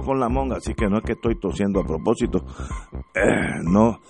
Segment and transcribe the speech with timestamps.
[0.00, 2.44] Con la monga, así que no es que estoy tosiendo a propósito.
[3.14, 4.00] Eh, no.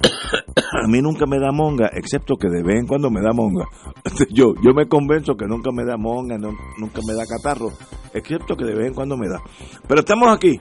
[0.84, 3.64] a mí nunca me da monga, excepto que de vez en cuando me da monga.
[4.30, 7.70] yo, yo me convenzo que nunca me da monga, nunca me da catarro,
[8.14, 9.40] excepto que de vez en cuando me da.
[9.86, 10.60] Pero estamos aquí,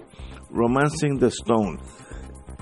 [0.52, 1.78] Romancing the Stone,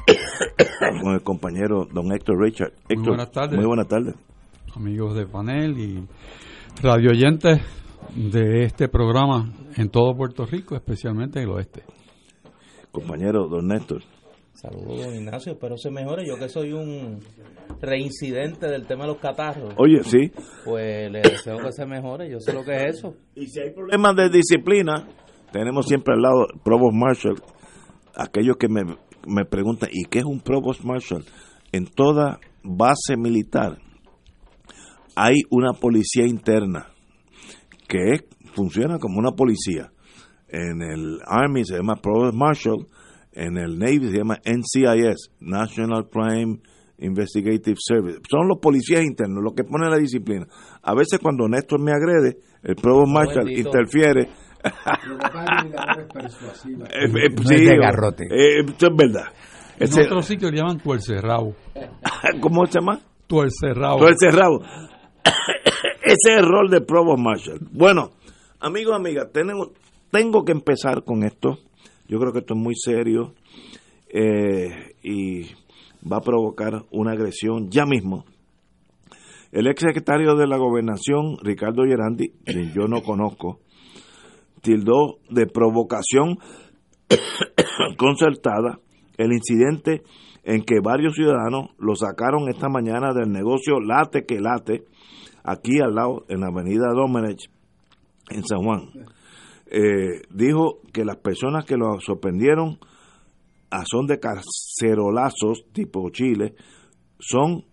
[1.02, 2.73] con el compañero don Héctor Richard.
[2.90, 3.57] muy buenas tardes.
[3.57, 4.15] Muy buenas tardes.
[4.76, 6.07] Amigos de panel y
[6.81, 7.62] radio oyentes
[8.16, 11.84] de este programa en todo Puerto Rico, especialmente en el oeste.
[12.91, 14.04] Compañero don Néstor.
[14.54, 15.52] Saludos, don Ignacio.
[15.52, 16.26] Espero se mejore.
[16.26, 17.20] Yo que soy un
[17.82, 19.74] reincidente del tema de los catarros.
[19.77, 20.32] Oye, sí.
[20.63, 22.32] Pues le deseo que se mejore.
[22.32, 23.16] Yo sé lo que es eso.
[23.35, 25.07] Y si hay problemas de disciplina,
[25.52, 27.41] tenemos siempre al lado Provost Marshall.
[28.16, 28.84] Aquellos que me,
[29.27, 31.26] me preguntan, ¿y qué es un Provost Marshall?
[31.74, 33.77] En toda base militar
[35.18, 36.95] hay una policía interna
[37.88, 39.91] que funciona como una policía.
[40.48, 42.88] En el Army se llama Provost Marshal,
[43.32, 46.60] en el Navy se llama NCIS, National Crime
[47.00, 48.20] Investigative Service.
[48.30, 50.46] Son los policías internos los que ponen la disciplina.
[50.82, 54.30] A veces cuando Néstor me agrede, el Provost Marshal interfiere.
[57.46, 57.68] sí,
[58.68, 59.28] esto es verdad.
[59.78, 61.54] En otro sitio le llaman tuercerrabo.
[62.41, 63.00] ¿Cómo se llama?
[63.28, 63.98] Tuercerrabo.
[63.98, 64.62] Tuercerrabo.
[66.16, 67.59] Ese es el rol de Provost Marshall.
[67.74, 68.12] Bueno,
[68.62, 69.72] amigos, amigas, tenemos,
[70.12, 71.57] tengo que empezar con esto.
[72.07, 73.34] Yo creo que esto es muy serio
[74.07, 75.41] eh, y
[76.09, 78.24] va a provocar una agresión ya mismo.
[79.51, 83.59] El ex secretario de la Gobernación, Ricardo Gerandi, quien yo no conozco,
[84.62, 86.38] tildó de provocación
[87.97, 88.79] concertada
[89.18, 90.03] el incidente
[90.45, 94.85] en que varios ciudadanos lo sacaron esta mañana del negocio Late que Late,
[95.45, 97.50] aquí al lado, en la avenida Domenech,
[98.29, 98.89] en San Juan.
[99.67, 102.79] Eh, dijo que las personas que lo sorprendieron
[103.69, 106.56] a son de cacerolazos tipo Chile
[107.19, 107.66] son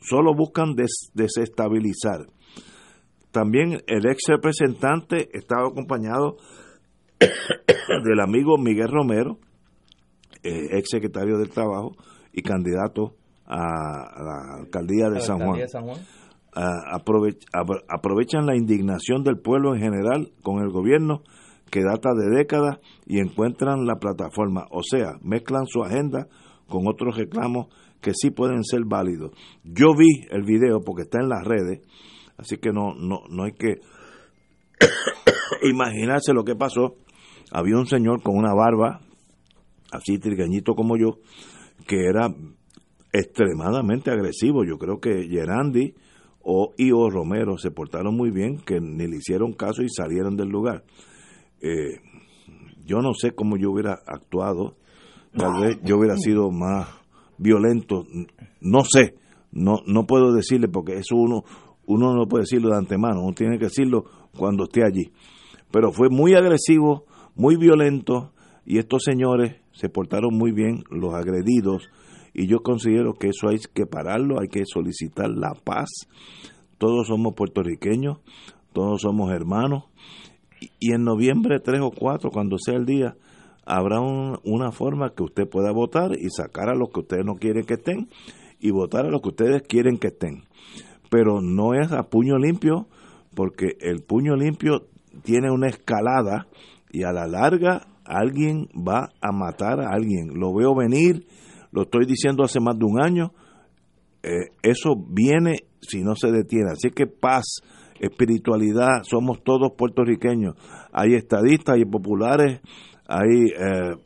[0.00, 0.74] solo buscan
[1.14, 2.26] desestabilizar.
[3.30, 6.36] También el ex representante estaba acompañado
[7.18, 9.38] del amigo Miguel Romero,
[10.42, 11.96] eh, ex secretario del Trabajo
[12.32, 13.14] y candidato
[13.46, 15.60] a, la alcaldía de San Juan
[16.52, 21.22] aprovechan la indignación del pueblo en general con el gobierno
[21.70, 26.26] que data de décadas y encuentran la plataforma, o sea, mezclan su agenda
[26.68, 27.68] con otros reclamos
[28.00, 29.32] que sí pueden ser válidos.
[29.62, 31.80] Yo vi el video porque está en las redes,
[32.38, 33.80] así que no no no hay que
[35.62, 36.96] imaginarse lo que pasó.
[37.52, 39.00] Había un señor con una barba
[39.92, 41.18] así trigueñito como yo
[41.86, 42.28] que era
[43.12, 44.64] extremadamente agresivo.
[44.64, 45.94] Yo creo que Gerandi
[46.42, 50.36] o y o Romero se portaron muy bien, que ni le hicieron caso y salieron
[50.36, 50.84] del lugar.
[51.60, 52.00] Eh,
[52.84, 54.76] yo no sé cómo yo hubiera actuado,
[55.36, 56.88] tal vez yo hubiera sido más
[57.38, 58.04] violento,
[58.60, 59.14] no sé,
[59.52, 61.44] no no puedo decirle porque eso uno
[61.86, 64.04] uno no puede decirlo de antemano, uno tiene que decirlo
[64.36, 65.12] cuando esté allí.
[65.70, 68.32] Pero fue muy agresivo, muy violento
[68.64, 71.88] y estos señores se portaron muy bien, los agredidos
[72.32, 75.88] y yo considero que eso hay que pararlo, hay que solicitar la paz.
[76.78, 78.18] Todos somos puertorriqueños,
[78.72, 79.84] todos somos hermanos
[80.78, 83.16] y, en noviembre 3 o 4, cuando sea el día,
[83.64, 87.64] habrá una forma que usted pueda votar y sacar a los que ustedes no quieren
[87.64, 88.08] que estén
[88.58, 90.44] y votar a los que ustedes quieren que estén.
[91.08, 92.88] Pero no es a puño limpio,
[93.34, 94.86] porque el puño limpio
[95.22, 96.46] tiene una escalada
[96.92, 100.34] y a la larga alguien va a matar a alguien.
[100.34, 101.26] Lo veo venir
[101.72, 103.32] lo estoy diciendo hace más de un año,
[104.22, 106.72] eh, eso viene si no se detiene.
[106.72, 107.60] Así que paz,
[108.00, 110.56] espiritualidad, somos todos puertorriqueños.
[110.92, 112.60] Hay estadistas, hay populares,
[113.06, 113.96] hay eh,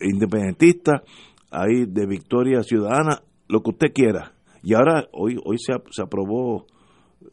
[0.00, 1.02] independentistas,
[1.50, 4.32] hay de Victoria Ciudadana, lo que usted quiera.
[4.62, 6.66] Y ahora, hoy, hoy se, se aprobó.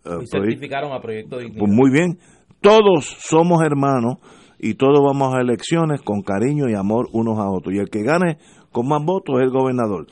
[0.06, 2.20] Eh, y certificaron a Proyecto de Pues muy bien,
[2.62, 4.18] todos somos hermanos
[4.60, 7.74] y todos vamos a elecciones con cariño y amor unos a otros.
[7.74, 8.38] Y el que gane
[8.72, 10.08] con más votos es el gobernador.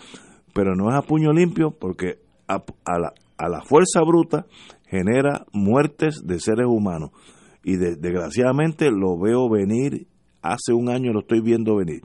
[0.54, 2.62] Pero no es a puño limpio porque a,
[2.98, 4.46] la, fuerza bruta
[4.88, 7.12] genera muertes de seres humanos.
[7.64, 10.08] Y desgraciadamente lo veo venir
[10.42, 12.02] hace un año lo estoy viendo venir.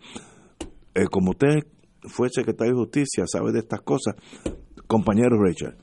[0.95, 1.67] Eh, como usted
[2.03, 4.15] fue secretario de Justicia, sabe de estas cosas,
[4.87, 5.77] compañero Richard.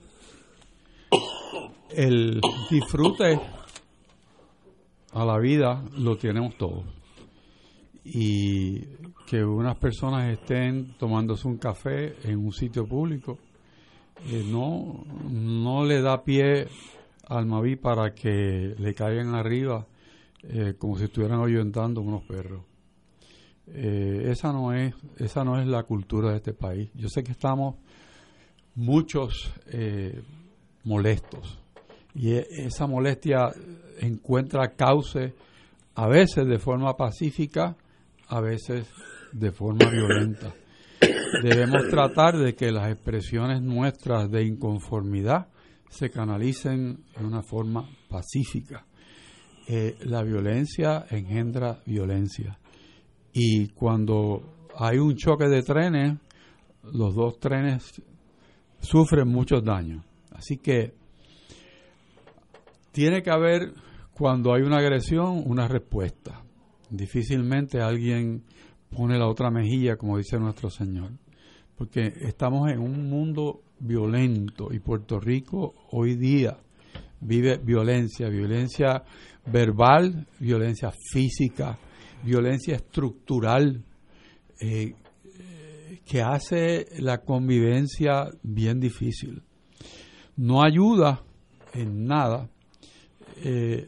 [1.90, 2.40] El
[2.70, 3.40] disfrute
[5.14, 6.86] a la vida lo tenemos todos.
[8.04, 8.84] Y
[9.26, 13.38] que unas personas estén tomándose un café en un sitio público
[14.30, 16.68] eh, no, no le da pie
[17.28, 19.88] al Maví para que le caigan arriba
[20.44, 22.64] eh, como si estuvieran oyentando unos perros.
[23.68, 26.92] Eh, esa no es esa no es la cultura de este país.
[26.94, 27.76] Yo sé que estamos
[28.76, 29.54] muchos
[30.84, 31.60] molestos
[32.14, 33.52] y e, esa molestia
[34.00, 35.34] encuentra cauce
[35.96, 37.76] a veces de forma pacífica,
[38.28, 38.88] a veces
[39.32, 40.54] de forma violenta.
[41.44, 45.48] Debemos tratar de que las expresiones nuestras de inconformidad
[45.90, 48.86] se canalicen en una forma pacífica.
[49.68, 52.60] Eh, la violencia engendra violencia.
[53.34, 56.18] Y cuando hay un choque de trenes,
[56.94, 58.02] los dos trenes
[58.80, 60.04] sufren muchos daños.
[60.32, 60.94] Así que
[62.92, 63.74] tiene que haber,
[64.14, 66.42] cuando hay una agresión, una respuesta.
[66.90, 68.44] Difícilmente alguien
[68.96, 71.12] pone la otra mejilla, como dice nuestro Señor.
[71.78, 76.58] Porque estamos en un mundo violento y Puerto Rico hoy día
[77.22, 79.04] vive violencia, violencia
[79.46, 81.78] verbal, violencia física,
[82.24, 83.84] violencia estructural,
[84.60, 84.96] eh,
[86.06, 89.42] que hace la convivencia bien difícil.
[90.36, 91.24] No ayuda
[91.74, 92.50] en nada
[93.44, 93.88] eh,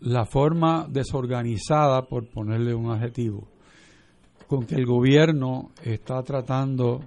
[0.00, 3.48] la forma desorganizada, por ponerle un adjetivo,
[4.48, 7.04] con que el gobierno está tratando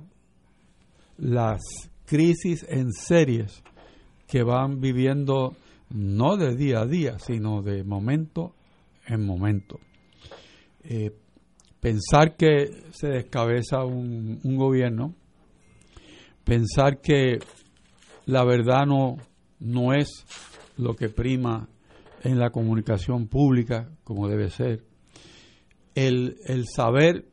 [1.17, 1.59] las
[2.05, 3.63] crisis en series
[4.27, 5.55] que van viviendo
[5.89, 8.53] no de día a día, sino de momento
[9.07, 9.79] en momento.
[10.83, 11.11] Eh,
[11.79, 15.15] pensar que se descabeza un, un, gobierno,
[16.43, 17.39] pensar que
[18.25, 19.17] la verdad no,
[19.59, 20.25] no es
[20.77, 21.67] lo que prima
[22.23, 24.83] en la comunicación pública como debe ser,
[25.95, 27.30] el, el saber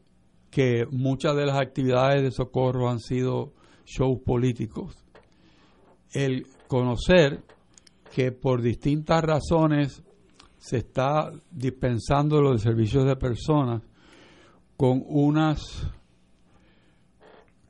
[0.50, 3.52] que muchas de las actividades de socorro han sido
[3.84, 4.96] shows políticos,
[6.12, 7.42] el conocer
[8.14, 10.02] que por distintas razones
[10.58, 13.82] se está dispensando los servicios de personas
[14.76, 15.86] con unas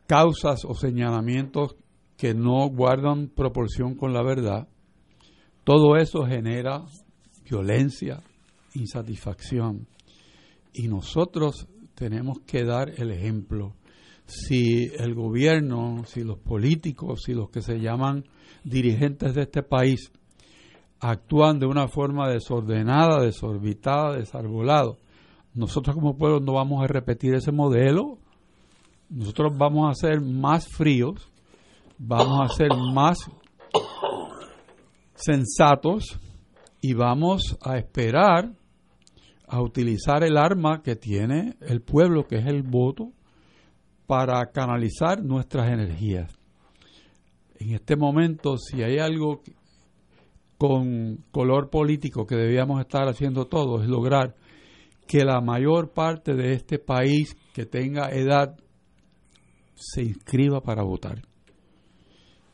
[0.07, 1.77] causas o señalamientos
[2.17, 4.69] que no guardan proporción con la verdad,
[5.65, 6.85] todo eso genera
[7.49, 8.23] violencia,
[8.75, 9.87] insatisfacción.
[10.73, 13.75] Y nosotros tenemos que dar el ejemplo.
[14.25, 18.25] Si el gobierno, si los políticos, si los que se llaman
[18.63, 20.13] dirigentes de este país
[21.01, 24.99] actúan de una forma desordenada, desorbitada, desarbolado,
[25.55, 28.19] nosotros como pueblo no vamos a repetir ese modelo,
[29.09, 31.29] nosotros vamos a ser más fríos,
[31.99, 33.19] vamos a ser más
[35.17, 36.21] sensatos
[36.81, 38.53] y vamos a esperar
[39.49, 43.13] a utilizar el arma que tiene el pueblo, que es el voto,
[44.07, 46.33] para canalizar nuestras energías.
[47.59, 49.43] En este momento, si hay algo
[50.59, 54.35] con color político que debíamos estar haciendo todos, es lograr
[55.07, 58.57] que la mayor parte de este país que tenga edad
[59.75, 61.23] se inscriba para votar.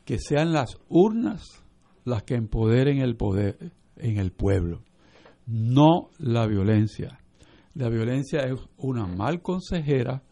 [0.05, 1.63] Que sean las urnas
[2.05, 4.83] las que empoderen el poder en el pueblo
[5.47, 7.19] no la violencia.
[7.73, 10.23] La violencia es una mal consejera,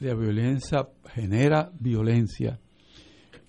[0.00, 2.60] la violencia genera violencia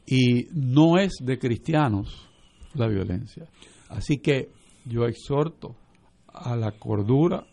[0.06, 2.28] y no es de cristianos
[2.74, 3.46] la violencia.
[3.90, 4.50] Así que
[4.86, 5.76] yo exhorto
[6.28, 7.46] a la cordura,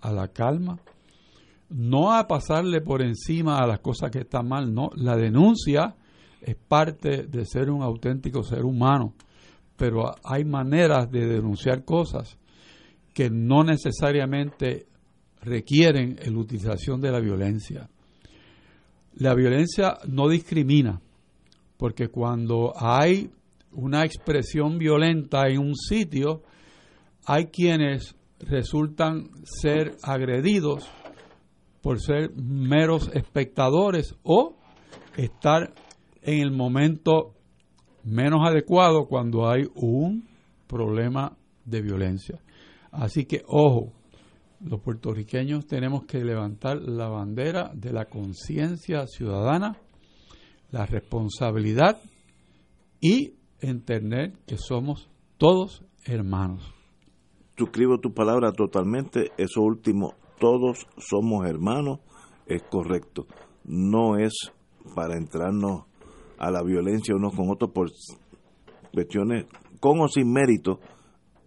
[0.00, 0.78] a la calma,
[1.68, 5.96] no a pasarle por encima a las cosas que están mal, no, la denuncia
[6.40, 9.14] es parte de ser un auténtico ser humano,
[9.76, 12.38] pero hay maneras de denunciar cosas
[13.12, 14.86] que no necesariamente
[15.42, 17.88] requieren la utilización de la violencia.
[19.14, 21.00] La violencia no discrimina,
[21.76, 23.30] porque cuando hay
[23.72, 26.42] una expresión violenta en un sitio,
[27.26, 30.88] hay quienes resultan ser agredidos
[31.80, 34.56] por ser meros espectadores o
[35.16, 35.72] estar
[36.22, 37.34] en el momento
[38.04, 40.28] menos adecuado cuando hay un
[40.66, 42.40] problema de violencia.
[42.92, 43.92] Así que, ojo,
[44.60, 49.76] los puertorriqueños tenemos que levantar la bandera de la conciencia ciudadana,
[50.70, 52.00] la responsabilidad
[53.00, 56.62] y entender que somos todos hermanos.
[57.56, 62.00] Suscribo tu palabra totalmente, eso último todos somos hermanos,
[62.46, 63.26] es correcto.
[63.64, 64.32] No es
[64.94, 65.84] para entrarnos
[66.38, 67.90] a la violencia unos con otros por
[68.92, 69.46] cuestiones
[69.80, 70.80] con o sin mérito.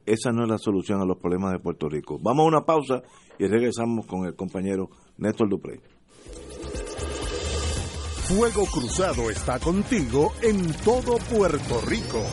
[0.05, 2.19] Esa no es la solución a los problemas de Puerto Rico.
[2.21, 3.01] Vamos a una pausa
[3.39, 5.79] y regresamos con el compañero Néstor Duprey.
[8.27, 12.23] Fuego Cruzado está contigo en todo Puerto Rico.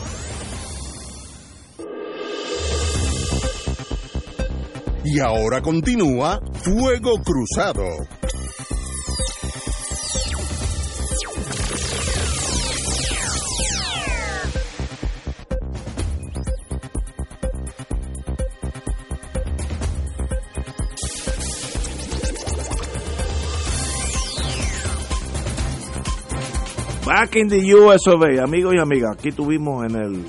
[5.05, 7.83] Y ahora continúa Fuego Cruzado.
[27.13, 30.25] Back in the US of A, amigos y amigas, aquí tuvimos en el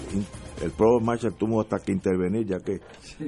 [0.63, 2.79] el Pro Marshall tuvo hasta que intervenir ya que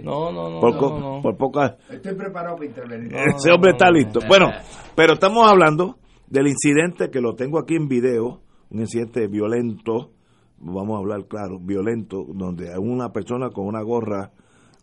[0.02, 3.14] no no no por, no, por poca Estoy preparado para intervenir.
[3.14, 4.20] ese hombre está listo.
[4.28, 4.48] Bueno,
[4.94, 5.96] pero estamos hablando
[6.26, 10.10] del incidente que lo tengo aquí en video, un incidente violento,
[10.58, 14.32] vamos a hablar claro, violento, donde una persona con una gorra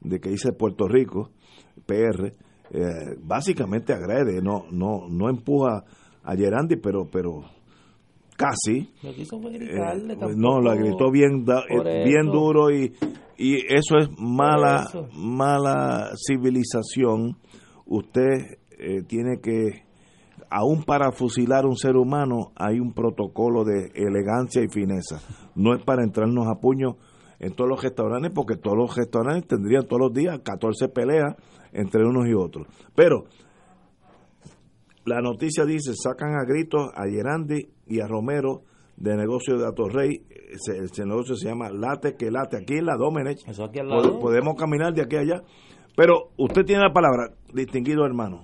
[0.01, 1.29] de que dice Puerto Rico,
[1.85, 2.33] PR,
[2.71, 5.83] eh, básicamente agrede, no no no empuja
[6.23, 7.43] a Gerandi, pero pero
[8.49, 9.15] casi Lo eh,
[10.19, 12.93] pues no, la gritó bien, da- eh, bien duro y,
[13.37, 15.07] y eso es mala, eso.
[15.13, 17.37] mala civilización.
[17.85, 19.83] Usted eh, tiene que,
[20.49, 25.19] aún para fusilar un ser humano, hay un protocolo de elegancia y fineza.
[25.55, 26.97] No es para entrarnos a puño
[27.39, 31.35] en todos los restaurantes, porque todos los restaurantes tendrían todos los días 14 peleas
[31.73, 32.67] entre unos y otros.
[32.95, 33.25] Pero
[35.05, 38.63] la noticia dice, sacan a gritos a Gerandi y a Romero
[38.97, 40.23] de negocio de Atorrey.
[40.29, 42.57] Ese, ese negocio se llama Late que Late.
[42.57, 43.47] Aquí en la Domenech.
[43.47, 44.19] Eso aquí al lado.
[44.19, 45.43] Podemos caminar de aquí a allá.
[45.95, 48.43] Pero usted tiene la palabra, distinguido hermano.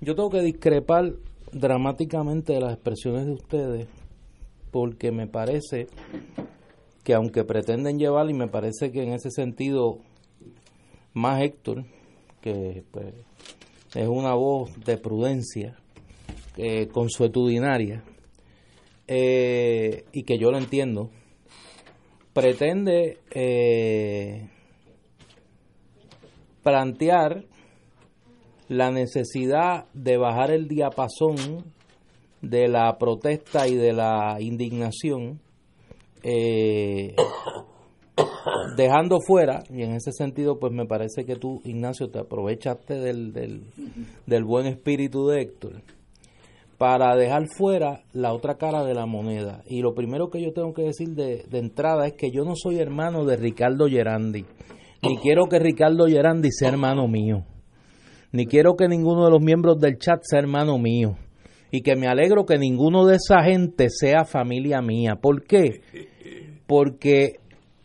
[0.00, 1.14] Yo tengo que discrepar
[1.52, 3.88] dramáticamente de las expresiones de ustedes
[4.70, 5.86] porque me parece
[7.02, 9.98] que aunque pretenden llevar y me parece que en ese sentido
[11.14, 11.84] más Héctor
[12.42, 13.14] que pues,
[13.94, 15.76] es una voz de prudencia
[16.56, 18.02] eh, consuetudinaria
[19.06, 21.10] eh, y que yo lo entiendo.
[22.32, 24.48] Pretende eh,
[26.62, 27.44] plantear
[28.68, 31.72] la necesidad de bajar el diapasón
[32.42, 35.40] de la protesta y de la indignación,
[36.22, 37.16] eh,
[38.76, 43.32] dejando fuera, y en ese sentido pues me parece que tú, Ignacio, te aprovechaste del,
[43.32, 45.82] del, buen espíritu de Héctor,
[46.76, 49.62] para dejar fuera la otra cara de la moneda.
[49.66, 52.54] Y lo primero que yo tengo que decir de, de entrada es que yo no
[52.54, 54.44] soy hermano de Ricardo Gerandi,
[55.02, 57.44] ni quiero que Ricardo Gerandi sea hermano mío
[58.32, 61.16] ni quiero que ninguno de los miembros del chat sea hermano mío.
[61.70, 65.16] Y que me alegro que ninguno de esa gente sea familia mía.
[65.20, 65.82] ¿Por qué?
[66.66, 67.40] Porque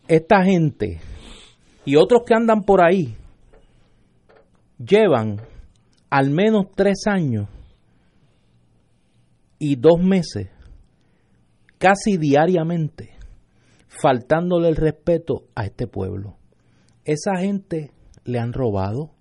[0.07, 0.99] esta gente
[1.85, 3.15] y otros que andan por ahí
[4.77, 5.41] llevan
[6.09, 7.47] al menos tres años
[9.57, 10.49] y dos meses,
[11.77, 13.11] casi diariamente,
[13.87, 16.37] faltándole el respeto a este pueblo.
[17.05, 17.91] Esa gente
[18.25, 19.11] le han robado,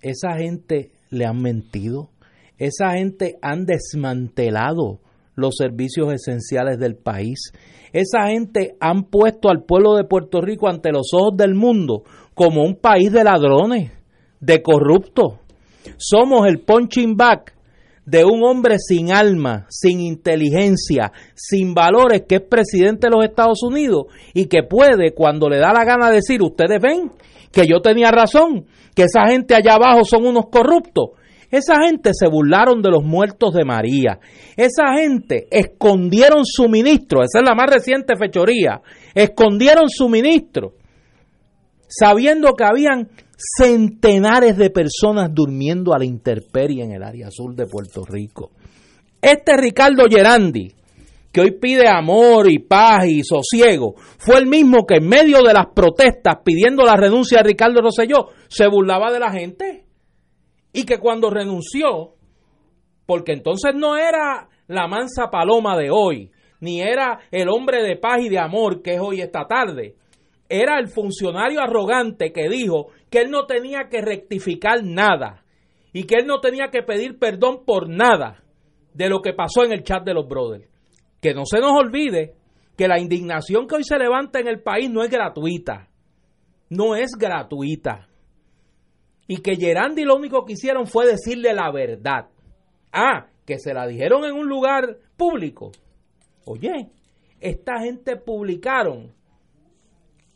[0.00, 2.10] esa gente le han mentido,
[2.58, 5.00] esa gente han desmantelado
[5.34, 7.52] los servicios esenciales del país,
[7.92, 12.62] esa gente han puesto al pueblo de Puerto Rico ante los ojos del mundo como
[12.62, 13.92] un país de ladrones,
[14.40, 15.34] de corruptos.
[15.98, 17.54] Somos el punching back
[18.04, 23.62] de un hombre sin alma, sin inteligencia, sin valores, que es presidente de los Estados
[23.62, 27.12] Unidos y que puede, cuando le da la gana, decir, ustedes ven
[27.52, 31.10] que yo tenía razón, que esa gente allá abajo son unos corruptos.
[31.52, 34.18] Esa gente se burlaron de los muertos de María.
[34.56, 37.22] Esa gente escondieron suministro.
[37.22, 38.80] Esa es la más reciente fechoría.
[39.14, 40.72] Escondieron suministro.
[41.86, 47.66] Sabiendo que habían centenares de personas durmiendo a la intemperie en el área sur de
[47.66, 48.52] Puerto Rico.
[49.20, 50.72] Este Ricardo Gerandi,
[51.30, 55.52] que hoy pide amor y paz y sosiego, fue el mismo que en medio de
[55.52, 59.91] las protestas pidiendo la renuncia de Ricardo Rosselló se burlaba de la gente.
[60.72, 62.14] Y que cuando renunció,
[63.06, 68.20] porque entonces no era la mansa paloma de hoy, ni era el hombre de paz
[68.20, 69.96] y de amor que es hoy esta tarde,
[70.48, 75.44] era el funcionario arrogante que dijo que él no tenía que rectificar nada
[75.92, 78.42] y que él no tenía que pedir perdón por nada
[78.94, 80.68] de lo que pasó en el chat de los brothers.
[81.20, 82.34] Que no se nos olvide
[82.76, 85.88] que la indignación que hoy se levanta en el país no es gratuita.
[86.68, 88.08] No es gratuita.
[89.32, 92.28] Y que Gerandi lo único que hicieron fue decirle la verdad.
[92.92, 95.72] Ah, que se la dijeron en un lugar público.
[96.44, 96.90] Oye,
[97.40, 99.14] esta gente publicaron.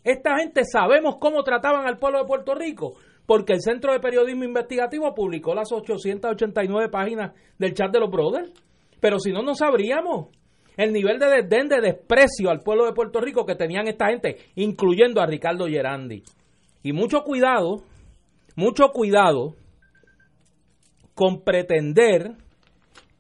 [0.03, 2.95] Esta gente sabemos cómo trataban al pueblo de Puerto Rico,
[3.27, 8.51] porque el Centro de Periodismo Investigativo publicó las 889 páginas del chat de los brothers.
[8.99, 10.29] Pero si no, no sabríamos
[10.79, 14.39] el nivel de desdén, de desprecio al pueblo de Puerto Rico que tenían esta gente,
[14.55, 16.23] incluyendo a Ricardo Gerandi.
[16.83, 17.83] Y mucho cuidado,
[18.57, 19.55] mucho cuidado
[21.15, 22.37] con pretender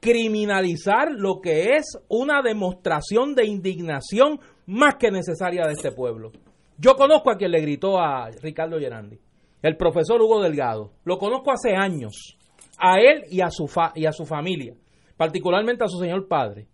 [0.00, 6.32] criminalizar lo que es una demostración de indignación más que necesaria de este pueblo.
[6.78, 9.18] Yo conozco a quien le gritó a Ricardo Gerandi,
[9.62, 10.92] el profesor Hugo Delgado.
[11.04, 12.36] Lo conozco hace años,
[12.78, 14.74] a él y a su, y a su familia,
[15.16, 16.66] particularmente a su señor padre,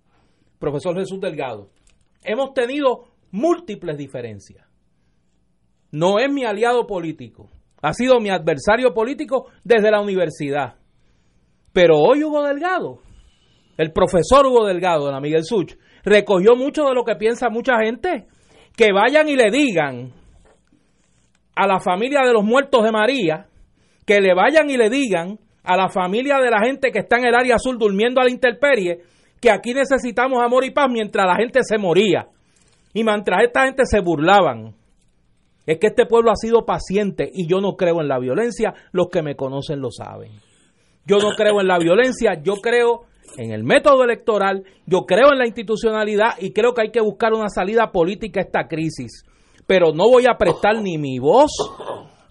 [0.59, 1.71] profesor Jesús Delgado.
[2.25, 4.66] Hemos tenido múltiples diferencias.
[5.90, 7.49] No es mi aliado político,
[7.82, 10.76] ha sido mi adversario político desde la universidad.
[11.72, 13.00] Pero hoy Hugo Delgado
[13.76, 15.74] el profesor Hugo Delgado de la Miguel Such,
[16.04, 18.26] recogió mucho de lo que piensa mucha gente.
[18.76, 20.12] Que vayan y le digan
[21.54, 23.46] a la familia de los muertos de María,
[24.06, 27.26] que le vayan y le digan a la familia de la gente que está en
[27.26, 29.00] el área azul durmiendo a la intemperie,
[29.40, 32.26] que aquí necesitamos amor y paz mientras la gente se moría.
[32.94, 34.74] Y mientras esta gente se burlaban.
[35.66, 39.09] Es que este pueblo ha sido paciente y yo no creo en la violencia, los
[39.09, 40.33] que me conocen lo saben.
[41.07, 43.02] Yo no creo en la violencia, yo creo
[43.38, 47.33] en el método electoral, yo creo en la institucionalidad y creo que hay que buscar
[47.33, 49.25] una salida política a esta crisis.
[49.66, 51.50] Pero no voy a prestar ni mi voz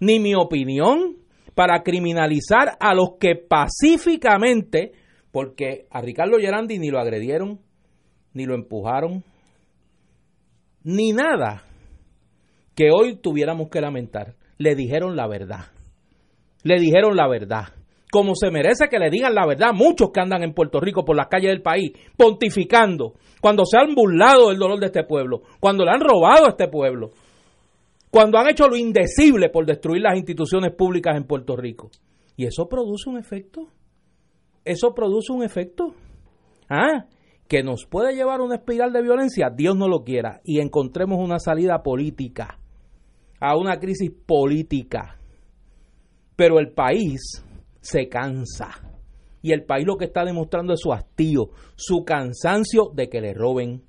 [0.00, 1.16] ni mi opinión
[1.54, 4.92] para criminalizar a los que pacíficamente,
[5.30, 7.60] porque a Ricardo Gerandi ni lo agredieron,
[8.34, 9.22] ni lo empujaron,
[10.82, 11.64] ni nada
[12.74, 14.34] que hoy tuviéramos que lamentar.
[14.58, 15.66] Le dijeron la verdad.
[16.62, 17.68] Le dijeron la verdad
[18.12, 21.16] como se merece que le digan la verdad muchos que andan en Puerto Rico por
[21.16, 25.82] las calles del país, pontificando, cuando se han burlado del dolor de este pueblo, cuando
[25.82, 27.12] le han robado a este pueblo,
[28.10, 31.90] cuando han hecho lo indecible por destruir las instituciones públicas en Puerto Rico.
[32.36, 33.68] Y eso produce un efecto.
[34.62, 35.94] Eso produce un efecto.
[36.68, 37.06] Ah,
[37.48, 41.38] que nos puede llevar una espiral de violencia, Dios no lo quiera, y encontremos una
[41.38, 42.58] salida política
[43.42, 45.18] a una crisis política.
[46.36, 47.44] Pero el país
[47.80, 48.70] se cansa.
[49.42, 53.34] Y el país lo que está demostrando es su hastío, su cansancio de que le
[53.34, 53.82] roben,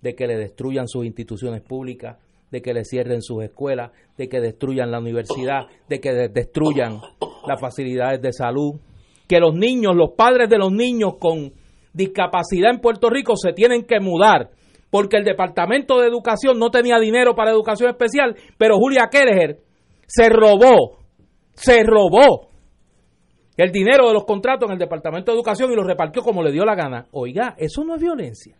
[0.00, 2.18] de que le destruyan sus instituciones públicas,
[2.52, 7.00] de que le cierren sus escuelas, de que destruyan la universidad, de que destruyan
[7.48, 8.74] las facilidades de salud,
[9.26, 11.52] que los niños, los padres de los niños con
[11.92, 14.50] discapacidad en Puerto Rico se tienen que mudar
[14.92, 19.58] porque el Departamento de Educación no tenía dinero para educación especial, pero Julia Kelleher
[20.06, 20.98] se robó,
[21.54, 22.50] se robó
[23.56, 26.52] el dinero de los contratos en el Departamento de Educación y lo repartió como le
[26.52, 27.06] dio la gana.
[27.12, 28.58] Oiga, eso no es violencia.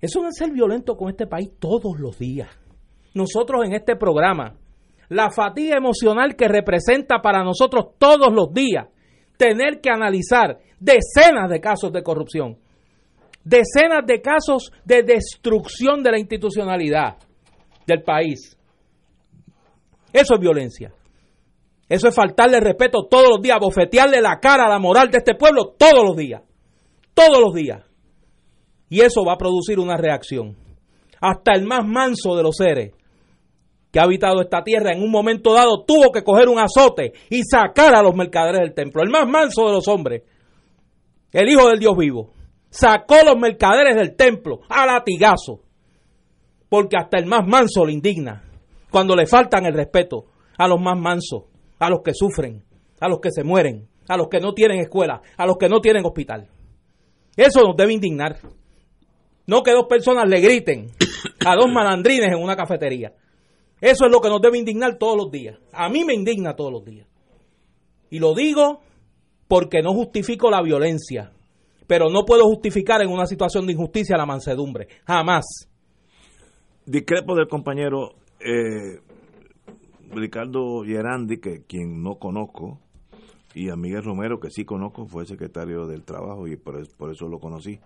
[0.00, 2.48] Eso no es ser violento con este país todos los días.
[3.12, 4.54] Nosotros en este programa,
[5.10, 8.86] la fatiga emocional que representa para nosotros todos los días
[9.36, 12.56] tener que analizar decenas de casos de corrupción,
[13.48, 17.16] decenas de casos de destrucción de la institucionalidad
[17.86, 18.56] del país.
[20.12, 20.92] Eso es violencia.
[21.88, 25.34] Eso es faltarle respeto todos los días, bofetearle la cara a la moral de este
[25.34, 26.42] pueblo todos los días.
[27.14, 27.82] Todos los días.
[28.90, 30.56] Y eso va a producir una reacción.
[31.20, 32.92] Hasta el más manso de los seres
[33.90, 37.42] que ha habitado esta tierra en un momento dado tuvo que coger un azote y
[37.42, 39.02] sacar a los mercaderes del templo.
[39.02, 40.24] El más manso de los hombres,
[41.32, 42.32] el Hijo del Dios vivo,
[42.78, 45.60] sacó los mercaderes del templo a latigazo.
[46.68, 48.44] Porque hasta el más manso le indigna
[48.90, 50.26] cuando le faltan el respeto
[50.58, 51.44] a los más mansos
[51.78, 52.64] a los que sufren,
[53.00, 55.80] a los que se mueren, a los que no tienen escuela, a los que no
[55.80, 56.48] tienen hospital.
[57.36, 58.38] Eso nos debe indignar.
[59.46, 60.88] No que dos personas le griten
[61.46, 63.14] a dos malandrines en una cafetería.
[63.80, 65.56] Eso es lo que nos debe indignar todos los días.
[65.72, 67.06] A mí me indigna todos los días.
[68.10, 68.80] Y lo digo
[69.46, 71.32] porque no justifico la violencia,
[71.88, 74.86] pero no puedo justificar en una situación de injusticia la mansedumbre.
[75.06, 75.44] Jamás.
[76.86, 78.10] Discrepo del compañero.
[78.38, 79.00] Eh,
[80.10, 82.78] Ricardo Gerandi, que quien no conozco,
[83.54, 87.40] y a Miguel Romero, que sí conozco, fue secretario del trabajo y por, eso lo
[87.40, 87.80] conocí,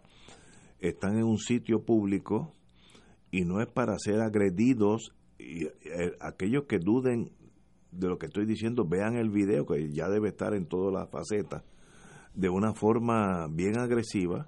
[0.80, 2.52] están en un sitio público
[3.30, 5.12] y no es para ser agredidos.
[5.38, 7.30] Y, eh, aquellos que duden
[7.92, 11.10] de lo que estoy diciendo, vean el video que ya debe estar en todas las
[11.10, 11.62] facetas,
[12.35, 14.47] de una forma bien agresiva,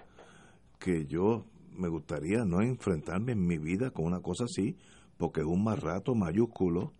[0.78, 1.44] que yo
[1.76, 4.76] me gustaría no enfrentarme en mi vida con una cosa así,
[5.16, 6.92] porque es un más rato mayúsculo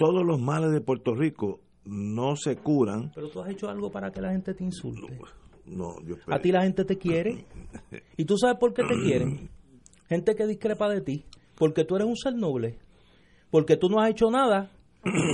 [0.00, 3.12] todos los males de Puerto Rico no se curan.
[3.14, 5.18] Pero tú has hecho algo para que la gente te insulte.
[5.66, 7.44] No, yo A ti la gente te quiere.
[8.16, 9.50] ¿Y tú sabes por qué te quieren?
[10.08, 11.26] Gente que discrepa de ti.
[11.54, 12.78] Porque tú eres un ser noble.
[13.50, 14.72] Porque tú no has hecho nada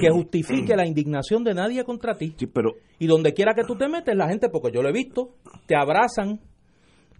[0.00, 2.34] que justifique la indignación de nadie contra ti.
[2.36, 4.92] Sí, pero Y donde quiera que tú te metes, la gente, porque yo lo he
[4.92, 5.30] visto,
[5.66, 6.40] te abrazan,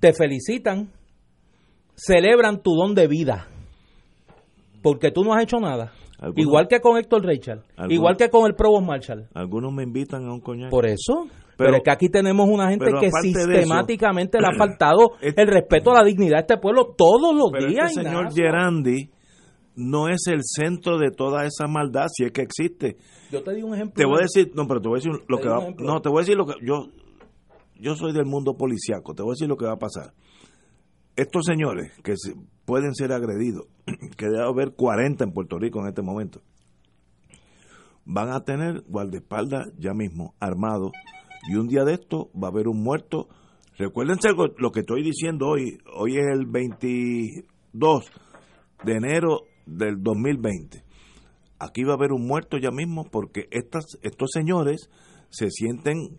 [0.01, 0.89] te felicitan,
[1.95, 3.49] celebran tu don de vida.
[4.83, 5.93] Porque tú no has hecho nada.
[6.19, 9.29] Algunos- Igual que con Héctor Richard, Algunos- igual que con el Provost Marshall.
[9.35, 10.71] algunos me invitan a un coñac.
[10.71, 11.27] Por eso.
[11.59, 15.43] Pero- Pero, es que aquí tenemos una gente que eso- sistemáticamente le ha faltado Este-
[15.43, 17.91] el respeto a la dignidad de este pueblo todos los Pero días.
[17.91, 18.33] este señor.
[18.33, 19.11] Gerandi
[19.77, 22.97] no es el centro de toda esa maldad, si es que existe.
[23.31, 23.95] Yo te digo un ejemplo.
[23.95, 26.09] Te voy a decir, no, pero te voy a decir lo que va, no, te
[26.09, 26.89] voy a decir lo que yo
[27.79, 30.13] yo soy del mundo policiaco, te voy a decir lo que va a pasar.
[31.15, 32.15] Estos señores que
[32.65, 33.67] pueden ser agredidos,
[34.17, 36.43] que debe haber 40 en Puerto Rico en este momento,
[38.05, 40.93] van a tener guardaespaldas ya mismo, armados,
[41.51, 43.29] y un día de esto va a haber un muerto.
[43.79, 48.05] Recuérdense lo que estoy diciendo hoy, hoy es el 22
[48.85, 50.85] de enero del 2020
[51.59, 54.91] aquí va a haber un muerto ya mismo porque estas, estos señores
[55.31, 56.19] se sienten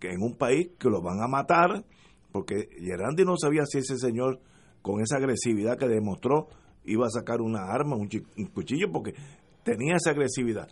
[0.00, 1.84] que en un país que los van a matar,
[2.32, 4.40] porque Gerandi no sabía si ese señor
[4.82, 6.48] con esa agresividad que demostró
[6.84, 9.14] iba a sacar una arma, un, chi- un cuchillo, porque
[9.62, 10.68] tenía esa agresividad.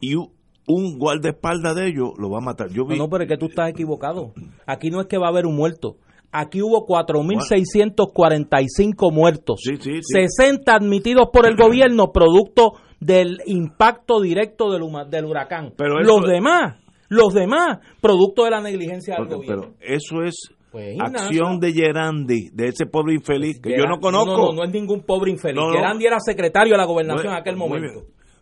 [0.00, 2.70] Y un guardaespaldas de ellos lo va a matar.
[2.70, 4.32] Yo vi, No, no, pero es que tú estás equivocado.
[4.66, 5.98] Aquí no es que va a haber un muerto.
[6.36, 9.60] Aquí hubo 4.645 muertos.
[9.62, 10.26] Sí, sí, sí.
[10.28, 15.72] 60 admitidos por el gobierno producto del impacto directo del, huracán.
[15.76, 16.76] Pero eso- los demás,
[17.08, 19.74] los demás, producto de la negligencia del porque- gobierno.
[19.78, 20.34] pero eso es
[20.72, 24.36] Pues, acción de Gerandi, de ese pobre infeliz que yo Gerard- no conozco.
[24.36, 25.60] No, no, no es ningún pobre infeliz.
[25.62, 25.70] No.
[25.70, 28.00] Gerandi era secretario de la gobernación No, en aquel momento.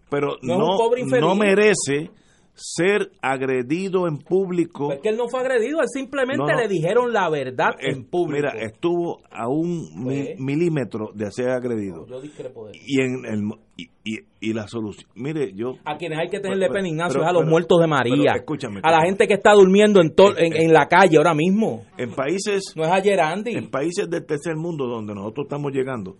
[0.09, 0.79] Pero No
[1.21, 2.11] no merece
[2.55, 4.89] ser agredido en público.
[4.89, 6.57] Pues que él no fue agredido, él simplemente No, no.
[6.61, 8.47] le dijeron la verdad en público.
[8.53, 10.39] Mira, estuvo a un mi- Pues.
[10.39, 12.07] milímetro de ser agredido.
[12.07, 12.81] Yo discrepo de eso.
[12.87, 13.43] Y en el
[13.79, 17.25] y, y, y la solución, mire, yo A quienes hay que tenerle pena, Ignacio, pero-
[17.25, 18.15] es a los pero- muertos de María.
[18.33, 21.33] pero escúchame, a la gente que está durmiendo en, to- en, en la calle ahora
[21.35, 21.85] mismo.
[21.97, 23.53] en países No es a Gerandi.
[23.57, 26.19] en países del tercer mundo donde nosotros estamos llegando,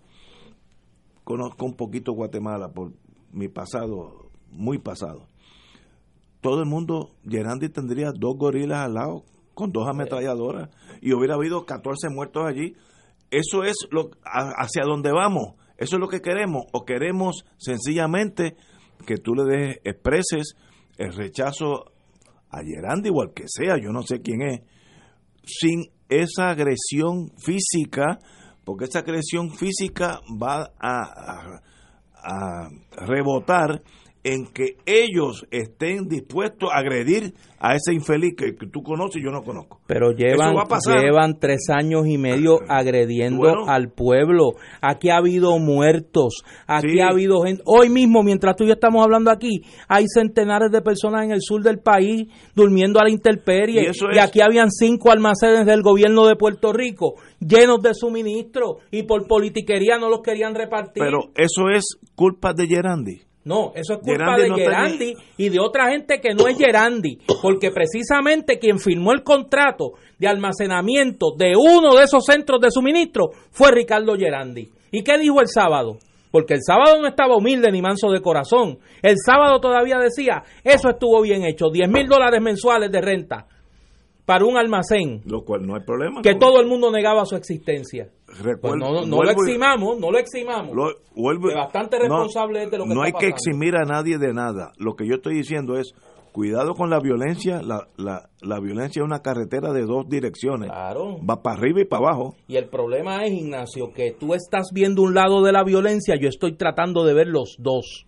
[1.23, 2.91] conozco un poquito Guatemala por
[3.31, 5.27] mi pasado, muy pasado.
[6.43, 9.23] Todo el mundo, Gerandi tendría dos gorilas al lado
[9.55, 10.69] con dos ametralladoras
[11.01, 12.75] y hubiera habido 14 muertos allí.
[13.31, 15.55] Eso es lo hacia dónde vamos.
[15.77, 18.55] Eso es lo que queremos o queremos sencillamente
[19.07, 20.53] que tú le des expreses
[20.97, 21.85] el rechazo
[22.49, 24.61] a Gerandi o al que sea, yo no sé quién es,
[25.45, 28.19] sin esa agresión física,
[28.63, 31.61] porque esa agresión física va a, a-
[32.25, 32.69] a
[33.05, 33.81] rebotar
[34.23, 39.23] en que ellos estén dispuestos a agredir a ese infeliz que, que tú conoces y
[39.25, 39.79] yo no conozco.
[39.87, 40.55] Pero llevan,
[41.01, 43.65] llevan tres años y medio agrediendo Bueno.
[43.67, 44.51] al pueblo.
[44.81, 46.43] Aquí ha habido muertos.
[46.67, 46.99] Aquí Sí.
[47.01, 47.63] ha habido gente.
[47.65, 51.41] Hoy mismo, mientras tú y yo estamos hablando aquí, hay centenares de personas en el
[51.41, 53.83] sur del país durmiendo a la intemperie.
[53.83, 57.93] Y eso y es- aquí habían cinco almacenes del gobierno de Puerto Rico llenos de
[57.93, 61.03] suministros y por politiquería no los querían repartir.
[61.03, 63.21] Pero eso es culpa de Gerandi.
[63.45, 66.57] No, eso es culpa Gerandi de no Gerandi y de otra gente que no es
[66.57, 72.71] Gerandi, porque precisamente quien firmó el contrato de almacenamiento de uno de esos centros de
[72.71, 74.69] suministro fue Ricardo Gerandi.
[74.91, 75.97] ¿Y qué dijo el sábado?
[76.31, 78.79] Porque el sábado no estaba humilde ni manso de corazón.
[79.01, 83.47] El sábado todavía decía, eso estuvo bien hecho, 10 mil dólares mensuales de renta
[84.25, 86.21] para un almacén Lo cual no hay problema.
[86.21, 88.09] que todo el mundo negaba su existencia.
[88.61, 90.75] Pues no, no lo eximamos, no lo eximamos.
[90.75, 93.83] Lo- vuelvo- Que bastante responsable es de lo que no está hay que eximir a
[93.85, 94.71] nadie de nada.
[94.77, 95.93] Lo que yo estoy diciendo es,
[96.31, 97.61] cuidado con la violencia.
[97.61, 100.69] La, la, la violencia es una carretera de dos direcciones.
[100.71, 101.17] Claro.
[101.29, 102.35] Va para arriba y para abajo.
[102.47, 106.29] Y el problema es, Ignacio, que tú estás viendo un lado de la violencia, yo
[106.29, 108.05] estoy tratando de ver los dos.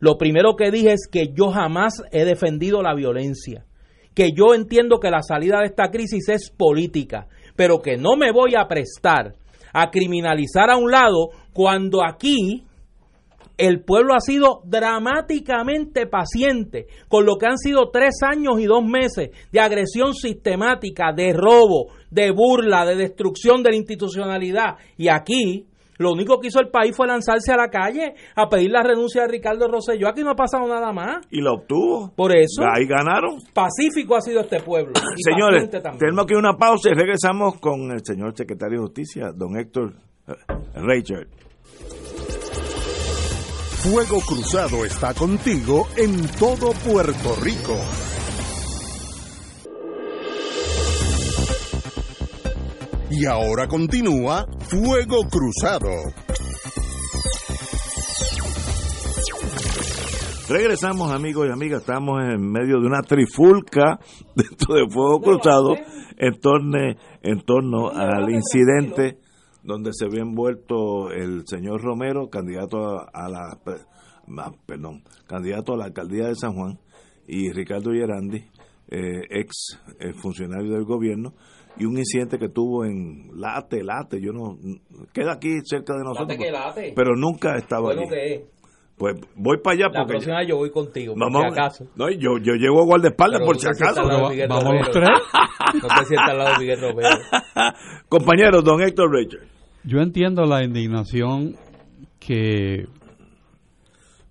[0.00, 3.64] Lo primero que dije es que yo jamás he defendido la violencia,
[4.14, 8.32] que yo entiendo que la salida de esta crisis es política, pero que no me
[8.32, 9.34] voy a prestar
[9.72, 12.64] a criminalizar a un lado cuando aquí
[13.56, 18.84] el pueblo ha sido dramáticamente paciente con lo que han sido tres años y dos
[18.84, 24.76] meses de agresión sistemática, de robo, de burla, de destrucción de la institucionalidad.
[24.96, 25.66] Y aquí
[25.98, 29.22] lo único que hizo el país fue lanzarse a la calle a pedir la renuncia
[29.22, 30.08] de Ricardo Rosselló.
[30.08, 31.18] Aquí no ha pasado nada más.
[31.30, 32.12] Y la obtuvo.
[32.16, 33.38] Por eso, Ahí ganaron.
[33.52, 34.92] pacífico ha sido este pueblo.
[35.16, 39.56] y Señores, tenemos aquí una pausa y regresamos con el señor secretario de Justicia, don
[39.58, 39.94] Héctor
[40.26, 40.32] eh,
[40.76, 41.28] Richard.
[43.84, 47.76] Fuego Cruzado está contigo en todo Puerto Rico.
[53.16, 55.88] Y ahora continúa Fuego Cruzado.
[60.48, 64.00] Regresamos amigos y amigas, estamos en medio de una trifulca
[64.34, 65.76] dentro de Fuego Cruzado
[66.16, 66.76] en torno,
[67.22, 69.20] en torno al incidente
[69.62, 73.60] donde se había envuelto el señor Romero, candidato a, la
[74.66, 76.80] perdón, candidato a la alcaldía de San Juan,
[77.28, 78.44] y Ricardo Gerandi,
[78.88, 81.32] eh, ex eh, funcionario del gobierno,
[81.76, 84.56] y un incidente que tuvo en Late, Late, yo no,
[85.12, 86.38] queda aquí cerca de nosotros,
[86.94, 88.44] pero nunca estaba allí.
[88.96, 89.98] Pues voy para allá porque.
[89.98, 91.84] La próxima yo voy contigo, por si acaso.
[91.96, 94.02] No, yo, yo llego a guardaespaldas por si acaso.
[94.06, 95.08] Vamos los tres.
[95.82, 97.08] No te sientas al lado de Miguel Romero.
[98.08, 99.48] Compañero, don Héctor Richard.
[99.82, 101.56] Yo entiendo la indignación
[102.20, 102.86] que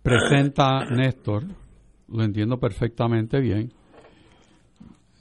[0.01, 1.43] presenta Néstor,
[2.08, 3.73] lo entiendo perfectamente bien.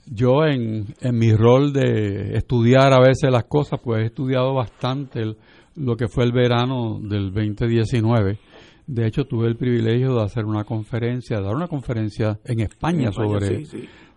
[0.05, 5.35] Yo en, en mi rol de estudiar a veces las cosas, pues he estudiado bastante
[5.75, 8.37] lo que fue el verano del 2019.
[8.85, 13.65] De hecho, tuve el privilegio de hacer una conferencia, dar una conferencia en España, sobre,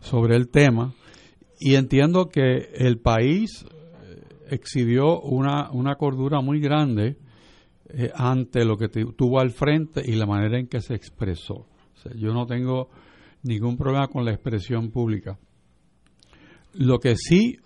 [0.01, 0.92] sobre el tema.
[1.61, 3.64] Y entiendo que el país
[4.49, 7.16] exhibió una, una cordura muy grande
[7.88, 11.66] eh, ante lo que tuvo al frente y la manera en que se expresó.
[12.16, 12.88] yo no tengo
[13.42, 15.38] ningún problema con la expresión pública.
[16.79, 17.57] Lo que sí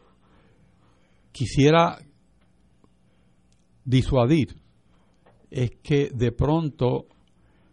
[1.33, 1.99] quisiera
[3.85, 4.55] disuadir
[5.51, 7.07] es que de pronto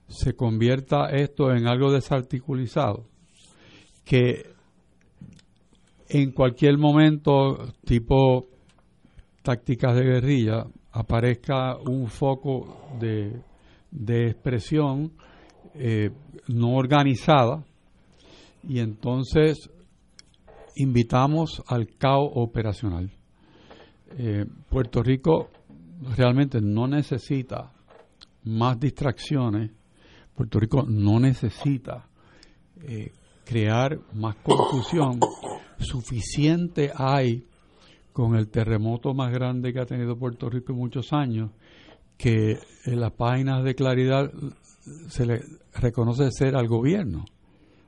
[0.08, 3.06] se convierta esto en algo desarticulizado,
[4.04, 4.52] que
[6.10, 8.48] en cualquier momento, tipo
[9.44, 13.44] tácticas de guerrilla aparezca un foco de,
[14.28, 15.12] expresión
[15.76, 16.10] eh,
[16.48, 17.64] no organizada
[18.68, 19.70] y entonces
[20.78, 23.12] invitamos al caos operacional.
[24.18, 25.50] Eh, Puerto Rico
[26.16, 27.72] realmente no necesita
[28.44, 29.72] más distracciones,
[30.36, 32.08] Puerto Rico no necesita
[32.82, 33.12] eh,
[33.44, 35.20] crear más confusión,
[35.80, 37.44] suficiente hay
[38.14, 41.52] con el terremoto más grande que ha tenido Puerto Rico en muchos años,
[42.18, 44.32] que en las páginas de claridad
[45.08, 45.42] se le
[45.76, 47.26] reconoce ser al gobierno.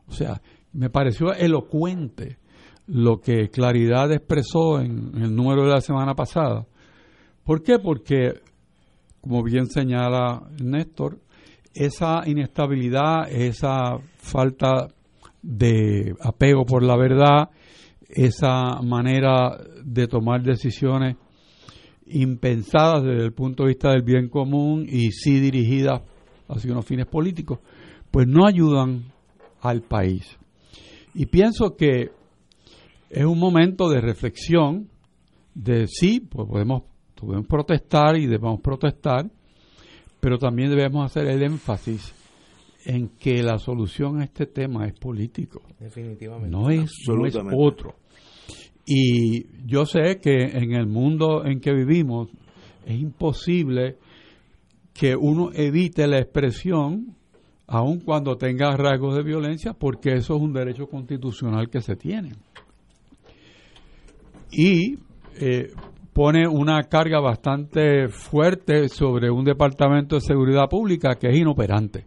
[0.07, 0.41] O sea,
[0.73, 2.37] me pareció elocuente
[2.89, 6.65] lo que Claridad expresó en el número de la semana pasada.
[7.43, 7.77] ¿Por qué?
[7.77, 8.41] Porque,
[9.21, 11.19] como bien señala Néstor,
[11.73, 14.87] esa inestabilidad, esa falta
[15.41, 17.49] de apego por la verdad,
[18.09, 21.15] esa manera de tomar decisiones
[22.07, 26.01] impensadas desde el punto de vista del bien común y sí dirigidas
[26.47, 27.59] hacia unos fines políticos,
[28.09, 29.03] pues no ayudan
[29.61, 30.39] al país.
[31.13, 32.18] Y pienso que
[33.09, 34.89] es un momento de reflexión,
[35.53, 36.83] de sí, pues podemos,
[37.15, 39.29] podemos protestar y debemos protestar,
[40.19, 42.13] pero también debemos hacer el énfasis
[42.85, 45.61] en que la solución a este tema es político.
[45.79, 46.49] Definitivamente.
[46.49, 47.95] No es, no es otro.
[48.85, 52.29] Y yo sé que en el mundo en que vivimos
[52.85, 53.97] es imposible
[54.93, 57.15] que uno evite la expresión
[57.67, 62.31] aun cuando tenga rasgos de violencia, porque eso es un derecho constitucional que se tiene.
[64.51, 64.97] Y
[65.39, 65.71] eh,
[66.13, 72.05] pone una carga bastante fuerte sobre un departamento de seguridad pública que es inoperante.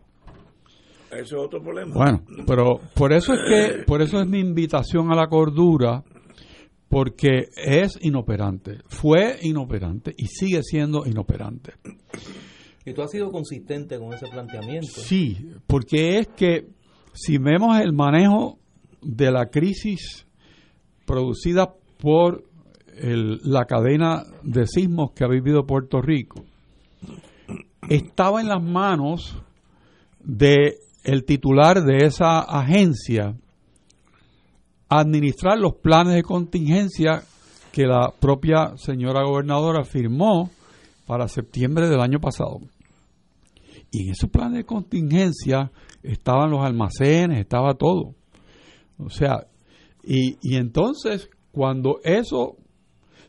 [1.10, 1.94] Eso es otro problema.
[1.94, 6.02] Bueno, pero por eso es que, por eso es mi invitación a la cordura,
[6.88, 11.72] porque es inoperante, fue inoperante y sigue siendo inoperante.
[12.84, 14.88] ¿Y tú has sido consistente con ese planteamiento?
[14.88, 16.66] Sí, porque es que
[17.14, 18.58] si vemos el manejo
[19.00, 20.26] de la crisis
[21.06, 22.44] producida por
[22.98, 26.44] la cadena de sismos que ha vivido Puerto Rico,
[27.88, 29.40] estaba en las manos
[30.18, 33.36] de el titular de esa agencia
[34.88, 37.22] administrar los planes de contingencia
[37.72, 40.50] que la propia señora gobernadora firmó
[41.06, 42.58] para septiembre del año pasado.
[43.92, 45.70] Y en esos planes de contingencia
[46.02, 48.14] estaban los almacenes, estaba todo.
[48.98, 49.46] O sea,
[50.04, 52.56] y, entonces cuando eso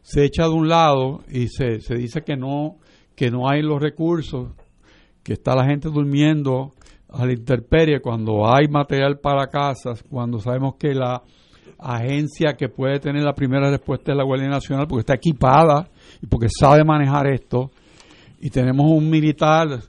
[0.01, 2.77] se echa de un lado y se, se dice que no,
[3.15, 4.51] que no hay los recursos,
[5.23, 6.71] que está la gente durmiendo
[7.09, 11.21] a la intemperie, cuando hay material para casas, cuando sabemos que la
[11.77, 15.89] agencia que puede tener la primera respuesta es la Guardia Nacional, porque está equipada
[16.21, 17.71] y porque sabe manejar esto,
[18.39, 19.79] y tenemos un militar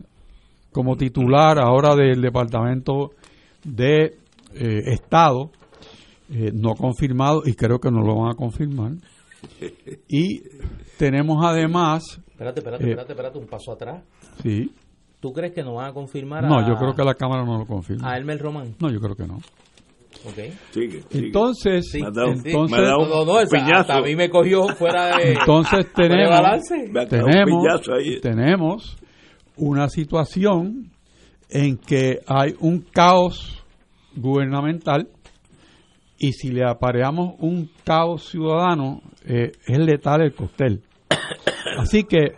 [0.71, 3.13] como titular ahora del Departamento
[3.65, 4.17] de
[4.55, 5.51] eh, Estado,
[6.31, 8.93] eh, no confirmado y creo que no lo van a confirmar.
[10.09, 10.41] Y
[10.99, 12.03] tenemos además...
[12.29, 14.03] Espérate, espérate, espérate, espérate, un paso atrás.
[14.43, 14.73] Sí.
[15.21, 17.67] ¿Tú crees que nos van a confirmar No, yo creo que la Cámara no lo
[17.67, 18.13] confirma.
[18.13, 18.75] ¿A Elmer Román?
[18.81, 19.39] No, yo creo que no.
[20.31, 20.53] Okay.
[20.71, 21.27] Sigue, sigue.
[21.27, 23.75] Entonces, Sí, entonces, me ha dado un no, no, esa- piñazo.
[23.81, 26.89] hasta a mí me cogió fuera de, entonces fuera de tenemos, balance.
[26.91, 28.97] Me ha dado un tenemos, tenemos
[29.57, 30.91] una situación
[31.51, 33.63] en que hay un caos
[34.17, 35.09] gubernamental
[36.19, 40.83] y si le apareamos un caos ciudadano eh, es letal el cóctel.
[41.79, 42.37] Así que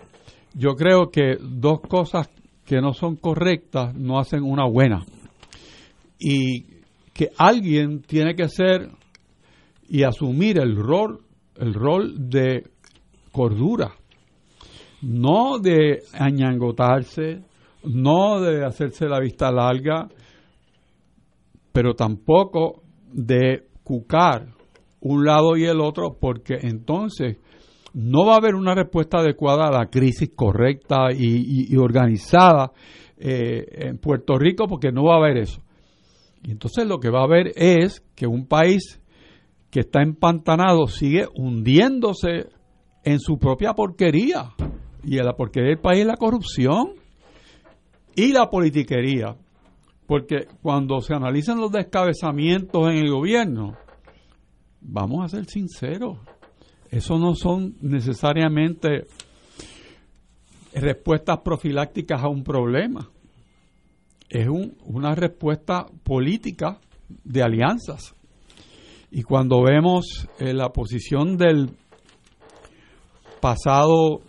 [0.55, 2.29] yo creo que dos cosas
[2.65, 5.05] que no son correctas no hacen una buena.
[6.19, 6.65] Y
[7.13, 8.91] que alguien tiene que ser
[9.89, 11.21] y asumir el rol,
[11.57, 12.65] el rol de
[13.31, 13.93] cordura,
[15.03, 17.43] no de añangotarse,
[17.85, 20.09] no de hacerse la vista larga,
[21.73, 24.49] pero tampoco de cucar
[25.01, 27.37] un lado y el otro, porque entonces
[27.95, 32.73] no va a haber una respuesta adecuada a la crisis correcta y, organizada
[33.17, 35.63] eh, en Puerto Rico, porque no va a haber eso.
[36.43, 39.01] Y entonces lo que va a haber es que un país
[39.71, 42.49] que está empantanado sigue hundiéndose
[43.05, 44.51] en su propia porquería.
[45.05, 46.95] Y en la porquería del país es la corrupción
[48.17, 49.37] y la politiquería.
[50.07, 53.77] Porque cuando se analizan los descabezamientos en el gobierno,
[54.81, 56.19] vamos a ser sinceros,
[56.91, 59.07] eso no son necesariamente
[60.75, 63.11] respuestas profilácticas a un problema.
[64.29, 66.79] Es un- una respuesta política
[67.25, 68.15] de alianzas.
[69.11, 71.71] Y cuando vemos eh, la posición del
[73.41, 74.21] pasado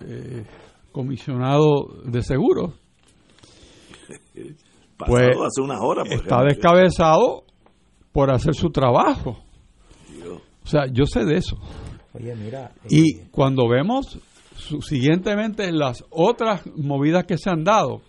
[0.00, 0.44] eh,
[0.92, 2.74] comisionado de seguros,
[4.06, 4.54] Pasado
[4.96, 6.04] pues, hace unas horas.
[6.08, 6.44] por está ejemplo.
[6.46, 7.44] descabezado
[8.12, 9.38] por hacer su trabajo.
[10.08, 10.40] Dios.
[10.64, 11.56] O sea, yo sé de eso.
[12.12, 12.70] Oye, mira.
[12.84, 14.18] eh, Y cuando vemos
[14.56, 18.02] subsiguientemente las otras movidas que se han dado,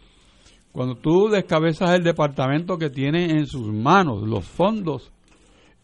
[0.72, 5.12] cuando tú descabezas el departamento que tiene en sus manos los fondos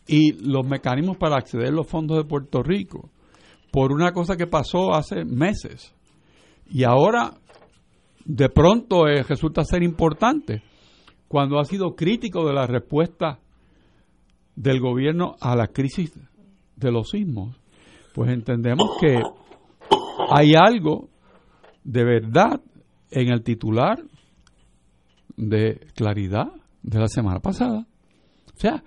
[0.07, 3.09] y los mecanismos para acceder a los fondos de Puerto Rico,
[3.71, 5.95] por una cosa que pasó hace meses,
[6.69, 7.33] y ahora
[8.25, 10.61] de pronto eh, resulta ser importante,
[11.31, 13.39] cuando ha sido crítico de la respuesta
[14.53, 16.13] del gobierno a la crisis
[16.75, 17.55] de los sismos,
[18.13, 19.17] pues entendemos que
[20.29, 21.07] hay algo
[21.85, 22.59] de verdad
[23.11, 24.03] en el titular
[25.37, 26.51] de claridad
[26.83, 27.87] de la semana pasada.
[28.53, 28.83] O sea,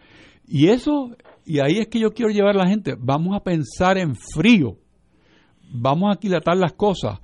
[0.47, 3.97] y eso, y ahí es que yo quiero llevar a la gente, vamos a pensar
[3.97, 4.77] en frío,
[5.73, 7.21] vamos a aquilatar las cosas,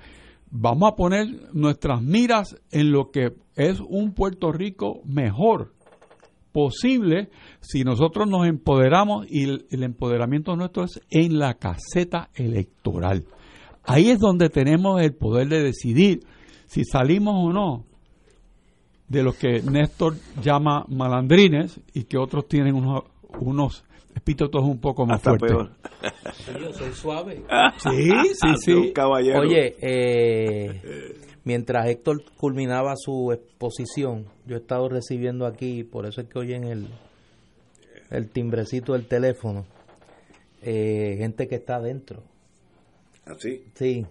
[0.50, 3.34] vamos a poner nuestras miras en lo que
[3.68, 5.72] es un Puerto Rico mejor
[6.52, 7.28] posible
[7.60, 13.24] si nosotros nos empoderamos y el, el empoderamiento nuestro es en la caseta electoral.
[13.84, 16.20] Ahí es donde tenemos el poder de decidir
[16.66, 17.86] si salimos o no
[19.08, 23.02] de lo que Néstor llama malandrines y que otros tienen unos,
[23.40, 25.50] unos epítetos un poco más Hasta fuertes.
[25.50, 25.70] peor.
[26.32, 27.42] sí, yo soy suave.
[27.78, 28.92] Sí, sí, sí.
[28.92, 29.40] caballero.
[29.40, 36.28] Oye, eh, mientras Héctor culminaba su exposición, yo he estado recibiendo aquí, por eso es
[36.28, 36.88] que oyen el,
[38.10, 39.64] el timbrecito del teléfono,
[40.62, 42.22] eh, gente que está adentro,
[43.24, 44.06] Así, sí,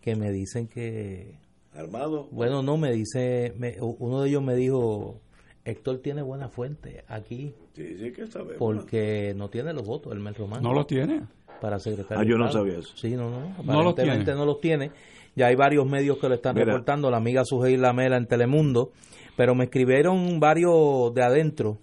[0.00, 1.34] que me dicen que,
[1.74, 2.28] armado.
[2.30, 5.20] bueno, no, me dice, me- uno de ellos me dijo,
[5.64, 8.56] Héctor tiene buena fuente aquí, Sí, sí que sabemos.
[8.58, 10.62] porque no tiene los votos, el Mel Román.
[10.62, 11.22] No lo tiene.
[11.60, 12.20] para secretario.
[12.22, 12.94] Ah, yo no sabía eso.
[12.96, 13.62] Sí, no, no.
[13.62, 14.22] No los tiene.
[14.24, 14.90] no los tiene.
[15.36, 16.66] Ya hay varios medios que lo están Mira.
[16.66, 18.92] reportando, la amiga Sujei Lamela en Telemundo,
[19.36, 21.78] pero me escribieron varios de adentro,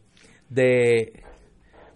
[0.50, 1.24] de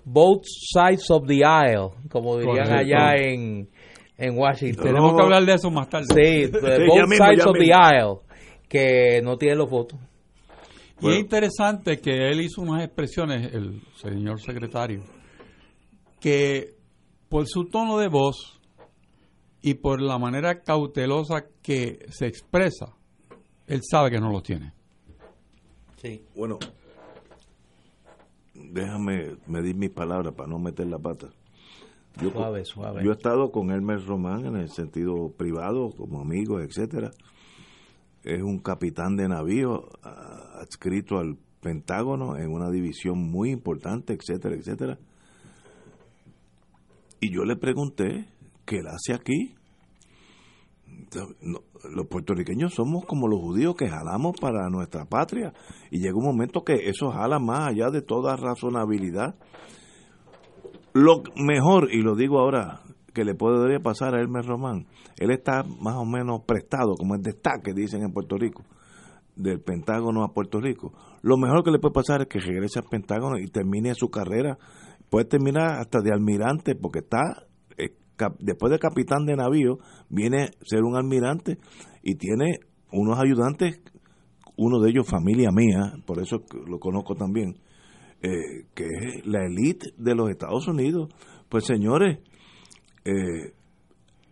[0.04, 2.96] both sides of the aisle, como dirían Correcto.
[2.96, 3.70] allá en,
[4.18, 4.84] en Washington.
[4.86, 6.06] Tenemos que hablar de eso más tarde.
[6.10, 8.20] Sí, de ya both mismo, sides of the aisle,
[8.68, 9.98] que no tienen los votos.
[10.98, 11.16] Y Bueno.
[11.18, 15.04] es interesante que él hizo unas expresiones, el señor secretario,
[16.20, 16.76] que
[17.30, 18.55] por su tono de voz
[19.66, 22.94] y por la manera cautelosa que se expresa,
[23.66, 24.74] él sabe que no los tiene.
[26.00, 26.24] Sí.
[26.36, 26.60] Bueno,
[28.54, 31.30] déjame medir mis palabras para no meter la pata.
[32.22, 33.04] Yo, Suave, suave.
[33.04, 37.10] yo he estado con Hermes Román en el sentido privado, como amigo, etcétera.
[38.24, 44.54] Es un capitán de navío ah, adscrito al Pentágono en una división muy importante, etcétera,
[44.56, 45.00] etcétera.
[47.20, 48.28] Y yo le pregunté
[48.66, 49.56] qué él hace aquí.
[51.84, 55.54] los puertorriqueños somos como los judíos que jalamos para nuestra patria
[55.92, 59.36] y llega un momento que eso jala más allá de toda razonabilidad.
[60.94, 62.82] Lo mejor, y lo digo ahora,
[63.14, 64.88] que le podría pasar a Hermes Román,
[65.18, 68.64] él está más o menos prestado, como el destaque, dicen en Puerto Rico,
[69.36, 70.94] del Pentágono a Puerto Rico.
[71.22, 74.58] Lo mejor que le puede pasar es que regrese al Pentágono y termine su carrera.
[75.10, 77.46] Puede terminar hasta de almirante, porque está
[78.40, 79.78] después de capitán de navío,
[80.10, 81.58] viene a ser un almirante
[82.04, 82.60] y tiene
[82.92, 83.82] unos ayudantes,
[84.58, 87.58] uno de ellos familia mía, por eso lo conozco también,
[88.22, 91.10] eh, que es la élite de los Estados Unidos.
[91.50, 92.20] Pues señores,
[93.04, 93.54] eh,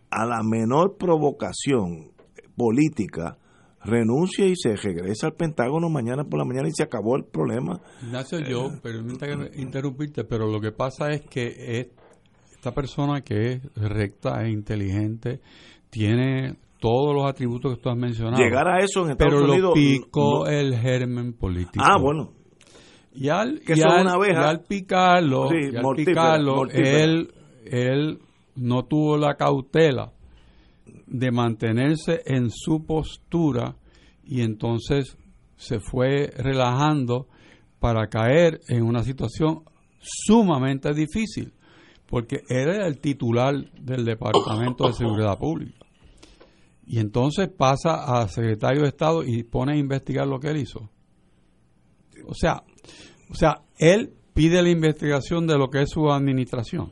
[0.10, 2.12] a la menor provocación
[2.56, 3.38] política,
[3.84, 7.82] renuncia y se regresa al Pentágono mañana por la mañana y se acabó el problema.
[8.02, 11.88] Ignacio, yo, eh, permítame interrumpirte, pero lo que pasa es que es
[12.64, 15.42] esta persona que es recta e inteligente
[15.90, 18.42] tiene todos los atributos que tú has mencionado.
[18.42, 19.74] Llegar a eso en Estados pero Unidos.
[19.76, 21.84] Pero picó el germen político.
[21.86, 22.32] Ah, bueno.
[23.16, 25.50] Y al, y al, picarlo,
[25.94, 27.34] picarlo él,
[27.66, 28.20] él
[28.56, 30.14] no tuvo la cautela
[31.06, 33.76] de mantenerse en su postura
[34.24, 35.18] y entonces
[35.58, 37.28] se fue relajando
[37.80, 39.64] para caer en una situación
[40.00, 41.52] sumamente difícil
[42.14, 45.84] porque era el titular del Departamento de Seguridad Pública.
[46.86, 50.92] Y entonces pasa a secretario de Estado y pone a investigar lo que él hizo.
[52.28, 52.62] O sea,
[53.32, 56.92] o sea, él pide la investigación de lo que es su administración.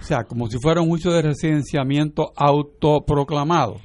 [0.00, 3.76] O sea, como si fuera un juicio de residenciamiento autoproclamado.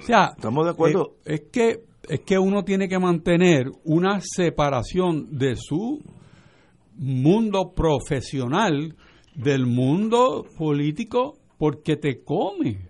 [0.00, 1.16] O sea, estamos de acuerdo.
[1.24, 6.00] Eh, es que es que uno tiene que mantener una separación de su
[7.00, 8.94] mundo profesional
[9.34, 12.88] del mundo político porque te come.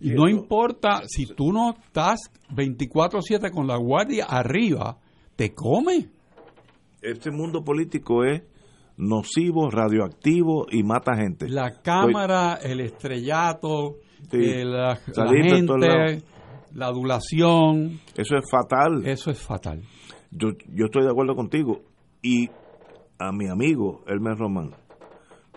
[0.00, 2.20] Y no importa si tú no estás
[2.50, 4.98] 24/7 con la guardia arriba,
[5.36, 6.08] te come.
[7.02, 8.42] Este mundo político es
[8.96, 11.48] nocivo, radioactivo y mata gente.
[11.48, 13.98] La cámara, el estrellato,
[14.32, 16.22] eh, la, gente,
[16.74, 18.00] la adulación.
[18.16, 19.06] Eso es fatal.
[19.06, 19.82] Eso es fatal.
[20.30, 21.82] Yo, yo estoy de acuerdo contigo.
[22.22, 22.48] Y
[23.20, 24.70] a mi amigo Elmer Román,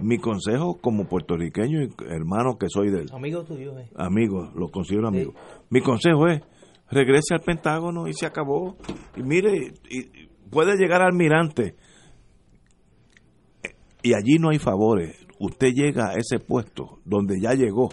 [0.02, 3.10] mi consejo como puertorriqueño y hermano que soy de él.
[3.14, 3.90] Amigo tuyo, eh.
[3.96, 5.34] Amigo, lo considero amigo.
[5.70, 6.42] Mi consejo es,
[6.92, 8.76] regrese al Pentágono y se acabó.
[9.16, 11.76] Y mire, y puede llegar al almirante.
[14.02, 15.26] Y allí no hay favores.
[15.40, 17.90] Usted llega a ese puesto donde ya llegó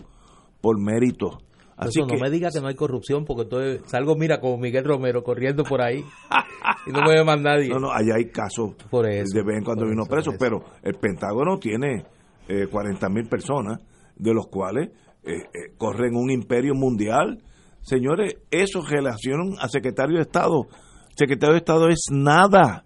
[0.60, 1.38] por mérito
[1.80, 4.84] Así que, no me diga que no hay corrupción, porque entonces salgo, mira, como Miguel
[4.84, 6.04] Romero corriendo por ahí
[6.86, 7.68] y no me ve más nadie.
[7.68, 10.94] No, no, allá hay casos por eso, de vez en cuando vino preso, pero el
[10.94, 12.04] Pentágono tiene
[12.48, 13.80] eh, 40 mil personas,
[14.16, 14.90] de los cuales
[15.22, 17.42] eh, eh, corren un imperio mundial.
[17.82, 20.66] Señores, eso relacionan a secretario de Estado.
[21.14, 22.84] Secretario de Estado es nada.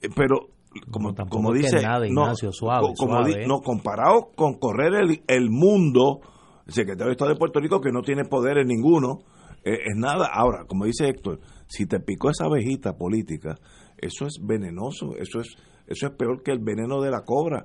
[0.00, 0.48] Eh, pero
[0.90, 6.20] como, como dice, nada, Ignacio, suave, como no comparado con correr el, el mundo
[6.66, 9.20] el secretario de Estado de Puerto Rico que no tiene poderes ninguno,
[9.64, 10.28] eh, es nada.
[10.32, 13.56] Ahora, como dice Héctor, si te picó esa abejita política,
[13.96, 15.56] eso es venenoso, eso es,
[15.86, 17.64] eso es peor que el veneno de la cobra.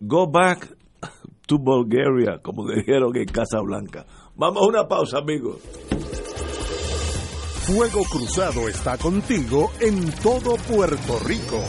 [0.00, 0.76] Go back
[1.46, 4.06] to Bulgaria, como dijeron en Casablanca.
[4.36, 5.58] Vamos a una pausa, amigos.
[7.66, 11.62] Fuego Cruzado está contigo en todo Puerto Rico.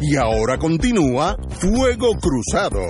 [0.00, 2.80] Y ahora continúa Fuego Cruzado.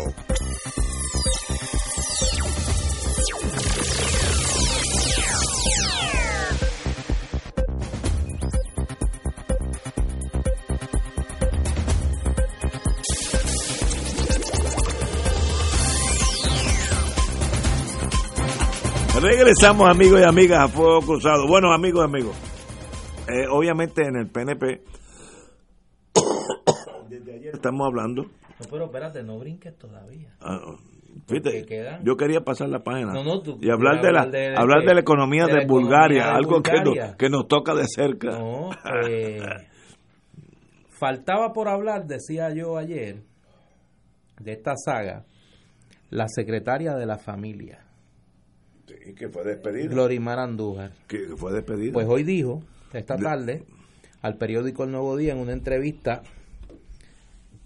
[19.21, 21.47] Regresamos amigos y amigas a Fuego Cruzado.
[21.47, 22.37] Bueno amigos y amigos,
[23.29, 24.96] eh, obviamente en el PNP
[27.55, 28.23] estamos hablando.
[28.25, 30.35] No, pero espérate, no brinques todavía.
[30.41, 30.77] Ah,
[32.03, 33.13] yo quería pasar la página
[33.61, 34.23] y hablar de la
[34.57, 38.39] hablar de la economía de, Bulgaria, algo Que, nos, que nos toca de cerca.
[38.39, 38.71] No,
[39.09, 39.41] eh,
[40.89, 43.23] faltaba por hablar, decía yo ayer,
[44.41, 45.25] de esta saga,
[46.11, 47.85] la secretaria de la familia.
[48.87, 49.89] Sí, que fue despedida.
[49.89, 50.93] Glorimar Andújar.
[51.09, 51.93] Que fue despedida.
[51.93, 52.61] Pues hoy dijo,
[52.93, 53.65] esta tarde,
[54.23, 56.23] al periódico El Nuevo Día, en una entrevista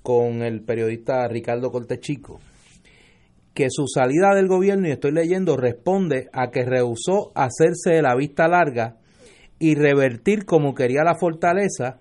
[0.03, 2.41] con el periodista Ricardo Cortechico,
[3.55, 8.15] que su salida del gobierno, y estoy leyendo, responde a que rehusó hacerse de la
[8.15, 8.97] vista larga
[9.59, 12.01] y revertir como quería la fortaleza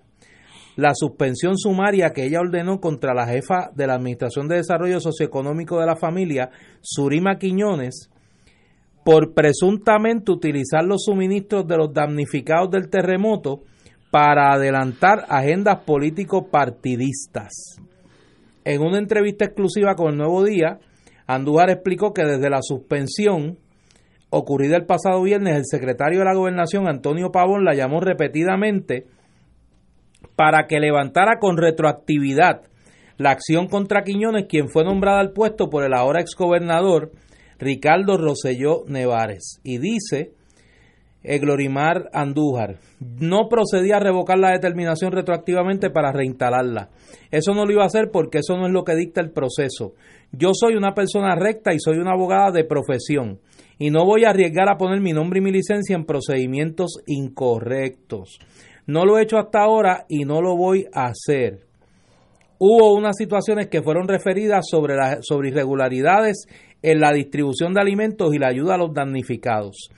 [0.76, 5.78] la suspensión sumaria que ella ordenó contra la jefa de la Administración de Desarrollo Socioeconómico
[5.78, 8.10] de la Familia, Surima Quiñones,
[9.04, 13.62] por presuntamente utilizar los suministros de los damnificados del terremoto
[14.10, 17.80] para adelantar agendas político-partidistas.
[18.64, 20.78] En una entrevista exclusiva con el Nuevo Día,
[21.26, 23.58] Andújar explicó que desde la suspensión
[24.30, 29.06] ocurrida el pasado viernes, el secretario de la Gobernación, Antonio Pavón, la llamó repetidamente
[30.36, 32.62] para que levantara con retroactividad
[33.16, 37.12] la acción contra Quiñones, quien fue nombrada al puesto por el ahora exgobernador
[37.58, 39.60] Ricardo Rosselló Nevares.
[39.62, 40.32] Y dice
[41.22, 46.88] Glorimar Andújar, no procedía a revocar la determinación retroactivamente para reinstalarla.
[47.30, 49.94] Eso no lo iba a hacer porque eso no es lo que dicta el proceso.
[50.32, 53.38] Yo soy una persona recta y soy una abogada de profesión
[53.78, 58.38] y no voy a arriesgar a poner mi nombre y mi licencia en procedimientos incorrectos.
[58.86, 61.66] No lo he hecho hasta ahora y no lo voy a hacer.
[62.58, 66.46] Hubo unas situaciones que fueron referidas sobre, sobre irregularidades
[66.82, 69.90] en la distribución de alimentos y la ayuda a los damnificados.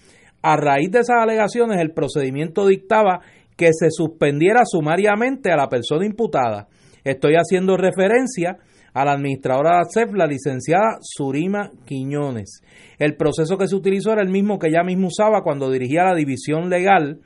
[0.43, 3.21] A raíz de esas alegaciones, el procedimiento dictaba
[3.57, 6.69] que se suspendiera sumariamente a la persona imputada.
[7.05, 8.59] Estoy haciendo referencia
[8.93, 12.63] a la administradora de CEF, la licenciada Surima Quiñones.
[12.99, 16.15] El proceso que se utilizó era el mismo que ella misma usaba cuando dirigía la
[16.15, 17.21] división legal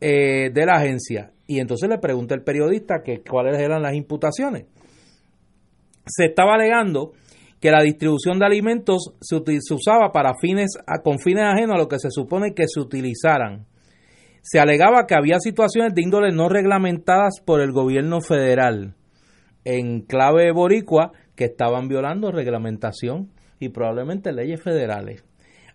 [0.00, 1.30] eh, de la agencia.
[1.46, 4.66] Y entonces le pregunta el periodista que cuáles eran las imputaciones.
[6.06, 7.12] Se estaba alegando
[7.60, 9.36] que la distribución de alimentos se,
[9.74, 13.66] usaba para fines con fines ajenos a lo que se supone que se utilizaran.
[14.42, 18.94] Se alegaba que había situaciones de índole no reglamentadas por el gobierno federal
[19.64, 25.22] en clave boricua que estaban violando reglamentación y probablemente leyes federales.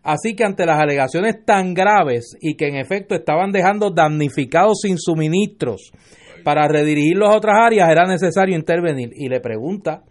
[0.01, 4.97] Así que ante las alegaciones tan graves y que en efecto estaban dejando damnificados sin
[4.97, 5.91] suministros
[6.43, 9.09] para redirigirlos a otras áreas, era necesario intervenir.
[9.15, 10.03] Y le pregunta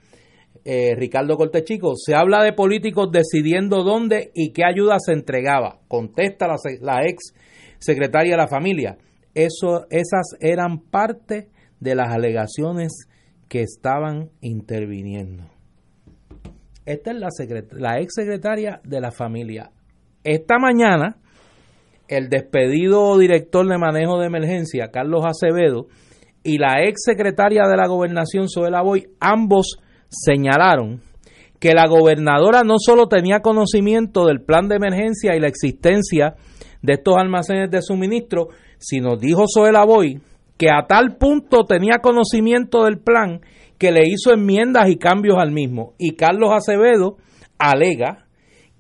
[0.64, 5.80] eh, Ricardo Cortechico, se habla de políticos decidiendo dónde y qué ayuda se entregaba.
[5.88, 6.46] Contesta
[6.80, 7.34] la, ex
[7.78, 8.96] secretaria de la familia.
[9.34, 11.50] Eso, esas eran parte
[11.80, 13.08] de las alegaciones
[13.48, 15.44] que estaban interviniendo.
[16.86, 17.28] Esta es la,
[17.72, 19.70] la ex secretaria de la familia.
[20.22, 21.18] Esta mañana,
[22.08, 25.88] el despedido director de manejo de emergencia, Carlos Acevedo,
[26.42, 29.78] y la ex secretaria de la gobernación, Zoela Boy, ambos
[30.14, 31.00] señalaron
[31.58, 36.34] que la gobernadora no solo tenía conocimiento del plan de emergencia y la existencia
[36.82, 38.48] de estos almacenes de suministro,
[38.78, 40.20] sino dijo Zoela Boy
[40.58, 43.40] que a tal punto tenía conocimiento del plan
[43.78, 45.94] que le hizo enmiendas y cambios al mismo.
[45.98, 47.16] Y Carlos Acevedo
[47.58, 48.26] alega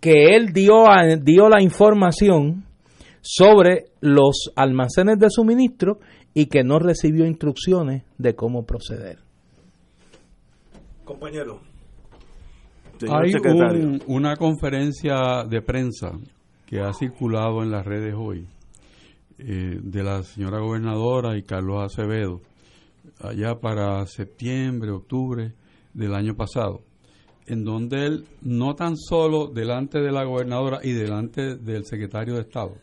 [0.00, 0.84] que él dio,
[1.22, 2.64] dio la información
[3.22, 5.98] sobre los almacenes de suministro
[6.34, 9.23] y que no recibió instrucciones de cómo proceder.
[11.04, 11.60] Compañero.
[13.08, 13.32] Hay
[14.06, 16.12] una conferencia de prensa
[16.66, 18.46] que ha circulado en las redes hoy
[19.38, 22.40] eh, de la señora gobernadora y Carlos Acevedo,
[23.20, 25.52] allá para septiembre, octubre
[25.92, 26.82] del año pasado,
[27.46, 32.42] en donde él no tan solo delante de la gobernadora y delante del secretario de
[32.42, 32.76] Estado,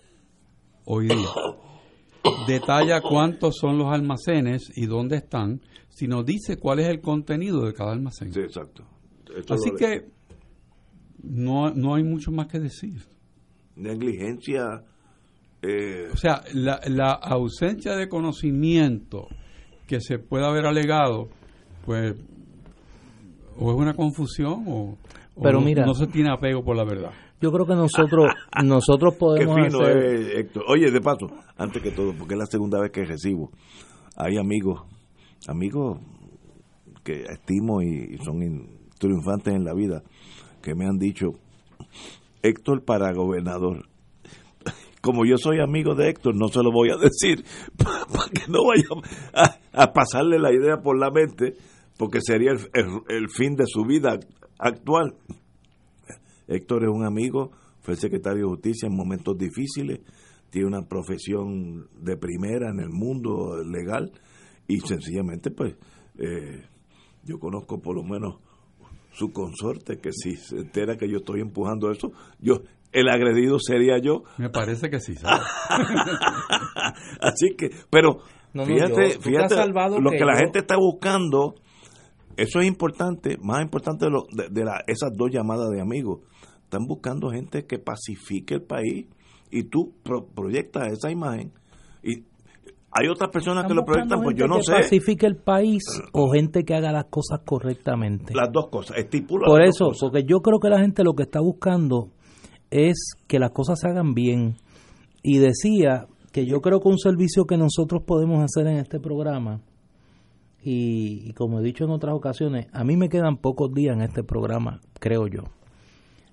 [0.86, 1.30] hoy día,
[2.48, 5.62] detalla cuántos son los almacenes y dónde están,
[5.92, 8.34] sino dice cuál es el contenido de cada almacén.
[8.34, 8.84] Sí, exacto.
[9.50, 10.10] Así que
[11.24, 13.04] no, no hay mucho más que decir.
[13.76, 14.84] Negligencia.
[15.62, 19.28] Eh, o sea, la, la ausencia de conocimiento
[19.88, 21.30] que se pueda haber alegado,
[21.86, 22.16] pues,
[23.58, 24.98] o es una confusión o,
[25.42, 27.12] Pero mira, no se tiene apego por la verdad.
[27.42, 28.28] Yo creo que nosotros
[28.64, 30.64] nosotros podemos Qué fino Héctor.
[30.68, 31.28] Oye, de paso,
[31.58, 33.52] antes que todo, porque es la segunda vez que recibo,
[34.16, 34.82] hay amigos,
[35.48, 36.00] amigos
[37.04, 38.68] que estimo y, son
[39.00, 40.04] triunfantes en la vida,
[40.62, 41.32] que me han dicho,
[42.44, 43.88] Héctor para gobernador.
[45.02, 47.44] Como yo soy amigo de Héctor, no se lo voy a decir
[47.78, 51.56] para que no vaya a, pasarle la idea por la mente,
[51.98, 54.20] porque sería el fin de su vida
[54.60, 55.16] actual.
[56.48, 60.02] Héctor es un amigo, fue secretario de Justicia en momentos difíciles,
[60.50, 64.12] tiene una profesión de primera en el mundo legal
[64.72, 65.76] y sencillamente pues
[66.18, 66.64] eh,
[67.24, 68.36] yo conozco por lo menos
[69.12, 72.62] su consorte que si se entera que yo estoy empujando eso, yo
[72.94, 74.24] el agredido sería yo.
[74.38, 75.16] Me parece que sí.
[77.20, 78.20] Así que, pero
[78.54, 79.56] fíjate, fíjate
[80.00, 81.56] lo que, la gente está buscando,
[82.38, 86.22] eso es importante, más importante de, lo, de, esas dos llamadas de amigos
[86.64, 89.08] están buscando gente que pacifique el país
[89.50, 89.94] y tú
[90.34, 91.52] proyectas esa imagen
[92.92, 94.74] hay otras personas que lo proyectan, pues yo no que sé.
[94.74, 95.82] pacifique el país
[96.14, 98.34] o gente que haga las cosas correctamente.
[98.36, 100.10] Las dos cosas, estipula Por eso, cosas.
[100.10, 102.10] porque yo creo que la gente lo que está buscando
[102.70, 104.56] es que las cosas se hagan bien.
[105.24, 109.62] Y decía que yo creo que un servicio que nosotros podemos hacer en este programa,
[110.64, 114.02] y, y como he dicho en otras ocasiones, a mí me quedan pocos días en
[114.04, 115.44] este programa, creo yo.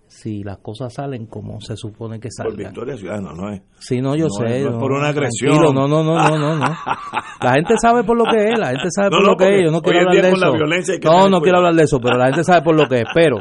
[0.08, 2.56] Si las cosas salen como se supone que Por salgan.
[2.72, 3.60] Victoria Ciudadana, ¿no es?
[3.78, 4.62] Sí, no, yo No, sé.
[4.64, 5.52] no es por una agresión.
[5.52, 6.64] tranquilo, no, no, no, no, no, no.
[7.42, 9.58] La gente sabe por lo que es, la gente sabe No, por no, lo que
[9.58, 9.64] es.
[9.66, 10.46] Yo no quiero hablar de eso.
[10.46, 11.56] No, no quiero cuidado.
[11.58, 13.04] hablar de eso, pero la gente sabe por lo que es.
[13.14, 13.36] Pero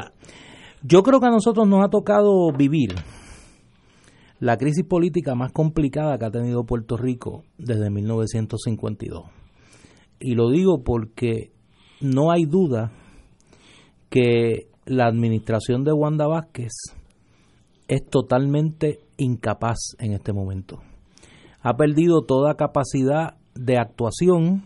[0.82, 2.94] yo creo que a nosotros nos ha tocado vivir
[4.38, 9.24] la crisis política más complicada que ha tenido Puerto Rico desde 1952.
[10.20, 11.50] Y lo digo porque
[12.00, 12.92] no hay duda
[14.10, 16.72] que la administración de Wanda Vázquez
[17.86, 20.80] es totalmente incapaz en este momento.
[21.60, 24.64] Ha perdido toda capacidad de actuación,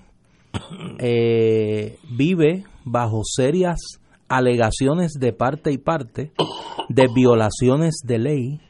[0.99, 3.79] eh, vive bajo serias
[4.29, 6.33] alegaciones de parte y parte
[6.89, 8.61] de violaciones de ley,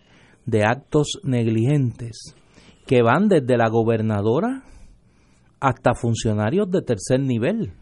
[0.47, 2.35] de actos negligentes,
[2.87, 4.65] que van desde la gobernadora
[5.61, 7.73] hasta funcionarios de tercer nivel.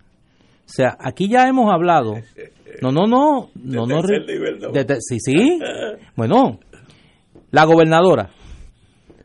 [0.66, 2.14] O sea, aquí ya hemos hablado.
[2.82, 4.02] No, no, no, no, no.
[4.02, 4.72] no.
[4.72, 5.58] de sí, sí.
[6.16, 6.58] Bueno,
[7.50, 8.30] la gobernadora,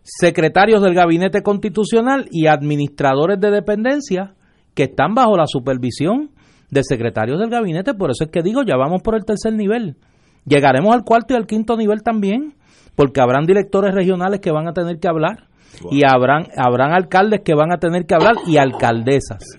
[0.04, 4.34] secretarios del gabinete constitucional y administradores de dependencia
[4.74, 6.32] que están bajo la supervisión
[6.70, 7.94] de secretarios del gabinete.
[7.94, 9.98] Por eso es que digo, ya vamos por el tercer nivel.
[10.46, 12.54] Llegaremos al cuarto y al quinto nivel también,
[12.96, 15.48] porque habrán directores regionales que van a tener que hablar
[15.92, 19.58] y habrán, habrán alcaldes que van a tener que hablar y alcaldesas.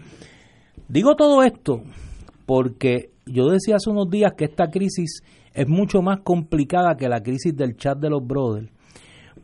[0.89, 1.83] Digo todo esto
[2.47, 5.23] porque yo decía hace unos días que esta crisis
[5.53, 8.71] es mucho más complicada que la crisis del chat de los brothers,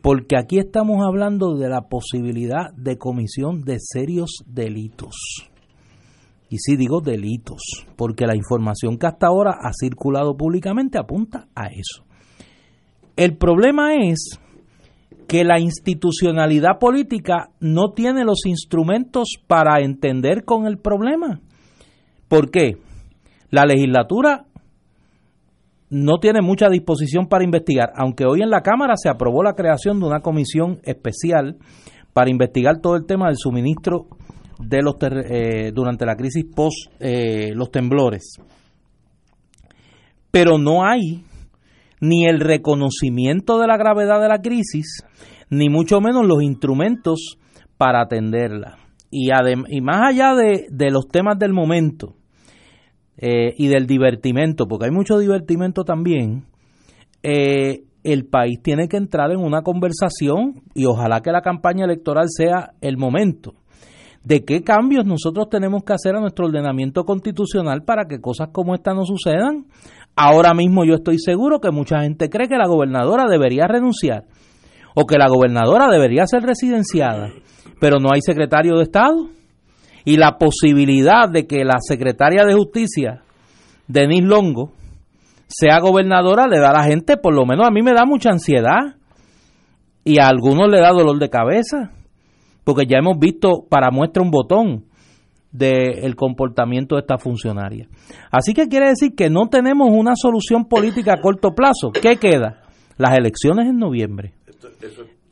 [0.01, 5.15] porque aquí estamos hablando de la posibilidad de comisión de serios delitos.
[6.49, 7.61] Y sí digo delitos,
[7.95, 12.05] porque la información que hasta ahora ha circulado públicamente apunta a eso.
[13.15, 14.39] El problema es
[15.27, 21.41] que la institucionalidad política no tiene los instrumentos para entender con el problema.
[22.27, 22.77] ¿Por qué?
[23.53, 24.47] La legislatura
[25.91, 29.99] no tiene mucha disposición para investigar, aunque hoy en la Cámara se aprobó la creación
[29.99, 31.57] de una comisión especial
[32.13, 34.07] para investigar todo el tema del suministro
[34.57, 38.37] de los eh, durante la crisis post eh, los temblores.
[40.31, 41.23] Pero no hay
[42.01, 45.05] ni el reconocimiento de la gravedad de la crisis,
[45.51, 47.37] ni mucho menos los instrumentos
[47.77, 48.79] para atenderla.
[49.11, 49.29] Y,
[49.67, 52.15] y más allá de los temas del momento
[53.17, 56.45] eh, y del divertimento, porque hay mucho divertimento también,
[57.21, 62.25] eh, el país tiene que entrar en una conversación y ojalá que la campaña electoral
[62.29, 63.53] sea el momento
[64.23, 68.73] de qué cambios nosotros tenemos que hacer a nuestro ordenamiento constitucional para que cosas como
[68.73, 69.65] esta no sucedan.
[70.15, 74.25] Ahora mismo yo estoy seguro que mucha gente cree que la gobernadora debería renunciar
[74.95, 77.31] o que la gobernadora debería ser residenciada,
[77.79, 79.29] pero no hay secretario de Estado.
[80.05, 83.21] Y la posibilidad de que la secretaria de Justicia,
[83.87, 84.71] Denise Longo,
[85.47, 88.29] sea gobernadora le da a la gente, por lo menos a mí me da mucha
[88.29, 88.95] ansiedad
[90.03, 91.91] y a algunos le da dolor de cabeza
[92.63, 94.85] porque ya hemos visto para muestra un botón
[95.51, 97.87] del comportamiento de esta funcionaria.
[98.31, 101.91] Así que quiere decir que no tenemos una solución política a corto plazo.
[101.91, 102.63] ¿Qué queda?
[102.97, 104.33] Las elecciones en noviembre.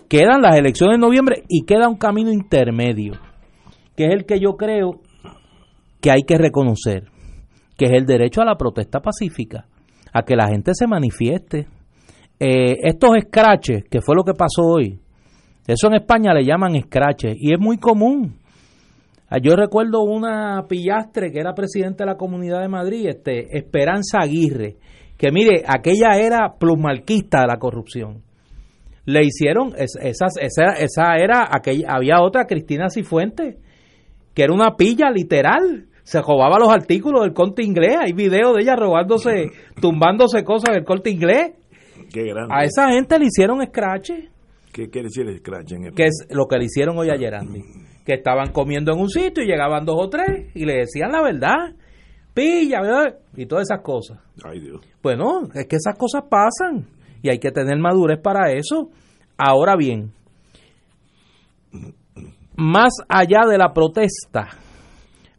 [0.07, 3.13] Quedan las elecciones en noviembre y queda un camino intermedio,
[4.01, 4.99] que es el que yo creo
[6.01, 7.03] que hay que reconocer,
[7.77, 9.67] que es el derecho a la protesta pacífica,
[10.11, 11.67] a que la gente se manifieste.
[12.39, 14.99] Eh, estos escraches, que fue lo que pasó hoy,
[15.67, 18.39] eso en España le llaman escrache y es muy común.
[19.29, 24.17] Ah, Yo recuerdo una pillastre que era presidente de la Comunidad de Madrid, este Esperanza
[24.21, 24.77] Aguirre,
[25.15, 28.23] que mire, aquella era plusmarquista de la corrupción.
[29.05, 33.57] Le hicieron, es- esas, esa, esa era, aquella, había otra, Cristina Cifuentes,
[34.33, 35.87] que era una pilla literal.
[36.03, 37.97] Se robaba los artículos del corte inglés.
[37.99, 39.51] Hay videos de ella robándose,
[39.81, 41.53] tumbándose cosas del corte inglés.
[42.11, 42.53] Qué grande.
[42.53, 44.31] A esa gente le hicieron escrache
[44.71, 47.61] ¿Qué quiere decir el scratch en que es lo que le hicieron hoy ayer Andy,
[48.05, 51.21] que estaban comiendo en un sitio y llegaban dos o tres y le decían la
[51.21, 51.75] verdad,
[52.33, 53.17] pilla, ¿verdad?
[53.35, 54.19] y todas esas cosas.
[54.43, 54.81] Ay, Dios.
[55.03, 56.87] Bueno, es que esas cosas pasan
[57.21, 58.89] y hay que tener madurez para eso.
[59.37, 60.13] Ahora bien,
[62.61, 64.49] más allá de la protesta,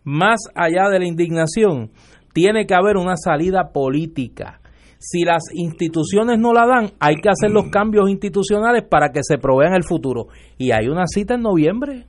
[0.02, 1.92] más allá de la indignación,
[2.32, 4.60] tiene que haber una salida política.
[4.98, 9.38] Si las instituciones no la dan, hay que hacer los cambios institucionales para que se
[9.38, 10.28] provean el futuro.
[10.58, 12.06] Y hay una cita en noviembre.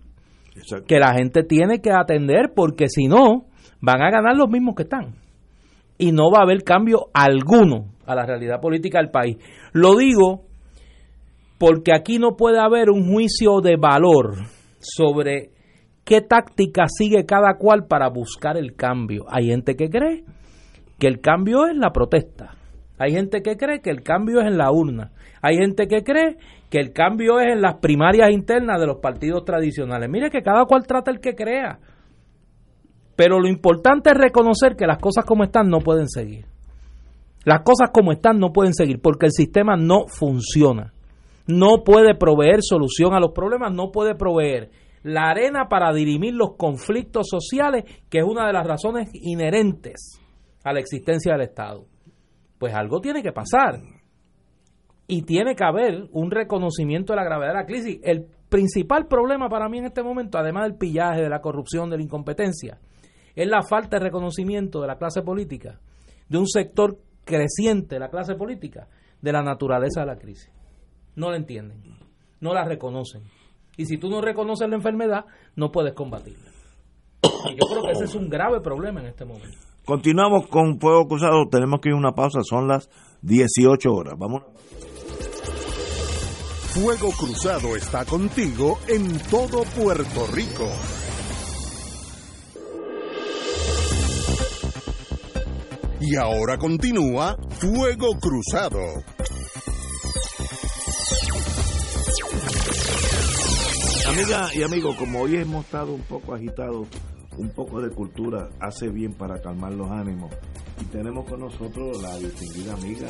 [0.88, 3.46] que la gente tiene que atender porque si no,
[3.82, 5.16] van a ganar los mismos que están.
[6.00, 9.38] Y no va a haber cambio alguno a la realidad política del país.
[9.74, 10.42] Lo digo
[11.60, 14.38] porque aquí no puede haber un juicio de valor
[14.84, 15.52] sobre
[16.04, 19.26] qué táctica sigue cada cual para buscar el cambio.
[19.30, 20.24] Hay gente que cree
[21.00, 22.56] que el cambio es la protesta.
[22.98, 25.12] Hay gente que cree que el cambio es en la urna.
[25.42, 26.38] Hay gente que cree
[26.70, 30.10] que el cambio es en las primarias internas de los partidos tradicionales.
[30.10, 31.80] Mire que cada cual trata el que crea.
[33.16, 36.46] Pero lo importante es reconocer que las cosas como están no pueden seguir.
[37.46, 40.94] Las cosas como están no pueden seguir porque el sistema no funciona.
[41.46, 44.72] No puede proveer solución a los problemas, no puede proveer
[45.04, 50.20] la arena para dirimir los conflictos sociales, que es una de las razones inherentes
[50.64, 51.86] a la existencia del Estado.
[52.58, 53.82] Pues algo tiene que pasar.
[55.06, 58.00] Y tiene que haber un reconocimiento de la gravedad de la crisis.
[58.04, 61.98] El principal problema para mí en este momento, además del pillaje, de la corrupción, de
[61.98, 62.80] la incompetencia,
[63.36, 65.80] es la falta de reconocimiento de la clase política,
[66.30, 68.88] de un sector creciente de la clase política,
[69.22, 70.50] de la naturaleza de la crisis.
[71.16, 71.82] No la entienden,
[72.40, 73.24] no la reconocen.
[73.78, 76.52] Y si tú no reconoces la enfermedad, no puedes combatirla.
[77.50, 79.58] Y yo creo que ese es un grave problema en este momento.
[79.86, 81.46] Continuamos con Fuego Cruzado.
[81.52, 82.40] Tenemos que ir a una pausa.
[82.44, 82.90] Son las
[83.22, 84.14] 18 horas.
[84.18, 84.44] Vamos.
[86.74, 90.70] Fuego Cruzado está contigo en todo Puerto Rico.
[96.00, 98.80] Y ahora continúa Fuego Cruzado.
[104.08, 106.88] Amiga y amigo, como hoy hemos estado un poco agitados,
[107.38, 110.34] un poco de cultura hace bien para calmar los ánimos.
[110.82, 113.08] Y tenemos con nosotros la distinguida amiga,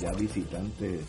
[0.00, 1.00] ya visitante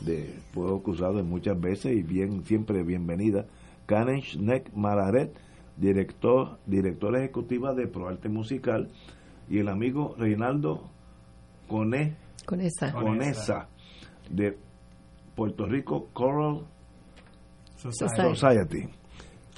[0.00, 3.46] de Fuego Cruzado muchas veces y bien siempre bienvenida,
[3.86, 5.34] Karen Schneck Mararet,
[5.76, 8.90] director, directora ejecutiva de ProArte Musical
[9.48, 10.90] y el amigo Reinaldo
[11.68, 12.92] Cone, Conesa.
[12.92, 13.68] Conesa
[14.28, 14.58] de
[15.34, 16.66] Puerto Rico Coral
[17.92, 18.34] Society.
[18.36, 18.88] Society.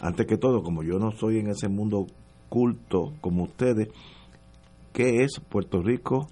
[0.02, 2.06] Antes que todo, como yo no soy en ese mundo
[2.48, 3.88] culto como ustedes,
[4.92, 6.28] ¿qué es Puerto Rico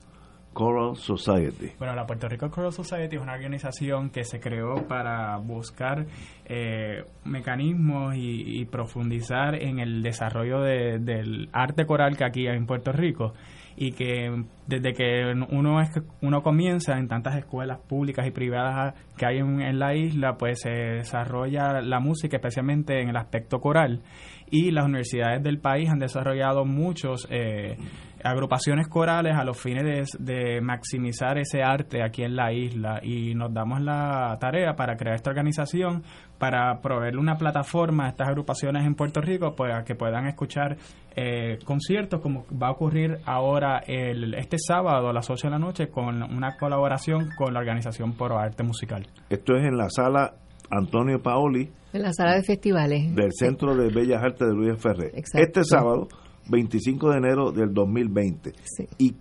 [0.52, 1.72] Coral Society?
[1.78, 6.06] Bueno, la Puerto Rico Choral Society es una organización que se creó para buscar
[6.44, 12.56] eh, mecanismos y, y profundizar en el desarrollo de- del arte coral que aquí hay
[12.56, 13.32] en Puerto Rico
[13.76, 15.90] y que desde que uno es
[16.22, 20.60] uno comienza en tantas escuelas públicas y privadas que hay en, en la isla pues
[20.60, 24.02] se desarrolla la música especialmente en el aspecto coral.
[24.50, 27.76] Y las universidades del país han desarrollado muchos eh,
[28.24, 33.34] agrupaciones corales a los fines de, de maximizar ese arte aquí en la isla y
[33.34, 36.02] nos damos la tarea para crear esta organización
[36.38, 40.76] para proveerle una plataforma a estas agrupaciones en Puerto Rico para que puedan escuchar
[41.16, 45.58] eh, conciertos como va a ocurrir ahora el, este sábado a las 8 de la
[45.58, 49.06] noche con una colaboración con la organización Poro Arte Musical.
[49.30, 50.34] Esto es en la sala
[50.70, 53.14] Antonio Paoli En la sala de festivales.
[53.14, 55.10] del Centro de Bellas Artes de Luis Ferrer.
[55.14, 55.46] Exacto.
[55.46, 56.08] Este sábado,
[56.48, 58.52] 25 de enero del 2020.
[58.64, 58.88] Sí.
[58.98, 59.16] ¿Y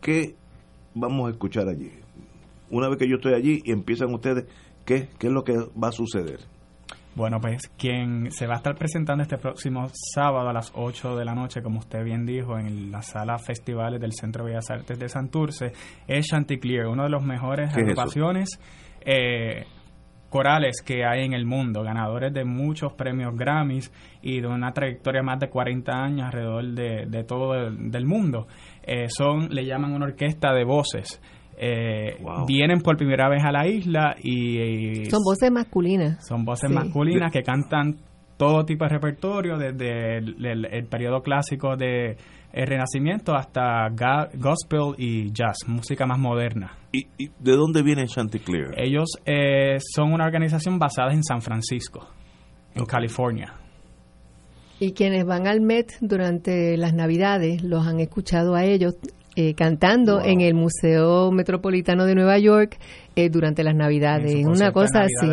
[0.00, 0.34] qué
[0.94, 1.90] vamos a escuchar allí?
[2.70, 4.46] Una vez que yo estoy allí y empiezan ustedes,
[4.84, 6.40] ¿qué, qué es lo que va a suceder?
[7.14, 11.26] Bueno, pues quien se va a estar presentando este próximo sábado a las 8 de
[11.26, 14.98] la noche, como usted bien dijo, en la sala festivales del Centro de Bellas Artes
[14.98, 15.72] de Santurce,
[16.06, 18.58] es Chanticleer, uno de los mejores agrupaciones
[19.04, 19.66] eh,
[20.32, 25.22] corales que hay en el mundo, ganadores de muchos premios Grammys y de una trayectoria
[25.22, 28.48] más de 40 años alrededor de, de todo el del mundo.
[28.82, 31.20] Eh, son, le llaman una orquesta de voces.
[31.58, 32.46] Eh, Wow.
[32.46, 36.26] Vienen por primera vez a la isla y, y Son voces masculinas.
[36.26, 36.74] son voces Sí.
[36.74, 37.96] masculinas que cantan
[38.46, 42.16] todo tipo de repertorio, desde el, el- el periodo clásico de
[42.52, 46.76] el Renacimiento hasta ga- gospel y jazz, música más moderna.
[46.92, 48.74] ¿Y, y de dónde viene Chanticleer?
[48.76, 52.06] Ellos eh, son una organización basada en San Francisco,
[52.74, 53.54] en California.
[54.80, 58.96] Y quienes van al Met durante las Navidades los han escuchado a ellos
[59.36, 60.26] eh, cantando Wow.
[60.26, 62.78] en el Museo Metropolitano de Nueva York
[63.16, 64.44] eh, durante las Navidades.
[64.46, 65.28] Una cosa Navidad así.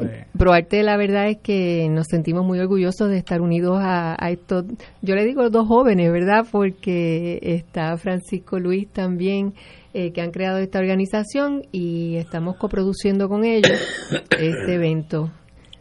[0.00, 4.30] de- Proarte, la verdad es que nos sentimos muy orgullosos de estar unidos a, a
[4.30, 4.64] estos,
[5.02, 6.46] yo le digo dos jóvenes, ¿verdad?
[6.50, 9.52] Porque está Francisco Luis también,
[9.94, 13.80] eh, que han creado esta organización y estamos coproduciendo con ellos
[14.38, 15.30] este evento.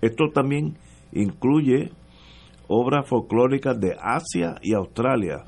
[0.02, 0.78] Esto también
[1.14, 1.90] incluye
[2.68, 5.44] obras folclóricas de Asia y Australia,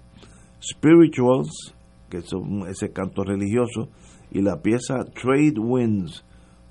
[0.62, 1.74] spirituals,
[2.10, 3.90] que son ese canto religioso,
[4.32, 6.24] y la pieza Trade Winds,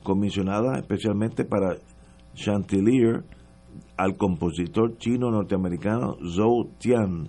[0.03, 1.77] comisionada especialmente para
[2.35, 3.01] Chantilly
[3.97, 7.29] al compositor chino norteamericano Zhou Tian,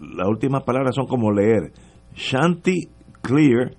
[0.00, 1.72] Las últimas palabras son como leer.
[2.12, 3.74] Chanticleer,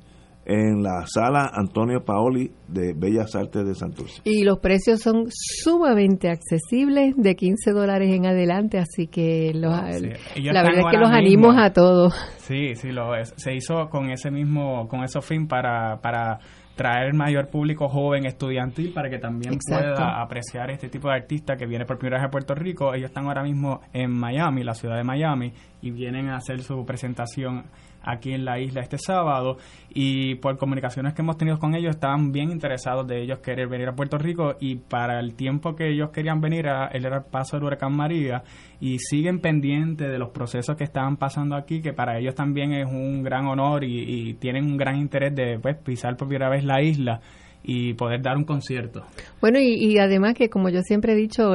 [0.47, 4.21] en la sala Antonio Paoli de Bellas Artes de Santurce.
[4.25, 9.83] Y los precios son sumamente accesibles, de 15 dólares en adelante, así que los, la
[9.83, 12.15] verdad es que los animos a todos.
[12.39, 13.33] Sí, sí, lo es.
[13.37, 16.39] Se hizo con ese mismo, con ese fin para, para
[16.75, 21.66] traer mayor público joven estudiantil para que también pueda apreciar este tipo de artista que
[21.66, 22.95] viene por primera vez a Puerto Rico.
[22.95, 25.53] Ellos están ahora mismo en Miami, la ciudad de Miami,
[25.83, 27.64] y vienen a hacer su presentación
[28.05, 32.33] aquí en la isla este sábado y por comunicaciones que hemos tenido con ellos estaban
[32.33, 36.11] bien interesados de ellos querer venir a Puerto Rico y para el tiempo que ellos
[36.11, 38.43] querían venir a, él era el paso del huracán María
[38.81, 42.87] y siguen pendientes de los procesos que estaban pasando aquí que para ellos también es
[42.87, 46.83] un gran honor y, tienen un gran interés de pues, pisar por primera vez la
[46.83, 47.21] isla
[47.65, 49.03] y poder dar un concierto.
[49.41, 51.55] Bueno, y, además que como yo siempre he dicho,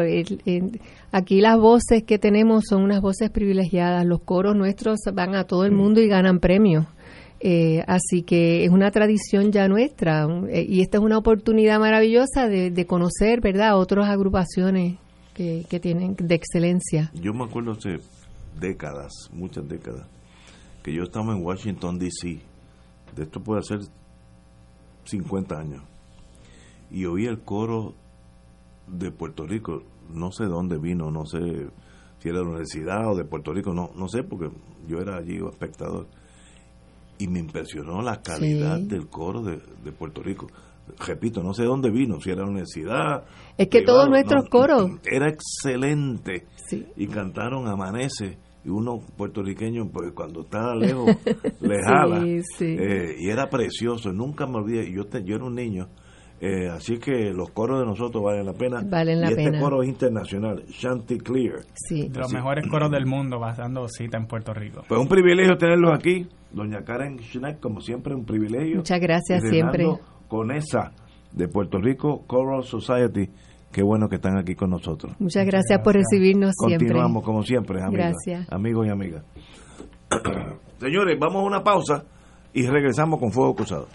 [1.12, 5.66] aquí las voces que tenemos son unas voces privilegiadas, los coros nuestros van a todo
[5.66, 6.88] el mundo y ganan premios.
[7.42, 12.50] Eh, así que es una tradición ya nuestra eh, y esta es una oportunidad maravillosa
[12.50, 14.98] de, conocer, ¿verdad?, otras agrupaciones
[15.36, 17.12] que, que tienen de excelencia.
[17.14, 17.98] Yo me acuerdo hace
[18.60, 20.08] décadas, muchas décadas,
[20.84, 22.42] que yo estaba en Washington, D.C.
[23.16, 23.80] De esto puede ser
[25.06, 25.84] 50 años
[26.92, 27.94] y oí el coro
[28.88, 29.84] de Puerto Rico,
[30.14, 31.40] no sé dónde vino, no sé
[32.20, 34.50] si era de la universidad o de Puerto Rico, no, no sé porque
[34.88, 36.08] yo era allí espectador.
[37.18, 40.48] Y me impresionó la calidad del coro de, Puerto Rico.
[41.06, 43.26] Repito, no sé dónde vino, si era la universidad.
[43.58, 44.90] Es que todos nuestros coros.
[45.04, 46.48] Era excelente.
[46.96, 51.16] Y cantaron Amanece y uno puertorriqueño pues cuando está lejos
[51.62, 55.88] le jala eh, y era precioso nunca me olvidé yo yo era un niño
[56.42, 58.82] eh, así que los coros de nosotros valen la pena.
[58.86, 61.66] Valen la y este coro es internacional, Chanticleer.
[61.74, 62.08] Sí.
[62.08, 64.84] De los mejores coros del mundo, dando cita en Puerto Rico.
[64.88, 66.28] Pues un privilegio tenerlos aquí.
[66.52, 68.78] Doña Karen Schneck, como siempre, un privilegio.
[68.78, 69.86] Muchas gracias, siempre.
[70.28, 70.94] Con esa
[71.34, 73.30] de Puerto Rico Choral Society.
[73.72, 75.14] Qué bueno que están aquí con nosotros.
[75.20, 76.88] Muchas gracias, por recibirnos siempre.
[76.88, 78.16] Continuamos como siempre, amigos,
[78.50, 79.24] amigos y amigas.
[80.80, 82.04] Señores, vamos a una pausa
[82.54, 83.88] y regresamos con Fuego Cruzado.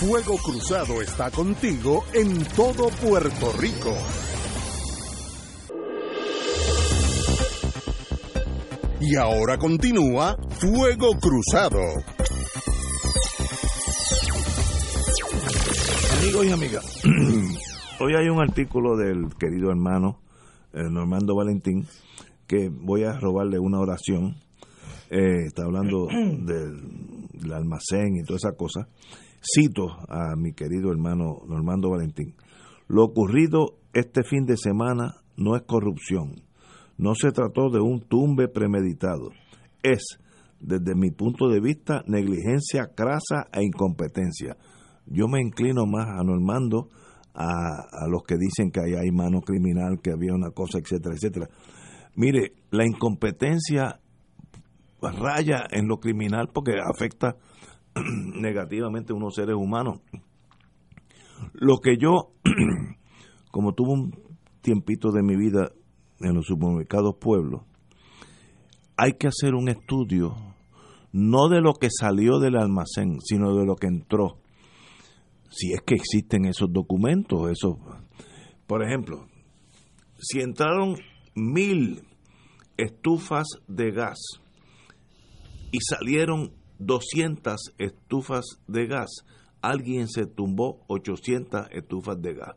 [0.00, 3.94] Fuego Cruzado está contigo en todo Puerto Rico.
[8.98, 11.80] Y ahora continúa Fuego Cruzado.
[16.22, 17.02] Amigos y amigas,
[18.00, 20.18] hoy hay un artículo del querido hermano
[20.72, 21.86] eh, Normando Valentín
[22.46, 24.36] que voy a robarle una oración.
[25.10, 28.88] Eh, está hablando del almacén y toda esa cosa
[29.42, 32.34] Cito a mi querido hermano Normando Valentín.
[32.88, 36.42] Lo ocurrido este fin de semana no es corrupción.
[36.98, 39.30] No se trató de un tumbe premeditado.
[39.82, 40.18] Es,
[40.60, 44.56] desde mi punto de vista, negligencia crasa e incompetencia.
[45.06, 46.88] Yo me inclino más a Normando,
[47.32, 51.14] a, a los que dicen que ahí hay mano criminal, que había una cosa, etcétera,
[51.14, 51.48] etcétera.
[52.14, 54.00] Mire, la incompetencia
[55.00, 57.36] raya en lo criminal porque afecta
[58.34, 60.00] negativamente unos seres humanos.
[61.52, 62.32] Lo que yo,
[63.50, 64.14] como tuve un
[64.60, 65.72] tiempito de mi vida
[66.20, 67.62] en los supermercados pueblos,
[68.96, 70.34] hay que hacer un estudio
[71.12, 74.38] no de lo que salió del almacén, sino de lo que entró.
[75.50, 77.76] Si es que existen esos documentos, esos,
[78.66, 79.26] por ejemplo,
[80.18, 80.96] si entraron
[81.34, 82.02] mil
[82.76, 84.18] estufas de gas
[85.72, 89.10] y salieron 200 estufas de gas,
[89.62, 92.56] alguien se tumbó 800 estufas de gas.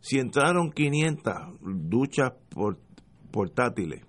[0.00, 1.32] Si entraron 500
[1.62, 2.32] duchas
[3.30, 4.02] portátiles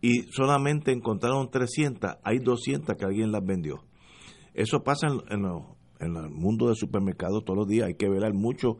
[0.00, 3.84] y solamente encontraron 300, hay 200 que alguien las vendió.
[4.52, 5.44] Eso pasa en,
[6.00, 7.86] el mundo del supermercado todos los días.
[7.86, 8.78] Hay que velar mucho,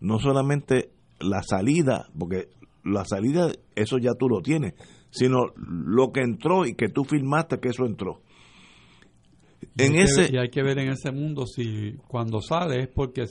[0.00, 0.90] no solamente
[1.20, 2.48] la salida, porque
[2.84, 4.74] la salida, eso ya tú lo tienes,
[5.10, 8.22] sino lo que entró y que tú filmaste que eso entró.
[9.76, 12.80] Y En hay que ver- y hay que ver en ese mundo si cuando sale
[12.82, 13.24] es porque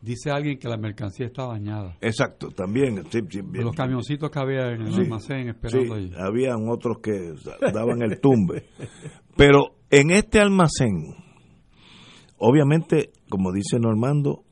[0.00, 1.96] dice alguien que la mercancía está dañada.
[2.00, 3.04] exacto, también.
[3.10, 3.20] sí.
[3.52, 6.12] Los camioncitos que había en el Sí, almacén esperando allí.
[6.18, 7.32] habían otros que
[7.72, 8.64] daban el tumbe.
[9.36, 11.14] Pero en este almacén,
[12.38, 14.44] obviamente, como dice Normando,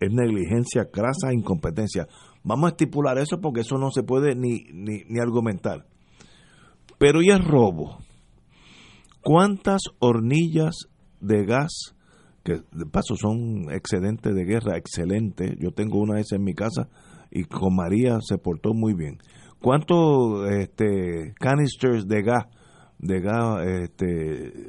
[0.00, 2.06] es negligencia, crasa, incompetencia.
[2.42, 5.84] Vamos a estipular eso porque eso no se puede ni, ni, ni argumentar.
[6.98, 7.98] Pero ¿y el robo?
[9.22, 10.74] ¿Cuántas hornillas
[11.20, 11.94] de gas,
[12.42, 16.54] que de paso son excedentes de guerra, excelentes, yo tengo una de esas en mi
[16.54, 16.88] casa
[17.30, 19.18] y con María se portó muy bien.
[19.60, 22.46] ¿Cuántos este, canisters de gas,
[22.98, 24.68] de gas, este,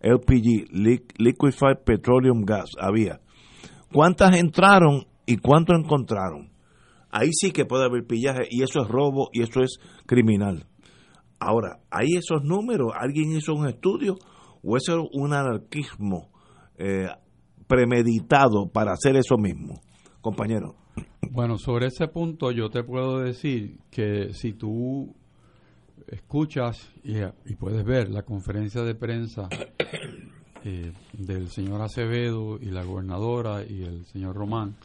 [0.00, 3.20] LPG, li- liquefied petroleum gas había?
[3.92, 6.50] ¿Cuántas entraron y cuánto encontraron?
[7.10, 10.66] Ahí sí que puede haber pillaje y eso es robo y eso es criminal.
[11.40, 12.92] Ahora, ¿hay esos números?
[12.98, 14.16] ¿Alguien hizo un estudio?
[14.62, 16.30] ¿O eso es un anarquismo
[16.76, 17.06] eh,
[17.66, 19.80] premeditado para hacer eso mismo?
[20.20, 20.74] Compañero.
[21.30, 25.14] Bueno, sobre ese punto yo te puedo decir que si tú
[26.08, 29.48] escuchas y, y puedes ver la conferencia de prensa
[30.64, 34.76] eh, del señor Acevedo y la gobernadora y el señor Román,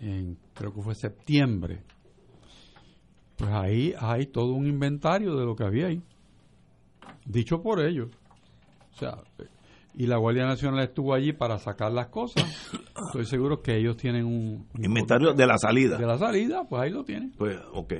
[0.00, 1.82] en, creo que fue septiembre,
[3.42, 6.00] pues ahí hay todo un inventario de lo que había ahí,
[7.26, 8.08] dicho por ellos.
[8.94, 9.18] O sea,
[9.96, 12.44] y la Guardia Nacional estuvo allí para sacar las cosas.
[13.06, 15.98] Estoy seguro que ellos tienen un, un Inventario de la salida.
[15.98, 17.32] de la salida, pues ahí lo tienen.
[17.36, 17.94] Pues, ok.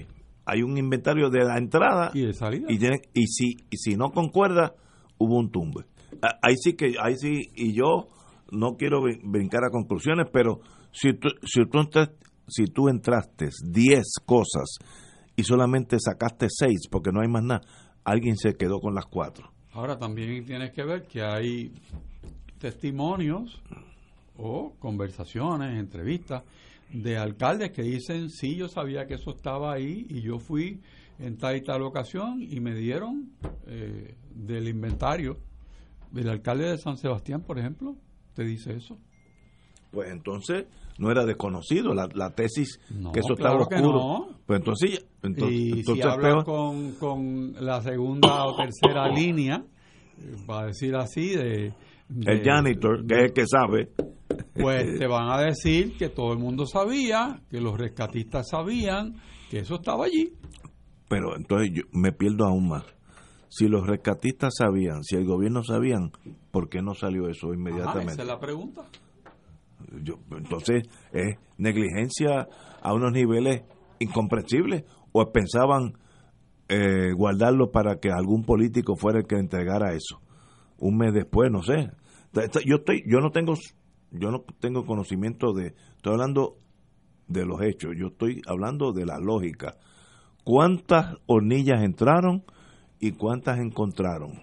[0.44, 2.68] Hay un inventario de la entrada Y de salida.
[2.70, 2.76] y,
[3.14, 4.74] y, si, y si no concuerda,
[5.18, 5.86] hubo un tumbe.
[6.22, 8.06] Ah, Ahí sí que, ahí sí, y yo
[8.52, 10.60] no quiero brin- brincar a conclusiones, pero
[10.92, 12.12] si tú, si tú, entras-
[12.46, 14.78] si tú entraste 10 cosas
[15.36, 17.62] y solamente sacaste 6 porque no hay más nada,
[18.04, 19.50] alguien se quedó con las 4.
[19.72, 21.72] Ahora también tienes que ver que hay
[22.58, 23.62] testimonios
[24.36, 26.42] o conversaciones, entrevistas
[26.92, 30.80] de alcaldes que dicen, sí, yo sabía que eso estaba ahí y yo fui
[31.18, 33.32] en tal y tal ocasión y me dieron
[33.66, 35.38] eh, del inventario.
[36.14, 37.96] El alcalde de San Sebastián, por ejemplo,
[38.34, 38.98] te dice eso.
[39.90, 40.66] Pues entonces
[40.98, 43.98] no era desconocido la, la tesis No, que eso claro estaba oscuro.
[43.98, 44.28] no.
[44.46, 49.62] Pues entonces, entonces, y entonces si hablas con, con la segunda o tercera línea,
[50.46, 51.72] para decir así, de...
[52.08, 53.88] de- el janitor, que es el que sabe,
[54.54, 59.14] Pues te van a decir que todo el mundo sabía, que los rescatistas sabían,
[59.50, 60.32] que eso estaba allí.
[61.08, 62.84] Pero entonces yo me pierdo aún más.
[63.48, 66.10] Si los rescatistas sabían, si el gobierno sabían,
[66.50, 68.12] ¿por qué no salió eso Ajá, inmediatamente?
[68.14, 68.82] esa es la pregunta.
[70.02, 72.48] Yo- entonces, ¿es negligencia
[72.82, 73.62] a unos niveles
[73.98, 74.84] incomprensibles?
[75.12, 75.94] ¿O pensaban
[76.68, 80.20] eh, guardarlo para que algún político fuera el que entregara eso?
[80.78, 81.90] Un mes después, no sé.
[82.64, 83.54] Yo, estoy, yo no tengo
[84.10, 85.74] yo no tengo conocimiento de...
[85.96, 86.58] Estoy hablando
[87.28, 89.76] de los hechos, yo estoy hablando de la lógica.
[90.44, 92.44] ¿Cuántas hornillas entraron
[93.00, 94.42] y cuántas encontraron?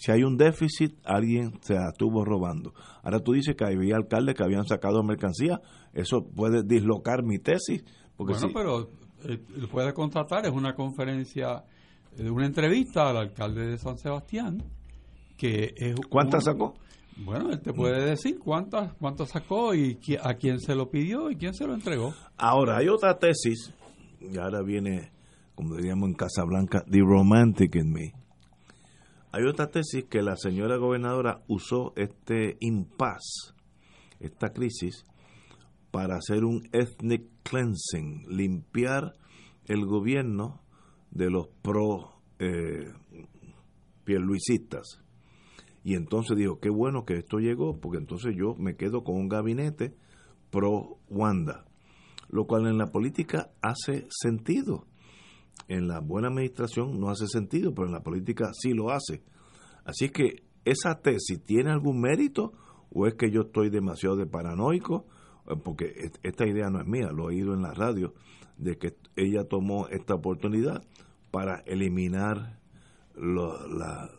[0.00, 2.72] Si hay un déficit, alguien se la estuvo robando.
[3.02, 5.60] Ahora tú dices que había alcaldes que habían sacado mercancía.
[5.92, 7.84] Eso puede dislocar mi tesis.
[8.16, 8.88] Porque bueno, si- pero
[9.24, 9.38] eh,
[9.70, 11.64] puede contratar, es una conferencia,
[12.16, 14.62] eh, una entrevista al alcalde de San Sebastián,
[15.36, 15.96] que es...
[16.08, 16.74] ¿Cuántas un- sacó?
[17.22, 21.30] Bueno, él te puede decir cuántas, cuántas sacó y qui- a quién se lo pidió
[21.30, 22.14] y quién se lo entregó.
[22.38, 23.74] Ahora, hay otra tesis,
[24.20, 25.10] y ahora viene,
[25.54, 28.14] como diríamos en Casablanca, the romantic in me.
[29.32, 33.54] Hay otra tesis que la señora gobernadora usó este impasse,
[34.18, 35.06] esta crisis,
[35.92, 39.14] para hacer un ethnic cleansing, limpiar
[39.66, 40.60] el gobierno
[41.12, 42.92] de los pro eh,
[44.02, 45.00] pierluisistas.
[45.84, 49.28] Y entonces dijo, qué bueno que esto llegó, porque entonces yo me quedo con un
[49.28, 49.94] gabinete
[50.50, 51.64] pro Wanda,
[52.28, 54.86] lo cual en la política hace sentido.
[55.70, 59.22] En la buena administración no hace sentido, pero en la política sí lo hace.
[59.84, 62.52] Así que esa tesis tiene algún mérito
[62.90, 65.06] o es que yo estoy demasiado de paranoico,
[65.48, 68.12] Eh, porque esta idea no es mía, lo he oído en la radio,
[68.58, 70.82] de que ella tomó esta oportunidad
[71.30, 72.58] para eliminar
[73.14, 74.10] lo- la-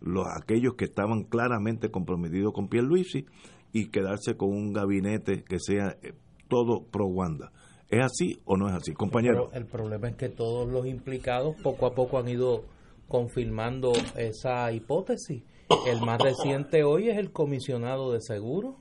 [0.00, 3.26] los aquellos que estaban claramente comprometidos con Pierluisi
[3.72, 6.14] y quedarse con un gabinete que sea eh,
[6.48, 7.52] todo pro Wanda.
[7.88, 8.92] ¿Es así o no es así?
[8.92, 9.46] Compañero.
[9.50, 12.64] Pero el problema es que todos los implicados poco a poco han ido
[13.08, 15.42] confirmando esa hipótesis.
[15.86, 18.76] El más reciente hoy es el comisionado de seguro.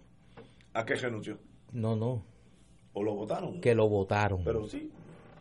[0.74, 1.38] ¿A qué renunció?
[1.72, 2.24] No, no,
[2.94, 3.60] ¿O lo votaron?
[3.62, 4.42] que lo votaron.
[4.44, 4.92] Pero sí.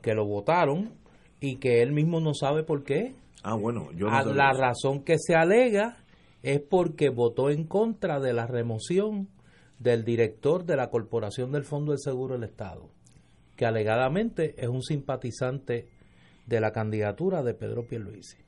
[0.02, 0.92] que lo votaron
[1.40, 3.14] y que él mismo no sabe por qué.
[3.42, 4.60] Ah, bueno, yo no A- sabía la eso.
[4.60, 5.98] razón que se alega
[6.42, 9.28] es porque votó en contra de la remoción
[9.78, 12.88] del director de la Corporación del Fondo del Seguro del Estado,
[13.56, 15.88] que alegadamente es un simpatizante
[16.46, 18.38] de la candidatura de Pedro Pierluisi.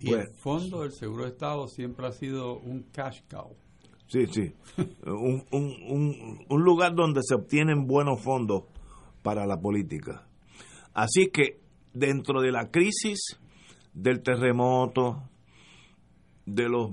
[0.00, 0.32] Y el Bueno.
[0.38, 3.54] fondo del Seguro de Estado siempre ha sido un cash cow.
[4.08, 4.52] Sí, sí.
[5.06, 8.64] un, un, un, un lugar donde se obtienen buenos fondos
[9.22, 10.26] para la política.
[10.94, 11.60] Así que
[11.92, 13.38] dentro de la crisis
[13.92, 15.22] del terremoto,
[16.46, 16.90] de los,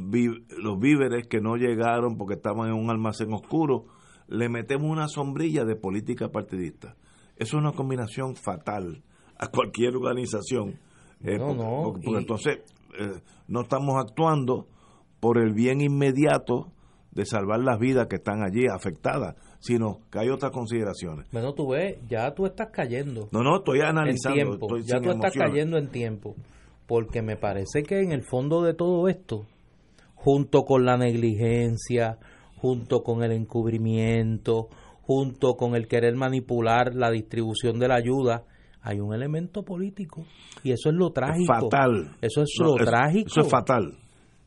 [0.58, 3.86] los víveres que no llegaron porque estaban en un almacén oscuro,
[4.28, 6.95] le metemos una sombrilla de política partidista.
[7.38, 9.03] Eso es una combinación fatal
[9.38, 10.80] a cualquier organización.
[11.23, 12.57] Eh, No, porque, no, porque- porque y- entonces
[12.99, 14.67] eh, no estamos actuando
[15.19, 16.71] por el bien inmediato
[17.11, 21.28] de salvar las vidas que están allí afectadas, sino que hay otras consideraciones.
[21.32, 24.36] Bueno, tú ves, ya tú estás cayendo No, no, estoy en analizando.
[24.36, 26.36] tiempo, estoy ya tú estás cayendo en tiempo,
[26.86, 29.45] porque me parece que en el fondo de todo esto,
[30.15, 32.17] junto con la negligencia,
[32.58, 34.68] junto con el encubrimiento,
[35.01, 38.43] junto con el querer manipular la distribución de la ayuda,
[38.82, 40.26] hay un elemento político
[40.64, 41.53] y eso es lo trágico.
[41.53, 42.16] Fatal.
[42.22, 43.28] Eso es No, lo trágico.
[43.28, 43.97] Eso es fatal.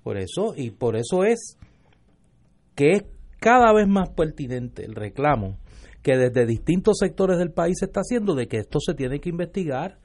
[0.03, 1.57] Por eso, y por eso es
[2.75, 3.05] que es
[3.39, 5.59] cada vez más pertinente el reclamo
[6.03, 9.29] que desde distintos sectores del país se está haciendo de que esto se tiene que
[9.29, 9.99] investigar.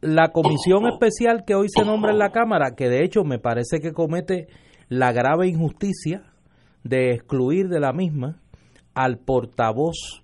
[0.00, 3.80] La comisión especial que hoy se nombra en la Cámara, que de hecho me parece
[3.80, 4.48] que comete
[4.88, 6.29] la grave injusticia
[6.84, 8.40] de excluir de la misma
[8.94, 10.22] al portavoz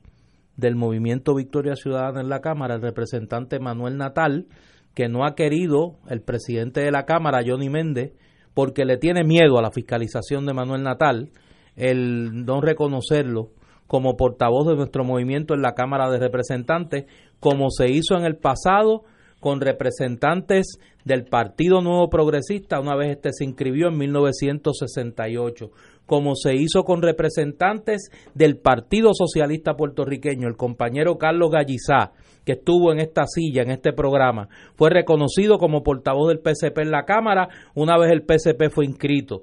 [0.57, 4.47] del movimiento Victoria Ciudadana en la Cámara, el representante Manuel Natal,
[4.95, 8.15] que no ha querido el presidente de la Cámara, Johnny Méndez,
[8.55, 11.31] porque le tiene miedo a la fiscalización de Manuel Natal,
[11.77, 13.51] el no reconocerlo
[13.87, 17.05] como portavoz de nuestro movimiento en la Cámara de Representantes,
[17.39, 19.05] como se hizo en el pasado
[19.41, 25.71] con representantes del Partido Nuevo Progresista, una vez este se inscribió en 1968,
[26.07, 32.13] como se hizo con representantes del Partido Socialista Puertorriqueño, el compañero Carlos Gallizá,
[32.45, 36.93] que estuvo en esta silla, en este programa, fue reconocido como portavoz del PCP en
[36.93, 39.43] la Cámara, una vez el PCP fue inscrito.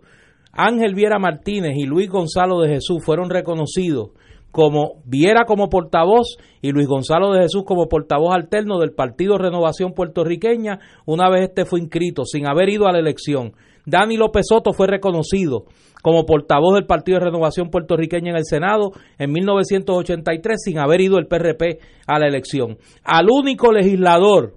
[0.54, 4.12] Ángel Viera Martínez y Luis Gonzalo de Jesús fueron reconocidos
[4.54, 9.94] como Viera como portavoz y Luis Gonzalo de Jesús como portavoz alterno del Partido Renovación
[9.94, 13.54] Puertorriqueña, una vez este fue inscrito, sin haber ido a la elección.
[13.88, 15.66] Dani López Soto fue reconocido
[16.04, 21.18] como portavoz del Partido de Renovación Puertorriqueña en el Senado en 1983, sin haber ido
[21.18, 22.78] el PRP a la elección.
[23.04, 24.54] Al único legislador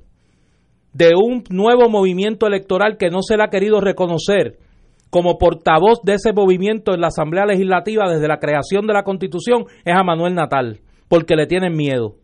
[0.93, 4.59] de un nuevo movimiento electoral que no se le ha querido reconocer
[5.09, 9.67] como portavoz de ese movimiento en la Asamblea Legislativa desde la creación de la Constitución
[9.85, 12.17] es a Manuel Natal, porque le tienen miedo.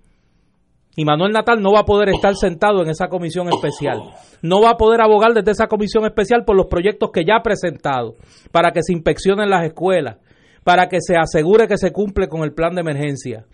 [0.95, 4.03] Y Manuel Natal no va a poder estar sentado en esa comisión especial.
[4.43, 7.43] No va a poder abogar desde esa comisión especial por los proyectos que ya ha
[7.43, 8.16] presentado,
[8.51, 10.18] para que se inspeccionen las escuelas,
[10.64, 13.47] para que se asegure que se cumple con el plan de emergencia.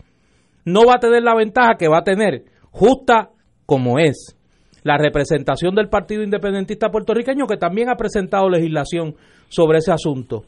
[0.64, 3.30] No va a tener la ventaja que va a tener, justa
[3.66, 4.36] como es,
[4.82, 9.14] la representación del Partido Independentista Puertorriqueño, que también ha presentado legislación
[9.48, 10.44] sobre ese asunto.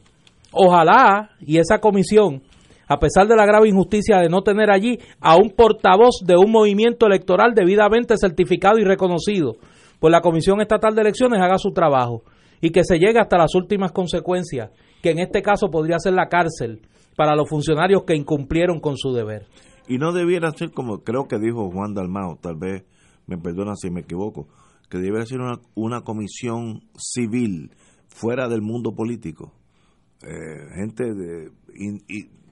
[0.51, 2.41] Ojalá y esa comisión,
[2.91, 6.51] a pesar de la grave injusticia de no tener allí a un portavoz de un
[6.51, 9.55] movimiento electoral debidamente certificado y reconocido,
[10.01, 12.23] pues la Comisión Estatal de Elecciones haga su trabajo
[12.59, 14.71] y que se llegue hasta las últimas consecuencias,
[15.01, 16.81] que en este caso podría ser la cárcel
[17.15, 19.45] para los funcionarios que incumplieron con su deber.
[19.87, 22.83] Y no debiera ser como creo que dijo Juan Dalmao, tal vez
[23.25, 24.49] me perdona si me equivoco,
[24.89, 27.71] que debiera ser una, una comisión civil
[28.09, 29.53] fuera del mundo político.
[30.23, 31.51] Eh, gente de,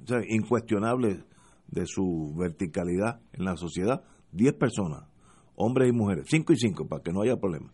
[0.09, 1.23] sea, incuestionable
[1.67, 5.03] de su verticalidad en la sociedad, 10 personas,
[5.55, 7.71] hombres y mujeres, 5 y 5, para que no haya problema.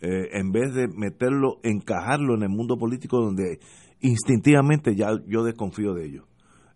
[0.00, 3.58] Eh, en vez de meterlo, encajarlo en el mundo político donde
[4.00, 6.24] instintivamente ya yo desconfío de ellos.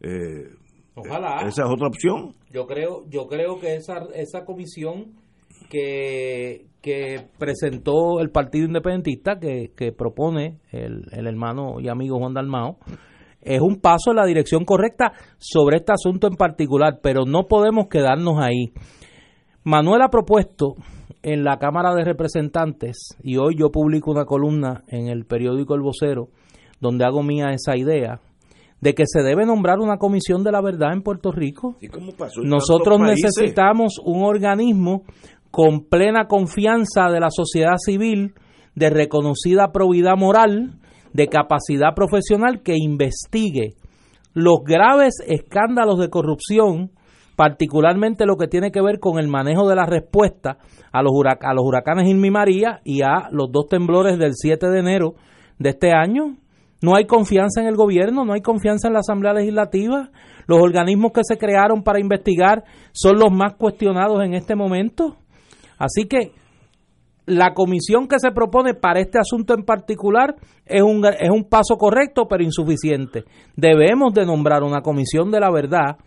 [0.01, 0.55] Eh,
[0.95, 1.47] Ojalá.
[1.47, 2.35] esa es otra opción.
[2.53, 5.13] Yo creo, yo creo que esa, esa comisión
[5.69, 12.35] que, que presentó el Partido Independentista, que, que propone el, el hermano y amigo Juan
[12.35, 12.79] Dalmao,
[13.41, 17.89] es un paso en la dirección correcta sobre este asunto en particular, pero no podemos
[17.89, 18.73] quedarnos ahí.
[19.65, 20.75] Manuel ha propuesto
[21.23, 25.83] en la Cámara de Representantes, y hoy yo publico una columna en el periódico El
[25.83, 26.29] Vocero,
[26.81, 28.21] donde hago mía esa idea,
[28.81, 31.77] de que se debe nombrar una comisión de la verdad en Puerto Rico.
[31.81, 35.03] ¿Y cómo pasó en Nosotros necesitamos un organismo
[35.51, 38.35] con plena confianza de la sociedad civil,
[38.75, 40.79] de reconocida probidad moral,
[41.13, 43.75] de capacidad profesional que investigue
[44.35, 46.91] los graves escándalos de corrupción
[47.39, 50.59] particularmente lo que tiene que ver con el manejo de la respuesta
[50.91, 54.81] a los, a los huracanes Irma María y a los dos temblores del 7 de
[54.81, 55.15] enero
[55.61, 56.37] de este año.
[56.83, 60.11] No hay confianza en el gobierno, no hay confianza en la Asamblea Legislativa.
[60.49, 65.17] Los organismos que se crearon para investigar son los más cuestionados en este momento.
[65.79, 66.33] Así que
[67.29, 70.35] la comisión que se propone para este asunto en particular
[70.65, 73.25] es un, es un paso correcto pero insuficiente.
[73.55, 75.99] Debemos de nombrar una comisión de la verdad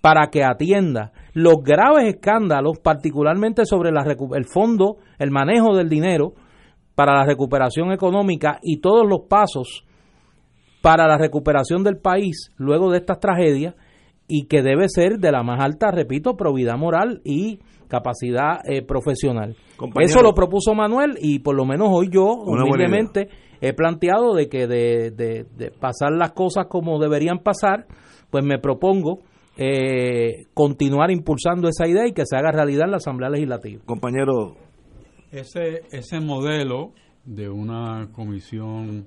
[0.00, 6.32] para que atienda los graves escándalos, particularmente sobre el fondo, el manejo del dinero
[6.94, 9.84] para la recuperación económica y todos los pasos
[10.80, 13.74] para la recuperación del país luego de estas tragedias
[14.26, 17.60] y que debe ser de la más alta, repito, probidad moral y
[17.92, 19.54] capacidad eh, profesional.
[20.00, 23.28] Eso lo propuso Manuel y por lo menos hoy yo humildemente
[23.60, 27.86] he planteado de que de, de pasar las cosas como deberían pasar,
[28.30, 29.20] pues me propongo
[29.58, 33.82] eh, continuar impulsando esa idea y que se haga realidad en la Asamblea Legislativa.
[33.84, 34.56] Compañero.
[35.30, 36.92] Ese, ese modelo
[37.24, 39.06] de una comisión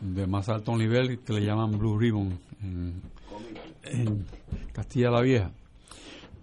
[0.00, 4.24] de más alto nivel que le llaman Blue Ribbon en,
[4.72, 5.50] Castilla la Vieja,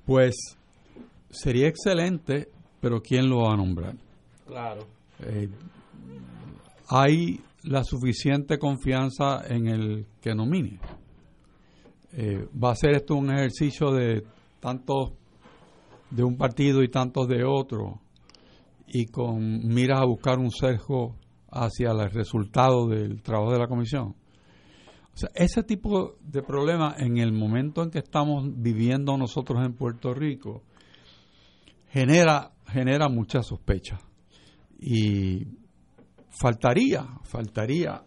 [0.05, 0.57] pues
[1.33, 2.49] sería excelente,
[2.79, 3.95] pero ¿quién lo va a nombrar?
[4.45, 4.81] Claro.
[5.19, 5.49] Eh,
[6.89, 10.79] hay la suficiente confianza en el que nomine.
[12.13, 14.23] Eh, va a ser esto un ejercicio de
[14.59, 15.13] tantos
[16.11, 17.99] de un partido y tantos de otro
[18.85, 21.15] y con miras a buscar un sesgo
[21.49, 24.15] hacia el resultado del trabajo de la comisión.
[25.13, 29.73] O sea, ese tipo de problema en el momento en que estamos viviendo nosotros en
[29.73, 30.63] Puerto Rico
[31.93, 33.99] genera genera mucha sospecha
[34.79, 35.45] y
[36.29, 38.03] faltaría faltaría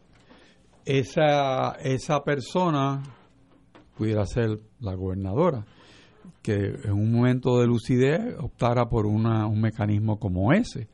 [0.85, 3.03] esa esa persona
[3.97, 5.65] pudiera ser la gobernadora,
[6.43, 10.89] que en un momento de lucidez optara por una, un mecanismo como ese.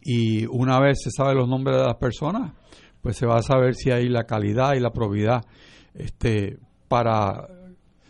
[0.00, 2.52] Y una vez se sabe los nombres de las personas,
[3.00, 5.42] pues se va a saber si hay la calidad y la probidad
[5.94, 7.46] este, para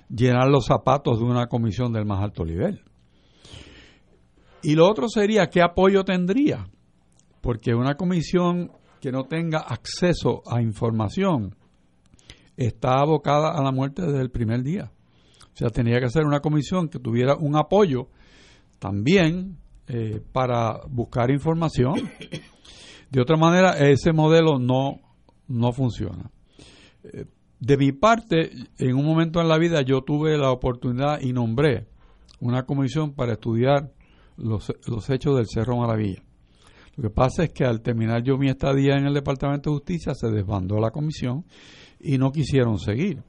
[0.09, 2.83] llenar los zapatos de una comisión del más alto nivel.
[4.63, 6.67] Y lo otro sería qué apoyo tendría,
[7.41, 11.57] porque una comisión que no tenga acceso a información
[12.57, 14.93] está abocada a la muerte desde el primer día.
[15.53, 18.09] O sea, tenía que ser una comisión que tuviera un apoyo
[18.79, 19.59] también
[19.89, 21.95] eh, para buscar información.
[23.11, 25.01] De otra manera, ese modelo no,
[25.49, 26.31] no funciona.
[27.05, 27.27] Eh,
[27.59, 31.87] de mi parte, en un momento en la vida yo tuve la oportunidad y nombré
[32.41, 33.93] una comisión para estudiar
[34.43, 36.23] los, los hechos del Cerro Maravilla.
[36.97, 40.15] Lo que pasa es que al terminar yo mi estadía en el Departamento de Justicia
[40.15, 41.45] se desbandó la comisión
[42.01, 43.23] y no quisieron seguir.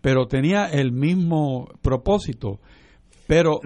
[0.00, 2.60] Pero tenía el mismo propósito.
[3.26, 3.60] Pero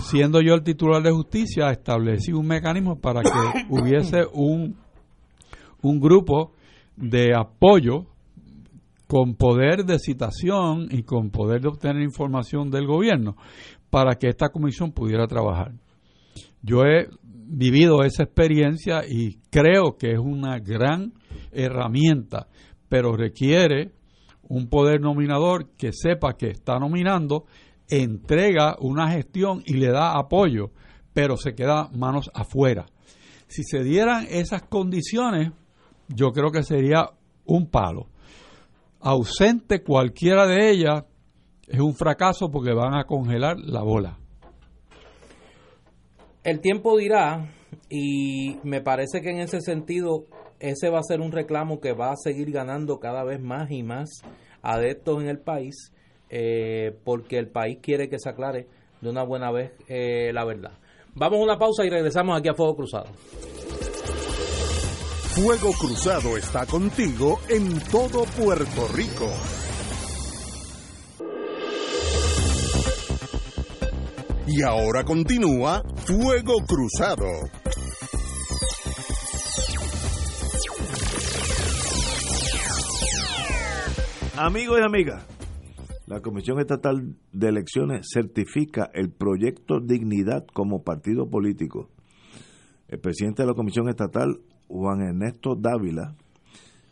[0.00, 3.30] siendo yo el titular de justicia, establecí un mecanismo para que
[3.68, 4.76] hubiese un,
[5.82, 6.52] un grupo
[6.96, 8.06] de apoyo
[9.06, 13.36] con poder de citación y con poder de obtener información del gobierno
[13.90, 15.72] para que esta comisión pudiera trabajar.
[16.64, 21.12] Yo he vivido esa experiencia y creo que es una gran
[21.52, 22.48] herramienta
[22.94, 23.90] pero requiere
[24.42, 27.44] un poder nominador que sepa que está nominando,
[27.88, 30.70] entrega una gestión y le da apoyo,
[31.12, 32.86] pero se queda manos afuera.
[33.48, 35.50] Si se dieran esas condiciones,
[36.06, 37.10] yo creo que sería
[37.46, 38.10] un palo.
[39.00, 41.04] Ausente cualquiera de ellas
[41.66, 44.18] es un fracaso porque van a congelar la bola.
[46.44, 47.48] El tiempo dirá
[47.88, 50.26] y me parece que en ese sentido
[50.60, 53.82] ese va a ser un reclamo que va a seguir ganando cada vez más y
[53.82, 54.10] más
[54.60, 55.90] adeptos en el país,
[56.28, 58.66] eh, porque el país quiere que se aclare
[59.00, 60.72] de una buena vez eh, la verdad.
[61.14, 63.06] Vamos a una pausa y regresamos aquí a Fuego Cruzado.
[65.34, 69.30] Fuego Cruzado está contigo en todo Puerto Rico.
[74.46, 77.24] Y ahora continúa Fuego Cruzado.
[84.36, 85.26] Amigos y amigas,
[86.06, 91.88] la Comisión Estatal de Elecciones certifica el proyecto Dignidad como partido político.
[92.88, 96.16] El presidente de la Comisión Estatal, Juan Ernesto Dávila,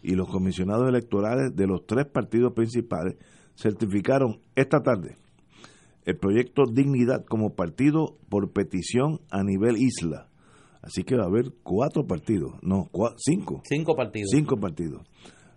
[0.03, 3.17] y los comisionados electorales de los tres partidos principales
[3.55, 5.19] certificaron esta tarde
[6.05, 10.29] el proyecto Dignidad como partido por petición a nivel isla.
[10.83, 13.63] Así que va a haber cuatro partidos, no, cinco.
[13.65, 14.31] Cinco partidos.
[14.33, 15.03] Cinco partidos.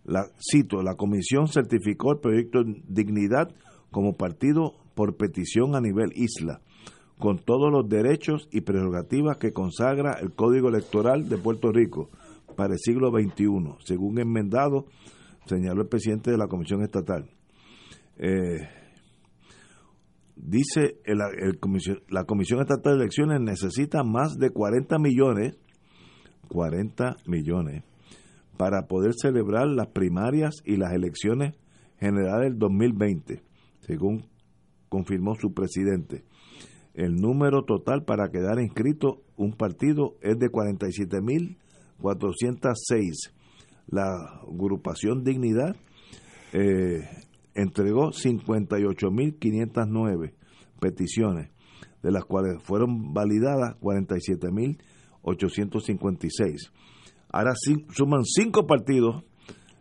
[0.03, 3.49] La, cito, la comisión certificó el proyecto Dignidad
[3.89, 6.61] como partido por petición a nivel isla,
[7.17, 12.09] con todos los derechos y prerrogativas que consagra el Código Electoral de Puerto Rico
[12.55, 14.85] para el siglo XXI, según enmendado,
[15.47, 17.29] señaló el presidente de la Comisión Estatal.
[18.17, 18.67] Eh,
[20.35, 21.19] dice el,
[22.09, 25.57] la Comisión Estatal de Elecciones necesita más de 40 millones,
[26.49, 27.83] 40 millones,
[28.57, 31.55] para poder celebrar las primarias y las elecciones
[31.99, 33.41] generales del 2020,
[33.81, 34.25] según
[34.89, 36.23] confirmó su presidente.
[36.93, 43.33] El número total para quedar inscrito un partido es de 47.406.
[43.87, 44.13] La
[44.47, 45.75] agrupación Dignidad
[46.53, 47.07] eh,
[47.55, 50.33] entregó 58.509
[50.79, 51.49] peticiones,
[52.03, 56.71] de las cuales fueron validadas 47.856.
[57.29, 57.53] Ahora
[57.89, 59.23] suman cinco partidos,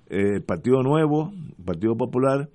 [0.08, 1.32] eh, Partido Nuevo,
[1.64, 2.50] Partido Popular,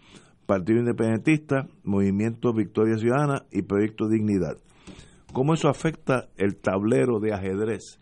[0.46, 4.58] Partido Independentista, Movimiento Victoria Ciudadana y Proyecto Dignidad.
[5.32, 8.00] ¿Cómo eso afecta el tablero de ajedrez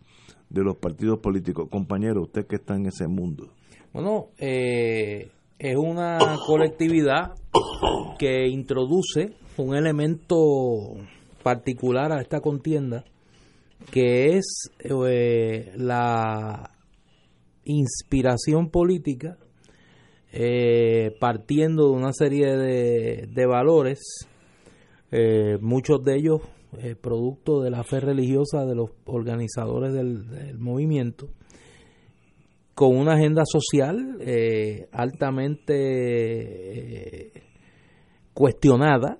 [0.49, 1.67] de los partidos políticos?
[1.69, 3.51] Compañero, usted que está en ese mundo.
[3.91, 7.33] Bueno, eh, es una colectividad
[8.19, 10.95] que introduce un elemento
[11.41, 13.03] particular a esta contienda,
[13.91, 16.71] que es eh, la
[17.63, 19.37] inspiración política
[20.31, 24.27] eh, partiendo de una serie de, valores,
[25.11, 26.41] eh, muchos de ellos
[27.01, 31.29] producto de la fe religiosa de los organizadores del movimiento,
[32.77, 37.31] con una agenda social eh, altamente eh,
[38.35, 39.17] cuestionada,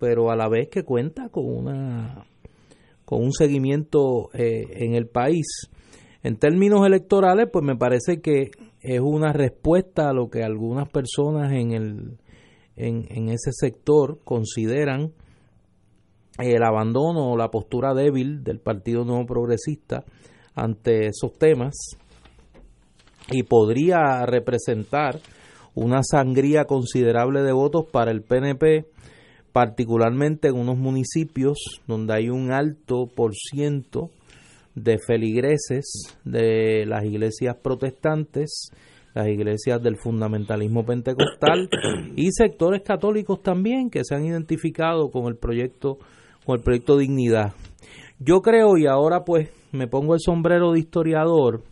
[0.00, 2.26] pero a la vez que cuenta con una
[3.04, 5.46] con un seguimiento eh, en el país.
[6.24, 8.50] En términos electorales, pues me parece que
[8.80, 12.18] es una respuesta a lo que algunas personas en el
[12.74, 15.12] en, en ese sector consideran
[16.38, 20.04] el abandono o la postura débil del Partido Nuevo Progresista
[20.56, 21.96] ante esos temas
[23.30, 25.20] y podría representar
[25.74, 28.86] una sangría considerable de votos para el PNP,
[29.52, 34.10] particularmente en unos municipios donde hay un alto por ciento
[34.74, 38.70] de feligreses de las iglesias protestantes,
[39.14, 41.68] las iglesias del fundamentalismo pentecostal
[42.16, 45.98] y sectores católicos también que se han identificado con el proyecto
[46.44, 47.52] con el proyecto Dignidad.
[48.18, 51.62] Yo creo y ahora pues me pongo el sombrero de historiador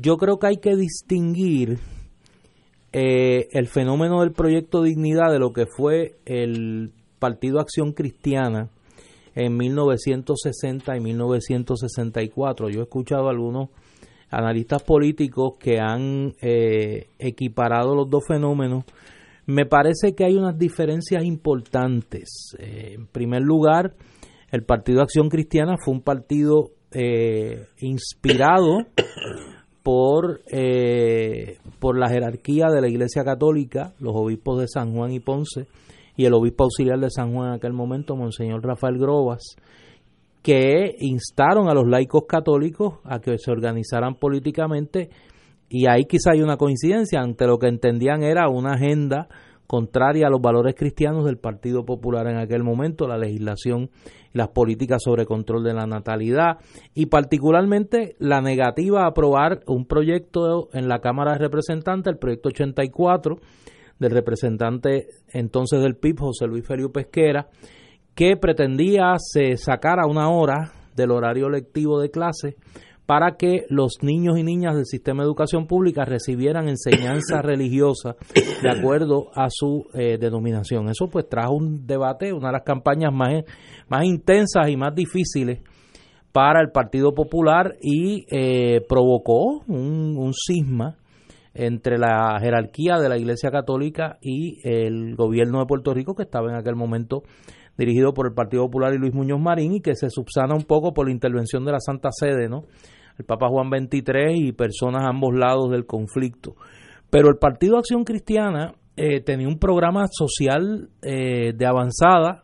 [0.00, 1.78] yo creo que hay que distinguir
[2.92, 8.70] eh, el fenómeno del proyecto Dignidad de lo que fue el Partido Acción Cristiana
[9.34, 12.68] en 1960 y 1964.
[12.70, 13.68] Yo he escuchado a algunos
[14.30, 18.84] analistas políticos que han eh, equiparado los dos fenómenos.
[19.46, 22.56] Me parece que hay unas diferencias importantes.
[22.58, 23.94] Eh, en primer lugar,
[24.50, 26.70] el Partido Acción Cristiana fue un partido
[27.78, 28.78] inspirado
[29.82, 35.20] por, eh, por la jerarquía de la Iglesia Católica, los obispos de San Juan y
[35.20, 35.66] Ponce,
[36.16, 39.56] y el obispo auxiliar de San Juan en aquel momento, Monseñor Rafael Grobas,
[40.42, 45.10] que instaron a los laicos católicos a que se organizaran políticamente,
[45.68, 49.28] y ahí quizá hay una coincidencia, ante lo que entendían era una agenda
[49.66, 53.88] contraria a los valores cristianos del Partido Popular en aquel momento, la legislación
[54.32, 56.58] las políticas sobre control de la natalidad
[56.94, 62.50] y particularmente la negativa a aprobar un proyecto en la Cámara de Representantes, el proyecto
[62.50, 63.36] 84
[63.98, 67.48] del representante entonces del PIB, José Luis Ferio Pesquera,
[68.14, 72.56] que pretendía se sacara una hora del horario lectivo de clase
[73.10, 78.14] para que los niños y niñas del sistema de educación pública recibieran enseñanza religiosa
[78.62, 80.88] de acuerdo a su eh, denominación.
[80.88, 83.42] Eso pues trajo un debate, una de las campañas más,
[83.88, 85.58] más intensas y más difíciles
[86.30, 90.96] para el Partido Popular y eh, provocó un, un cisma
[91.52, 96.48] entre la jerarquía de la Iglesia Católica y el gobierno de Puerto Rico que estaba
[96.48, 97.24] en aquel momento
[97.76, 100.92] dirigido por el Partido Popular y Luis Muñoz Marín y que se subsana un poco
[100.92, 102.66] por la intervención de la Santa Sede, ¿no?
[103.20, 106.54] El Papa Juan XXIII y personas a ambos lados del conflicto.
[107.10, 112.42] Pero el Partido Acción Cristiana eh, tenía un programa social eh, de avanzada,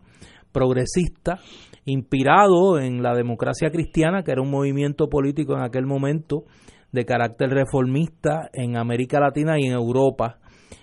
[0.52, 1.38] progresista,
[1.86, 6.44] inspirado en la democracia cristiana, que era un movimiento político en aquel momento
[6.92, 10.38] de carácter reformista en América Latina y en Europa,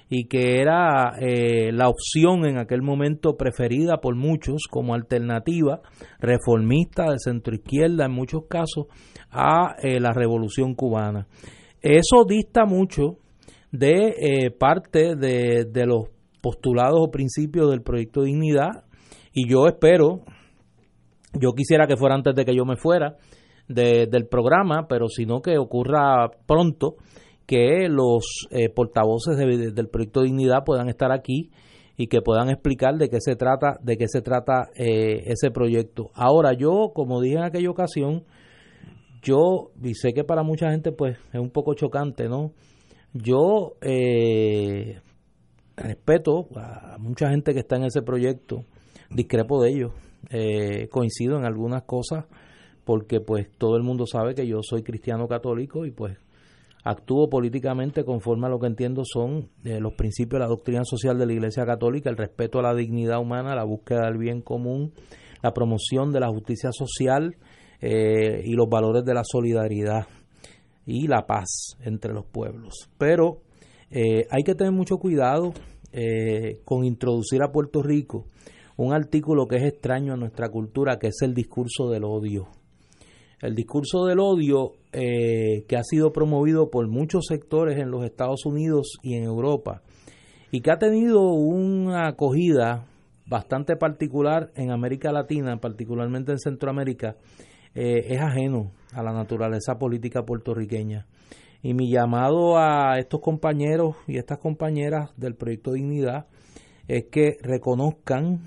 [0.10, 5.82] y que era eh, la opción en aquel momento preferida por muchos como alternativa
[6.20, 8.88] reformista de centro izquierda en muchos casos
[9.34, 11.28] a eh, la revolución cubana.
[11.82, 13.18] Eso dista mucho
[13.72, 16.06] de eh, parte de, los
[16.42, 18.86] postulados o principios del proyecto Dignidad
[19.34, 20.22] y yo espero,
[21.34, 23.18] yo quisiera que fuera antes de que yo me fuera
[23.68, 26.98] del programa, pero si no que ocurra pronto,
[27.46, 31.50] que los eh, portavoces del proyecto Dignidad puedan estar aquí
[31.98, 36.12] y que puedan explicar de qué se trata, de qué se trata eh, ese proyecto.
[36.14, 38.24] Ahora yo, como dije en aquella ocasión,
[39.24, 42.52] yo y sé que para mucha gente pues es un poco chocante, ¿no?
[43.14, 45.00] Yo eh,
[45.76, 48.66] respeto a mucha gente que está en ese proyecto,
[49.10, 49.92] discrepo de ellos,
[50.30, 52.26] eh, coincido en algunas cosas
[52.84, 56.18] porque pues todo el mundo sabe que yo soy cristiano católico y pues
[56.84, 61.18] actúo políticamente conforme a lo que entiendo son eh, los principios de la doctrina social
[61.18, 64.92] de la Iglesia Católica, el respeto a la dignidad humana, la búsqueda del bien común,
[65.42, 67.38] la promoción de la justicia social
[67.86, 70.08] eh, y los valores de la solidaridad
[70.86, 72.90] y la paz entre los pueblos.
[72.98, 73.42] Pero
[73.92, 75.54] eh, hay que tener mucho cuidado
[76.66, 78.26] con introducir a Puerto Rico
[78.78, 82.48] un artículo que es extraño a nuestra cultura, que es el discurso del odio.
[83.42, 88.46] El discurso del odio eh, que ha sido promovido por muchos sectores en los Estados
[88.46, 89.82] Unidos y en Europa
[90.52, 92.86] y que ha tenido una acogida
[93.26, 97.18] bastante particular en América Latina, particularmente en Centroamérica,
[97.76, 101.08] eh, es ajeno a la naturaleza política puertorriqueña.
[101.62, 106.28] Y mi llamado a estos compañeros y estas compañeras del proyecto Dignidad
[106.88, 108.42] es que reconozcan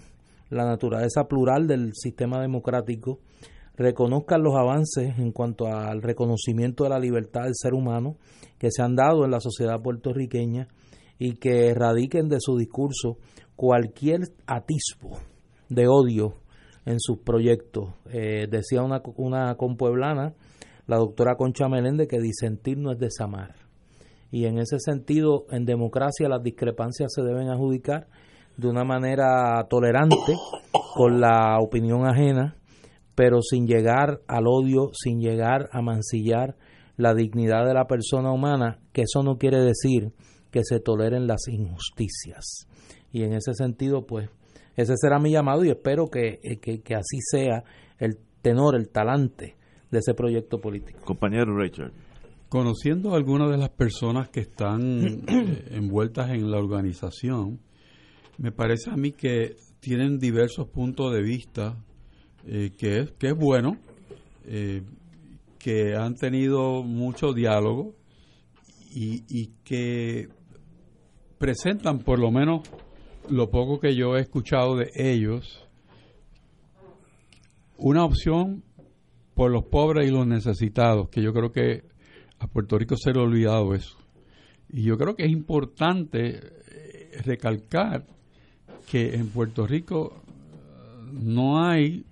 [0.50, 3.18] la naturaleza plural del sistema democrático,
[3.76, 8.16] reconozcan los avances en cuanto al reconocimiento de la libertad del ser humano
[8.58, 10.68] que se han dado en la sociedad puertorriqueña
[11.18, 13.16] y que erradiquen de su discurso
[13.56, 15.18] cualquier atisbo
[15.68, 16.34] de odio
[16.86, 17.90] en sus proyectos.
[18.10, 20.32] Eh, decía una, una compueblana,
[20.86, 23.56] la doctora Concha Meléndez, que disentir no es desamar.
[24.30, 28.08] Y en ese sentido, en democracia las discrepancias se deben adjudicar
[28.56, 30.16] de una manera tolerante
[30.94, 32.56] con la opinión ajena
[33.16, 36.54] pero sin llegar al odio, sin llegar a mancillar
[36.96, 40.12] la dignidad de la persona humana, que eso no quiere decir
[40.52, 42.68] que se toleren las injusticias.
[43.10, 44.28] Y en ese sentido, pues,
[44.76, 47.64] ese será mi llamado y espero que, que, así sea
[47.98, 49.56] el tenor, el talante
[49.90, 51.00] de ese proyecto político.
[51.04, 51.92] Compañero Richard.
[52.48, 57.60] Conociendo a algunas de las personas que están eh, envueltas en la organización,
[58.38, 61.76] me parece a mí que tienen diversos puntos de vista
[62.44, 63.78] eh, que, es, que es bueno,
[64.44, 64.82] eh,
[65.58, 67.94] que han tenido mucho diálogo
[68.94, 70.28] y, y que
[71.38, 72.60] presentan por lo menos
[73.28, 75.66] lo poco que yo he escuchado de ellos,
[77.76, 78.62] una opción
[79.34, 81.84] por los pobres y los necesitados, que yo creo que
[82.38, 83.96] a Puerto Rico se le ha olvidado eso.
[84.68, 88.06] Y yo creo que es importante eh, recalcar
[88.90, 90.22] que en Puerto Rico
[91.12, 92.04] no hay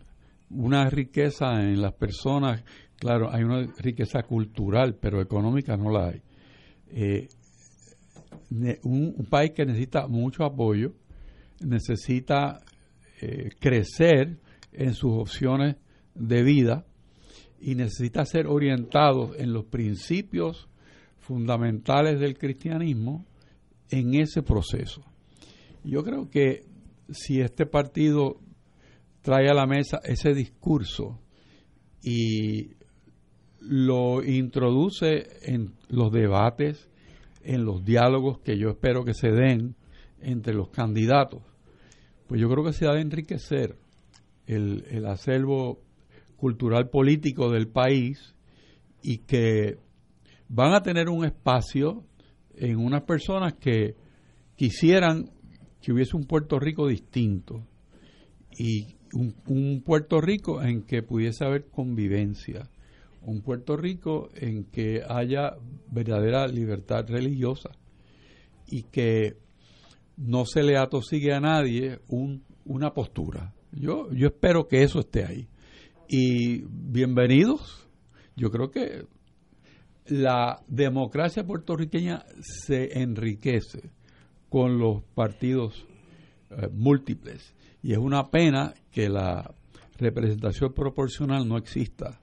[0.51, 2.63] una riqueza en las personas,
[2.97, 6.23] claro, hay una riqueza cultural, pero económica no la hay.
[6.89, 7.29] Eh,
[8.83, 10.93] un, país que necesita mucho apoyo,
[11.61, 12.63] necesita
[13.21, 14.39] eh, crecer
[14.73, 15.77] en sus opciones
[16.15, 16.87] de vida
[17.61, 20.69] y necesita ser orientado en los principios
[21.19, 23.25] fundamentales del cristianismo
[23.89, 25.03] en ese proceso.
[25.83, 26.65] Yo creo que
[27.11, 28.41] si este partido
[29.23, 31.21] trae a la mesa ese discurso
[32.03, 32.73] y
[33.61, 36.91] lo introduce en los debates,
[37.43, 39.77] en los diálogos que yo espero que se den
[40.25, 41.43] entre los candidatos,
[42.27, 43.77] pues yo creo que se ha de enriquecer
[44.47, 45.81] el, el acervo
[46.37, 48.35] cultural político del país
[49.03, 49.79] y que
[50.49, 52.05] van a tener un espacio
[52.57, 53.97] en unas personas que
[54.57, 55.31] quisieran
[55.81, 57.67] que hubiese un Puerto Rico distinto
[58.59, 62.71] y un, Puerto Rico en que pudiese haber convivencia,
[63.23, 65.57] un Puerto Rico en que haya
[65.91, 67.71] verdadera libertad religiosa
[68.67, 69.37] y que
[70.17, 73.55] no se le atosigue a nadie un, una postura.
[73.73, 75.49] Yo, yo espero que eso esté ahí.
[76.09, 77.89] Y bienvenidos.
[78.37, 79.07] Yo creo que
[80.07, 83.91] la democracia puertorriqueña se enriquece
[84.49, 85.87] con los partidos
[86.51, 89.55] eh, múltiples y es una pena que la
[89.99, 92.21] representación proporcional no exista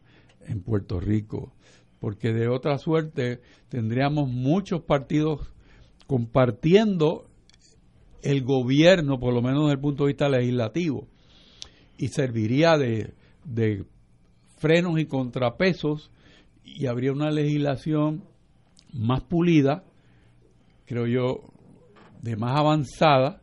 [0.48, 1.54] en Puerto Rico,
[2.00, 5.54] porque de otra suerte tendríamos muchos partidos
[6.08, 7.31] compartiendo
[8.22, 11.08] el gobierno, por lo menos desde el punto de vista legislativo,
[11.98, 13.86] y serviría de, de
[14.58, 16.12] frenos y contrapesos
[16.64, 18.24] y habría una legislación
[18.94, 19.84] más pulida,
[20.86, 21.42] creo yo,
[22.22, 23.42] de más avanzada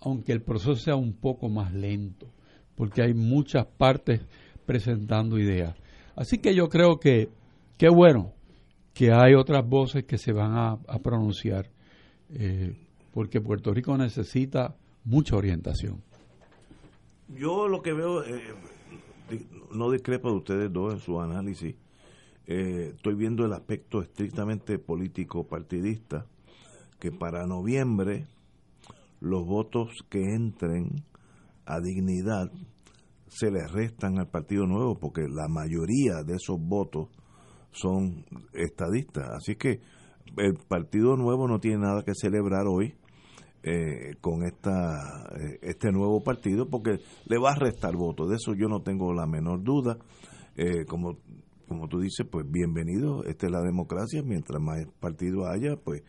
[0.00, 2.28] aunque el proceso sea un poco más lento,
[2.74, 4.20] porque hay muchas partes
[4.66, 5.74] presentando ideas.
[6.16, 7.30] Así que yo creo que
[7.76, 8.32] qué bueno
[8.94, 11.70] que hay otras voces que se van a, pronunciar,
[12.30, 12.76] eh,
[13.12, 16.02] porque Puerto Rico necesita mucha orientación.
[17.28, 18.42] Yo lo que veo, eh,
[19.72, 21.74] no discrepo de ustedes dos en su análisis,
[22.46, 26.26] eh, estoy viendo el aspecto estrictamente político partidista,
[26.98, 28.26] que para noviembre
[29.20, 31.04] los votos que entren
[31.66, 32.50] a dignidad
[33.28, 37.08] se les restan al Partido Nuevo, porque la mayoría de esos votos
[37.72, 38.24] son
[38.54, 39.28] estadistas.
[39.28, 39.80] Así que
[40.36, 42.94] el Partido Nuevo no tiene nada que celebrar hoy
[43.64, 48.28] eh, con esta eh, este nuevo partido porque le va a restar votos.
[48.30, 49.98] De eso yo no tengo la menor duda.
[50.56, 51.18] Eh, como,
[51.66, 56.02] como tú dices, pues bienvenido, esta es la democracia, mientras más partidos haya, pues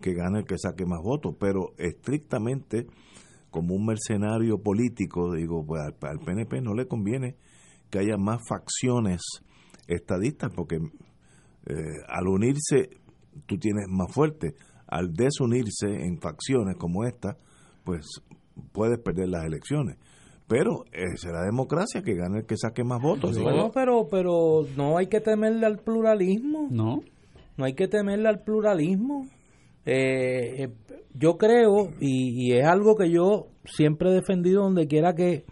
[0.00, 2.86] que gane el que saque más votos, pero estrictamente
[3.50, 7.36] como un mercenario político, digo, pues al, PNP no le conviene
[7.90, 9.20] que haya más facciones
[9.88, 10.78] estadistas, porque
[12.08, 12.99] al unirse
[13.46, 14.54] tú tienes más fuerte
[14.86, 17.36] al desunirse en facciones como esta,
[17.84, 18.06] pues
[18.72, 19.96] puedes perder las elecciones.
[20.48, 23.38] Pero es la democracia que gane el que saque más votos.
[23.38, 26.66] Bueno, pero, pero no hay que temerle al pluralismo.
[26.68, 27.02] No.
[27.56, 29.26] No hay que temerle al pluralismo.
[29.86, 30.68] Eh, eh,
[31.14, 35.44] yo creo, y, es algo que yo siempre he defendido donde quiera que,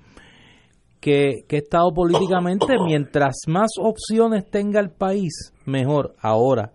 [1.01, 6.17] que, que he estado políticamente, mientras más opciones tenga el país, mejor.
[6.21, 6.73] Ahora,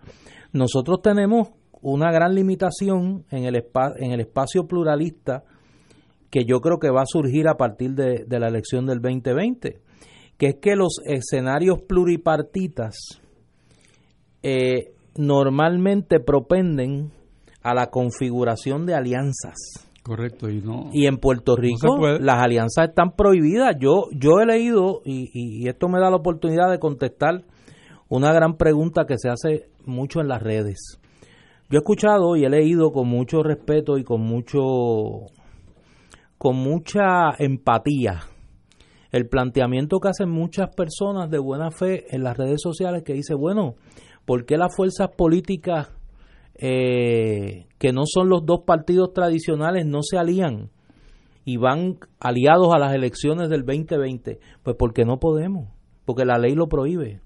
[0.54, 1.48] nosotros tenemos
[1.82, 3.56] una gran limitación en el,
[3.98, 5.42] en el espacio pluralista
[6.30, 9.80] que yo creo que va a surgir a partir de, la elección del 2020,
[10.38, 12.94] que es que los escenarios pluripartitas
[14.42, 17.10] eh, normalmente propenden
[17.62, 19.90] a la configuración de alianzas.
[20.04, 20.90] Correcto, y no.
[20.92, 23.74] Y en Puerto Rico las alianzas están prohibidas.
[23.80, 27.44] Yo, yo he leído, y, y, esto me da la oportunidad de contestar
[28.14, 31.00] una gran pregunta que se hace mucho en las redes.
[31.68, 35.26] Yo he escuchado y he leído con mucho respeto y con mucho
[36.38, 38.20] con mucha empatía
[39.10, 43.34] el planteamiento que hacen muchas personas de buena fe en las redes sociales que dice,
[43.34, 43.74] bueno,
[44.24, 45.90] ¿por qué las fuerzas políticas
[46.54, 50.70] eh, que no son los dos partidos tradicionales no se alían
[51.44, 54.38] y van aliados a las elecciones del 2020?
[54.62, 55.68] Pues porque no podemos,
[56.04, 57.23] porque la ley lo prohíbe.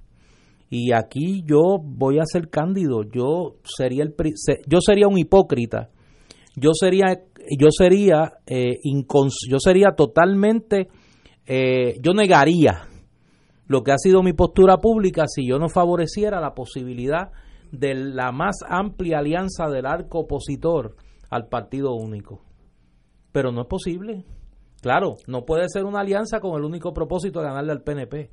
[0.70, 4.14] Y aquí yo voy a ser cándido, yo sería el
[4.66, 5.90] yo sería un hipócrita.
[6.56, 7.22] Yo sería
[7.58, 8.78] yo sería eh,
[9.48, 10.88] yo sería totalmente
[11.46, 12.88] eh, yo negaría
[13.66, 17.30] lo que ha sido mi postura pública si yo no favoreciera la posibilidad
[17.70, 20.96] de la más amplia alianza del arco opositor
[21.30, 22.42] al partido único.
[23.32, 24.24] Pero no es posible.
[24.80, 28.30] Claro, no puede ser una alianza con el único propósito de ganarle al PNP.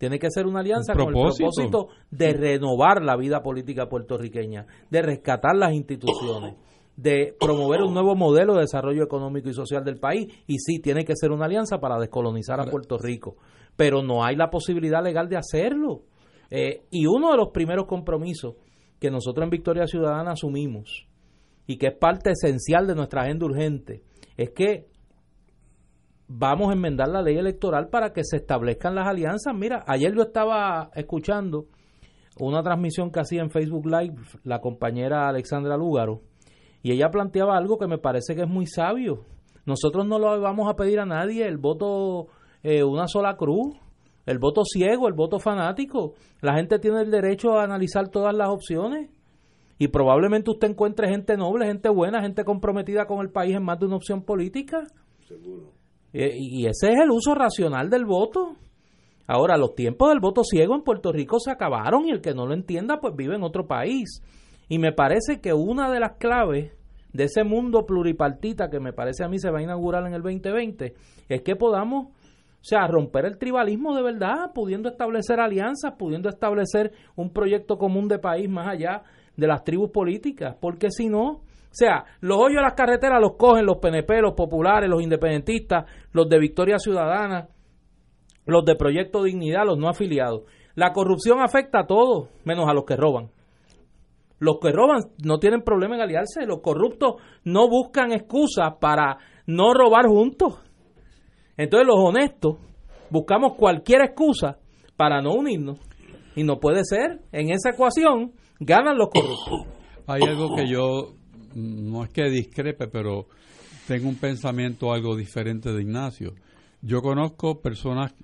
[0.00, 5.02] Tiene que ser una alianza con el propósito de renovar la vida política puertorriqueña, de
[5.02, 6.54] rescatar las instituciones,
[6.96, 10.26] de promover un nuevo modelo de desarrollo económico y social del país.
[10.46, 13.36] Y sí, tiene que ser una alianza para descolonizar a Puerto Rico.
[13.76, 16.04] Pero no hay la posibilidad legal de hacerlo.
[16.50, 18.54] Eh, y uno de los primeros compromisos
[18.98, 21.06] que nosotros en Victoria Ciudadana asumimos
[21.66, 24.02] y que es parte esencial de nuestra agenda urgente
[24.38, 24.86] es que
[26.32, 29.52] vamos a enmendar la ley electoral para que se establezcan las alianzas.
[29.52, 31.66] Mira, ayer yo estaba escuchando
[32.38, 36.22] una transmisión que hacía en Facebook Live la compañera Alexandra Lúgaro
[36.82, 39.24] y ella planteaba algo que me parece que es muy sabio.
[39.66, 42.28] Nosotros no lo vamos a pedir a nadie el voto
[42.62, 43.76] eh, una sola cruz,
[44.24, 46.14] el voto ciego, el voto fanático.
[46.42, 49.10] La gente tiene el derecho a analizar todas las opciones
[49.78, 53.80] y probablemente usted encuentre gente noble, gente buena, gente comprometida con el país en más
[53.80, 54.84] de una opción política.
[55.26, 55.79] Seguro.
[56.12, 58.56] Eh, y ese es el uso racional del voto.
[59.26, 62.46] Ahora, los tiempos del voto ciego en Puerto Rico se acabaron y el que no
[62.46, 64.22] lo entienda, pues vive en otro país.
[64.68, 66.72] Y me parece que una de las claves
[67.12, 70.22] de ese mundo pluripartita que me parece a mí se va a inaugurar en el
[70.22, 70.94] 2020
[71.28, 76.92] es que podamos, o sea, romper el tribalismo de verdad, pudiendo establecer alianzas, pudiendo establecer
[77.16, 79.02] un proyecto común de país más allá
[79.36, 83.36] de las tribus políticas, porque si no, o sea, los hoyos de las carreteras los
[83.36, 87.48] cogen los PNP, los populares, los independentistas, los de Victoria Ciudadana,
[88.44, 90.42] los de Proyecto Dignidad, los no afiliados.
[90.74, 93.30] La corrupción afecta a todos, menos a los que roban.
[94.40, 99.72] Los que roban no tienen problema en aliarse, los corruptos no buscan excusas para no
[99.72, 100.60] robar juntos.
[101.56, 102.56] Entonces los honestos
[103.10, 104.58] buscamos cualquier excusa
[104.96, 105.78] para no unirnos.
[106.34, 107.20] Y no puede ser.
[107.32, 109.66] En esa ecuación ganan los corruptos.
[110.06, 111.19] Hay algo que yo
[111.54, 113.26] no es que discrepe, pero
[113.86, 116.34] tengo un pensamiento algo diferente de Ignacio.
[116.82, 118.14] Yo conozco personas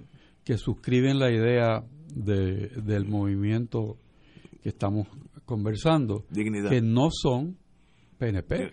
[0.44, 1.84] que suscriben la idea
[2.14, 3.98] de, del movimiento
[4.62, 5.08] que estamos
[5.44, 7.56] conversando, que no son
[8.18, 8.72] PNP.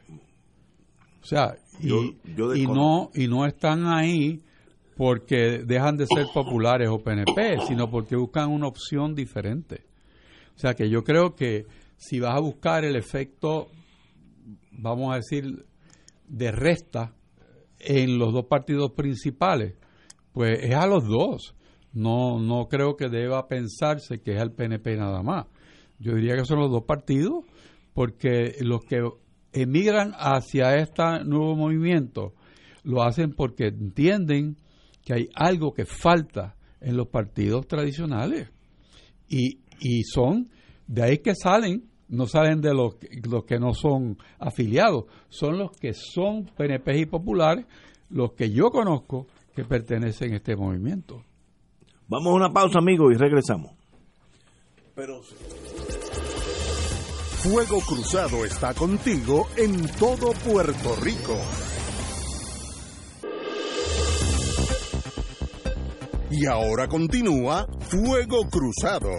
[1.22, 4.42] O sea, y, y, no, y no están ahí
[4.96, 9.86] porque dejan de ser populares o PNP, sino porque buscan una opción diferente.
[10.56, 11.66] O sea que yo creo que
[11.98, 13.70] si vas a buscar el efecto,
[14.78, 15.66] vamos a decir,
[16.28, 17.14] de resta
[17.80, 19.76] en los dos partidos principales,
[20.32, 21.56] pues es a los dos.
[21.94, 25.46] No, no creo que deba pensarse que es al PNP nada más.
[26.00, 27.46] Yo diría que son los dos partidos,
[27.94, 29.02] porque los que
[29.52, 32.34] emigran hacia este nuevo movimiento
[32.84, 34.58] lo hacen porque entienden
[35.06, 38.50] que hay algo que falta en los partidos tradicionales.
[39.30, 40.50] Y, y son,
[40.88, 42.96] de ahí que salen, no salen de los,
[43.28, 47.66] los que no son afiliados, son los que son PNP y populares,
[48.10, 49.26] los que yo conozco
[49.56, 51.24] que pertenecen a este movimiento.
[52.08, 53.72] Vamos a una pausa, amigos, y regresamos.
[54.94, 55.22] Pero
[57.42, 61.36] Fuego Cruzado está contigo en todo Puerto Rico.
[66.30, 69.10] Y ahora continúa Fuego Cruzado.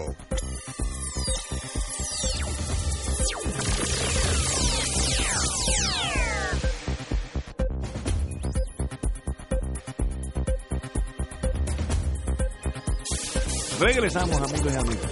[13.79, 15.07] Regresamos, amigos y amigos.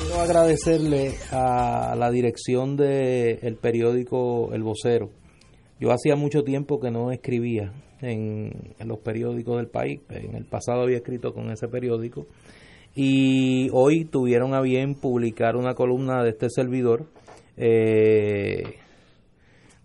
[0.00, 5.10] Quiero agradecerle a la dirección del periódico El Vocero.
[5.80, 10.00] Yo hacía mucho tiempo que no escribía en, los periódicos del país.
[10.10, 12.26] En el pasado había escrito con ese periódico.
[12.94, 17.06] Y hoy tuvieron a bien publicar una columna de este servidor
[17.56, 18.76] eh,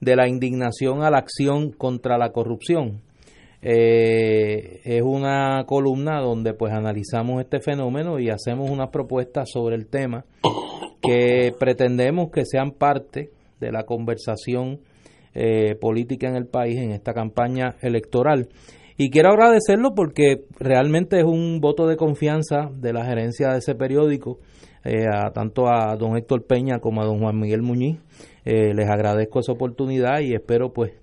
[0.01, 3.01] de la indignación a la acción contra la corrupción.
[3.61, 9.87] Eh, es una columna donde pues analizamos este fenómeno y hacemos unas propuestas sobre el
[9.87, 10.23] tema
[11.01, 14.79] que pretendemos que sean parte de la conversación
[15.35, 18.47] eh, política en el país en esta campaña electoral.
[18.97, 23.75] Y quiero agradecerlo porque realmente es un voto de confianza de la gerencia de ese
[23.75, 24.39] periódico,
[24.83, 27.99] eh, a, tanto a don Héctor Peña como a don Juan Miguel Muñiz.
[28.45, 30.93] les agradezco esa oportunidad y espero pues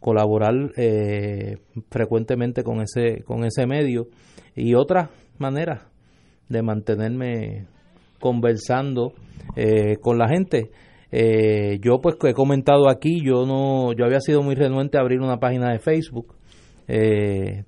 [0.00, 1.58] colaborar eh,
[1.90, 4.08] frecuentemente con ese, con ese medio
[4.56, 5.86] y otras maneras
[6.48, 7.66] de mantenerme
[8.18, 9.12] conversando
[9.56, 10.70] eh, con la gente.
[11.12, 15.20] Eh, yo pues he comentado aquí, yo no, yo había sido muy renuente a abrir
[15.20, 16.34] una página de Facebook.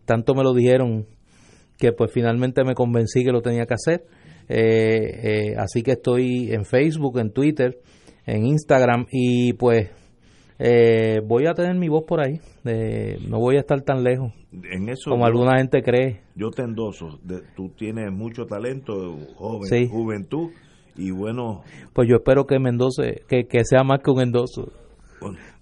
[0.04, 1.06] tanto me lo dijeron
[1.78, 4.04] que pues finalmente me convencí que lo tenía que hacer.
[5.58, 7.78] así que estoy en Facebook, en Twitter,
[8.26, 9.90] en Instagram y pues
[10.64, 12.40] eh, voy a tener mi voz por ahí,
[13.28, 16.20] no voy a estar tan lejos en eso como alguna gente cree.
[16.36, 17.18] Yo te endoso,
[17.56, 20.50] tú tienes mucho talento, joven, juventud,
[20.96, 21.62] y bueno...
[21.92, 24.70] Pues yo espero que me endose, que, que sea más que un endoso.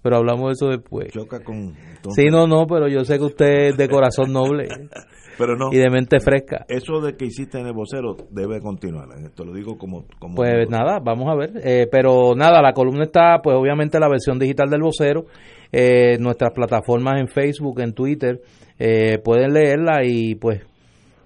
[0.03, 1.11] pero hablamos de eso después.
[1.11, 1.73] Choca con...
[2.15, 4.67] Sí, no, no, pero yo sé que usted es de corazón noble.
[5.41, 5.69] pero no.
[5.71, 6.65] Y de mente fresca.
[6.67, 9.07] Eso de que hiciste en el vocero debe continuar.
[9.25, 10.05] Esto lo digo como.
[10.19, 11.53] como pues nada, vamos a ver.
[11.63, 15.25] Eh, pero nada, la columna está, pues obviamente la versión digital del vocero.
[15.71, 18.39] Eh, nuestras plataformas en Facebook, en Twitter,
[18.77, 20.61] eh, pueden leerla y pues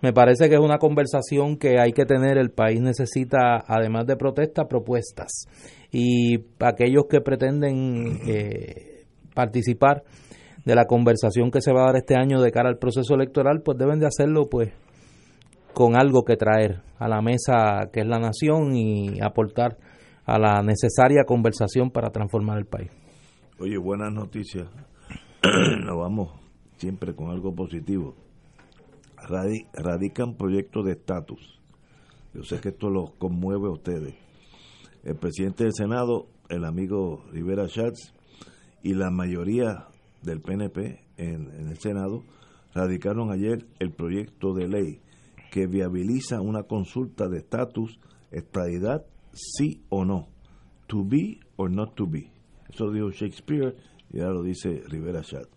[0.01, 2.37] me parece que es una conversación que hay que tener.
[2.37, 5.49] El país necesita, además de protestas, propuestas.
[5.91, 8.19] Y aquellos que pretenden
[9.35, 10.03] participar
[10.65, 13.61] de la conversación que se va a dar este año de cara al proceso electoral,
[13.63, 14.73] pues deben de hacerlo pues
[15.73, 19.77] con algo que traer a la mesa que es la nación y aportar
[20.25, 22.89] a la necesaria conversación para transformar el país.
[23.59, 24.67] Oye, buenas noticias.
[25.85, 26.33] Nos vamos
[26.77, 28.15] siempre con algo positivo.
[29.73, 31.61] radican proyectos de estatus.
[32.33, 34.15] Yo sé que esto los conmueve a ustedes.
[35.03, 38.13] El presidente del Senado, el amigo Rivera Schatz,
[38.81, 39.87] y la mayoría
[40.26, 42.23] del PNP en, el Senado
[42.73, 44.99] radicaron ayer el proyecto de ley
[45.52, 47.99] que viabiliza una consulta de estatus,
[48.31, 50.27] estadidad, sí o no,
[50.88, 52.30] to be or not to be.
[52.69, 53.76] Eso dijo Shakespeare
[54.11, 55.47] y ahora lo dice Rivera Chat.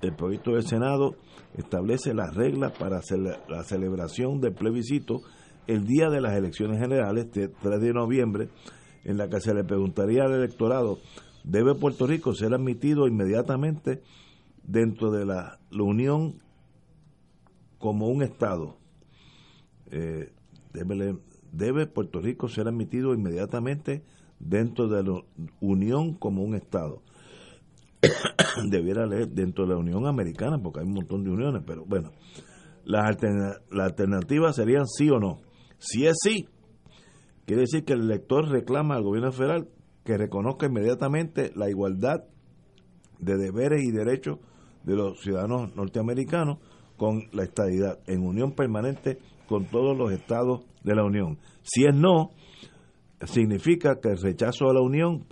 [0.00, 1.16] El proyecto del Senado
[1.56, 3.00] establece las reglas para
[3.48, 5.20] la celebración del plebiscito
[5.66, 8.48] el día de las elecciones generales, de 3 de noviembre,
[9.04, 10.98] en la que se le preguntaría al electorado
[11.44, 14.02] debe Puerto Rico ser admitido inmediatamente
[14.62, 16.40] dentro de la, Unión
[17.78, 18.78] como un Estado.
[19.90, 20.32] Eh,
[20.72, 21.18] debe,
[21.52, 24.02] debe Puerto Rico ser admitido inmediatamente
[24.38, 25.20] dentro de la
[25.60, 27.02] Unión como un Estado.
[28.70, 32.12] debiera leer dentro de la Unión Americana, porque hay un montón de uniones, pero bueno,
[32.84, 35.40] las alterna la alternativas serían sí o no.
[35.78, 36.48] Si es sí,
[37.46, 39.68] quiere decir que el elector reclama al gobierno federal
[40.04, 42.24] que reconozca inmediatamente la igualdad
[43.18, 44.38] de deberes y derechos
[44.84, 46.58] de los ciudadanos norteamericanos
[46.96, 51.38] con la estadidad en unión permanente con todos los estados de la Unión.
[51.62, 52.30] Si es no,
[53.26, 55.24] significa que el rechazo a la Unión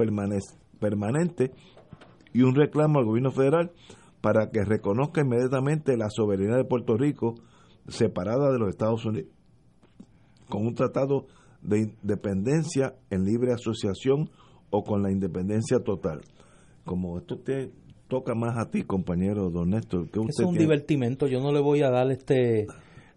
[0.81, 1.53] permanente
[2.33, 3.73] y un reclamo al gobierno federal
[4.21, 7.35] para que reconozca inmediatamente la soberanía de Puerto Rico
[7.89, 9.31] separada de los Estados Unidos
[10.49, 11.27] con un tratado
[11.63, 14.31] de independencia en libre asociación
[14.71, 16.21] o con la independencia total.
[16.85, 17.71] Como esto te
[18.09, 20.65] toca más a ti, compañero Don Néstor, que usted es un tiene?
[20.65, 22.67] divertimento, yo no le voy a dar este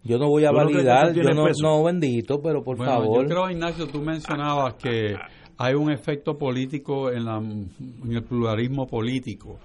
[0.04, 3.22] yo no voy a validar, yo no, no bendito, pero por bueno, favor.
[3.22, 5.16] Yo creo, Ignacio, tú mencionabas que
[5.58, 9.58] hay un efecto político en, la, en el pluralismo político.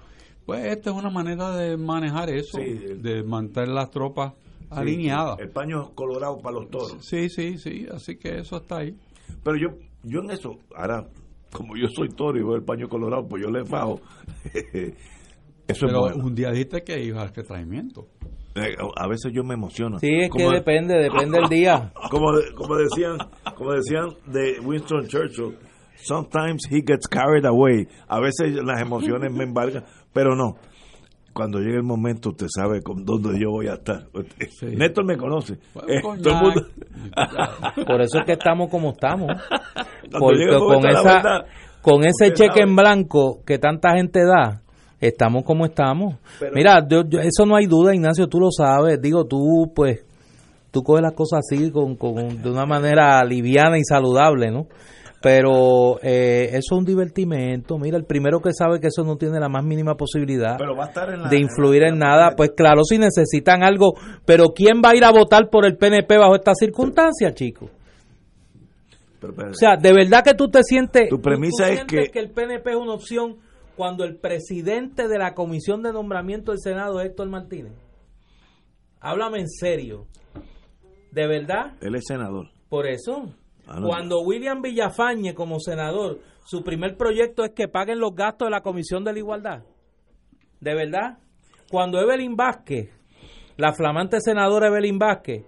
[0.44, 2.96] Pues esta es una manera de manejar eso, Sí.
[3.00, 4.32] de mantener las tropas
[4.74, 5.38] Sí, alineadas.
[5.38, 6.96] El paño colorado para los toros.
[7.00, 8.96] Sí, sí, sí, así que eso está ahí.
[9.44, 9.68] Pero yo,
[10.02, 11.06] yo en eso, ahora,
[11.52, 14.00] como yo soy toro y veo el paño colorado, pues yo le fajo.
[15.68, 16.24] eso Pero es bueno.
[16.26, 18.06] un día dijiste que ibas al retraimiento.
[18.54, 19.98] Eh, A veces yo me emociono.
[19.98, 21.90] Sí, es que depende, depende del día.
[22.10, 23.16] como, como decían
[23.56, 25.56] como decían de Winston Churchill
[25.96, 30.56] sometimes he gets carried away a veces las emociones me embargan pero no
[31.32, 34.06] cuando llegue el momento usted sabe con dónde yo voy a estar
[34.50, 34.66] Sí.
[34.76, 35.54] Néstor me conoce
[35.88, 36.66] Eh, todo el mundo
[37.86, 39.28] Por eso es que estamos como estamos.
[40.18, 41.46] Porque con esa verdad,
[41.80, 42.62] con ese cheque sabe.
[42.62, 44.60] en blanco que tanta gente da,
[45.00, 46.16] estamos como estamos.
[46.38, 49.00] Pero- Mira, yo- yo- eso no hay duda, Ignacio, tú lo sabes.
[49.00, 50.04] Digo, tú pues
[50.70, 54.66] tú coges las cosas así con, con- de una manera liviana y saludable, ¿no?
[55.22, 57.78] Pero eh, eso es un divertimento.
[57.78, 60.84] Mira, el primero que sabe que eso no tiene la más mínima posibilidad pero va
[60.84, 63.92] a estar en la de influir en nada, pues claro, si necesitan algo,
[64.26, 67.70] pero ¿quién va a ir a votar por el PNP bajo estas circunstancias, chicos?
[69.20, 71.08] pero, pero- O sea, de verdad que tú te sientes.
[71.08, 73.36] Tu premisa tú es sientes que- el PNP es una opción
[73.76, 77.72] cuando el presidente de la comisión de nombramiento del Senado es Héctor Martínez.
[79.00, 80.06] Háblame en serio.
[81.12, 81.72] ¿De verdad?
[81.80, 83.32] él es senador Por eso.
[83.66, 83.86] Ah, no.
[83.86, 88.62] Cuando William Villafañe, como senador, su primer proyecto es que paguen los gastos de la
[88.62, 89.62] Comisión de la Igualdad.
[90.60, 91.18] ¿De verdad?
[91.70, 92.90] Cuando Evelyn Vázquez,
[93.56, 95.44] la flamante senadora Evelyn Vázquez,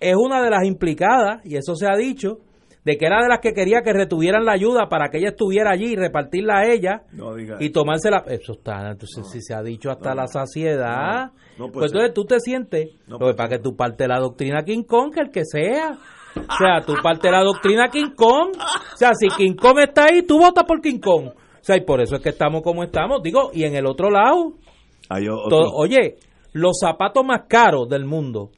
[0.00, 2.38] es una de las implicadas, y eso se ha dicho,
[2.84, 5.72] de que era de las que quería que retuvieran la ayuda para que ella estuviera
[5.72, 8.24] allí y repartirla a ella no y tomársela.
[8.26, 11.84] Eso está, entonces si se ha dicho hasta la saciedad, pues ser.
[11.84, 14.84] entonces tú te sientes, No lo que pasa que tú partes de la doctrina King
[14.84, 15.98] Kong, que el que sea.
[16.38, 18.50] O sea, tú partes de la doctrina King Kong.
[18.56, 21.28] O sea, si King Kong está ahí, tú votas por King Kong.
[21.28, 23.22] O sea, y por eso es que estamos como estamos.
[23.22, 24.54] Digo, y en el otro lado,
[25.08, 26.16] Hay otro- todo- oye,
[26.52, 28.50] los zapatos más caros del mundo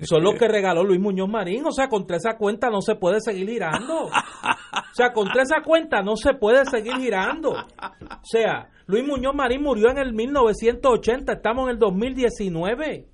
[0.00, 1.64] son los que regaló Luis Muñoz Marín.
[1.66, 4.04] O sea, contra esa cuenta no se puede seguir girando.
[4.06, 7.50] O sea, contra esa cuenta no se puede seguir girando.
[7.50, 13.06] O sea, Luis Muñoz Marín murió en el 1980, estamos en el 2019.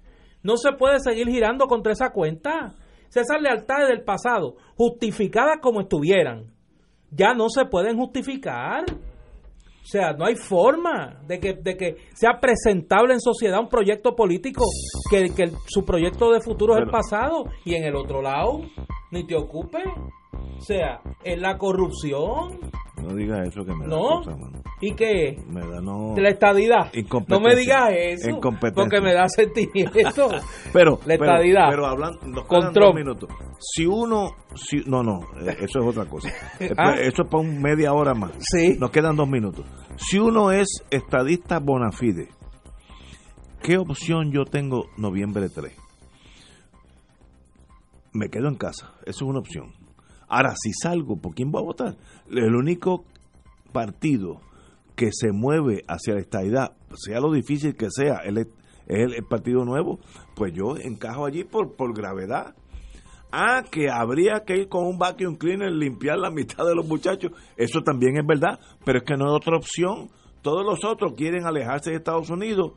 [0.42, 2.74] No se puede seguir girando contra esa cuenta.
[3.20, 6.46] Esas lealtades del pasado, justificadas como estuvieran,
[7.10, 8.84] ya no se pueden justificar.
[8.90, 14.16] O sea, no hay forma de que, de que sea presentable en sociedad un proyecto
[14.16, 14.64] político
[15.10, 17.44] que, que el- su proyecto de futuro es el pasado.
[17.66, 18.62] Y en el otro lado,
[19.10, 19.82] ni te ocupe.
[20.34, 22.58] O sea, es la corrupción.
[23.02, 24.22] no diga eso que me da ¿No?
[24.22, 24.36] cosa.
[24.80, 26.90] ¿Y qué me da no la estadidad.
[27.28, 28.40] No me digas eso.
[28.40, 30.28] Porque me da sentimiento.
[30.72, 31.66] pero La pero- estadidad.
[31.70, 33.28] pero, hablando nos Con dos minutos
[33.60, 36.28] si uno si, no no eh, eso es otra cosa
[36.60, 36.94] Eh, Ah.
[36.98, 38.76] eso es para un media hora más Sí.
[38.78, 39.64] nos quedan dos minutos
[39.96, 42.28] si uno es estadista bona fide
[43.62, 45.72] qué opción yo tengo noviembre 3
[48.12, 49.72] me quedo en casa eso es una opción
[50.28, 51.96] ahora si salgo por quién voy a votar
[52.30, 53.04] el único
[53.72, 54.40] partido
[54.96, 58.46] que se mueve hacia la estadidad, sea lo difícil que sea, es,
[58.86, 59.98] el partido nuevo,
[60.36, 62.54] pues yo encajo allí por, por gravedad.
[63.32, 67.32] Ah, que habría que ir con un vacuum cleaner, limpiar la mitad de los muchachos,
[67.56, 70.08] eso también es verdad, pero es que no hay otra opción.
[70.40, 72.72] Todos los otros quieren alejarse de Estados Unidos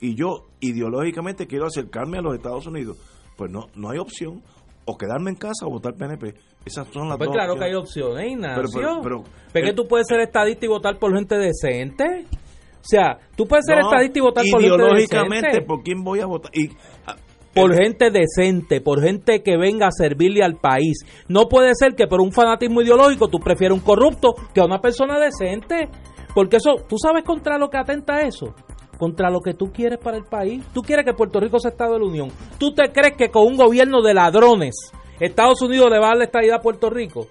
[0.00, 2.96] y yo ideológicamente quiero acercarme a los Estados Unidos.
[3.36, 4.42] Pues no, no hay opción.
[4.86, 6.34] O quedarme en casa o votar PNP.
[6.64, 8.12] Esas son las Pues dos claro que hay opciones.
[8.14, 8.80] opciones, Ignacio.
[8.80, 12.24] Pero- pero- ¿Pero que tú puedes ser estadista y votar por gente decente?
[12.26, 15.66] O sea, tú puedes ser No, estadista y votar por gente ideológicamente, decente.
[15.66, 16.50] ¿por quién voy a votar?
[16.54, 16.68] Y,
[17.06, 17.16] ah,
[17.54, 20.98] por el- gente decente, por gente que venga a servirle al país.
[21.28, 24.80] No puede ser que por un fanatismo ideológico tú prefieras un corrupto que a una
[24.80, 25.88] persona decente.
[26.34, 28.54] Porque eso, ¿tú sabes contra lo que atenta eso?
[28.98, 30.64] Contra lo que tú quieres para el país.
[30.72, 32.28] Tú quieres que Puerto Rico sea Estado de la Unión.
[32.58, 34.74] ¿Tú te crees que con un gobierno de ladrones
[35.20, 37.26] Estados Unidos le va a dar la estadidad a Puerto Rico?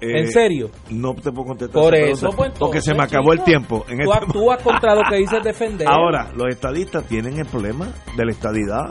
[0.00, 0.68] ¿En Eh, serio?
[0.90, 3.84] No te puedo contestar Por eso, pregunta, pues, porque se me acabó el tiempo.
[3.88, 5.86] En Tú este- actúas contra lo que dices defender.
[5.88, 7.86] Ahora, los estadistas tienen el problema
[8.16, 8.90] de la estadidad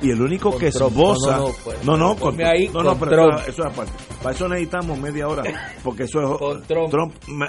[0.00, 0.92] y el único Con que Trump.
[0.92, 1.38] esboza.
[1.38, 3.32] No, no, no, pues, no, no, con- ahí no, no, pero Trump.
[3.40, 3.92] Eso, eso es aparte.
[4.22, 5.42] Para eso necesitamos media hora,
[5.82, 6.38] porque eso es.
[6.38, 7.14] Con Trump.
[7.26, 7.48] me-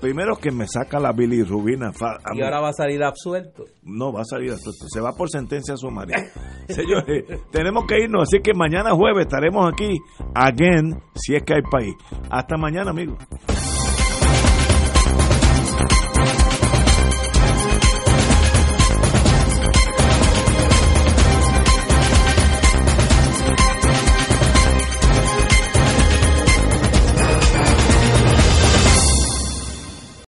[0.00, 1.90] primero que me saca la bilirrubina.
[2.34, 3.64] y ahora va a salir absuelto.
[3.82, 4.86] No, va a salir absuelto.
[4.88, 6.16] Se va por sentencia sumaria.
[6.68, 9.98] Señores, tenemos que irnos, así que mañana jueves estaremos aquí,
[10.34, 11.94] again, si es que hay país.
[12.30, 13.18] Hasta mañana, amigos.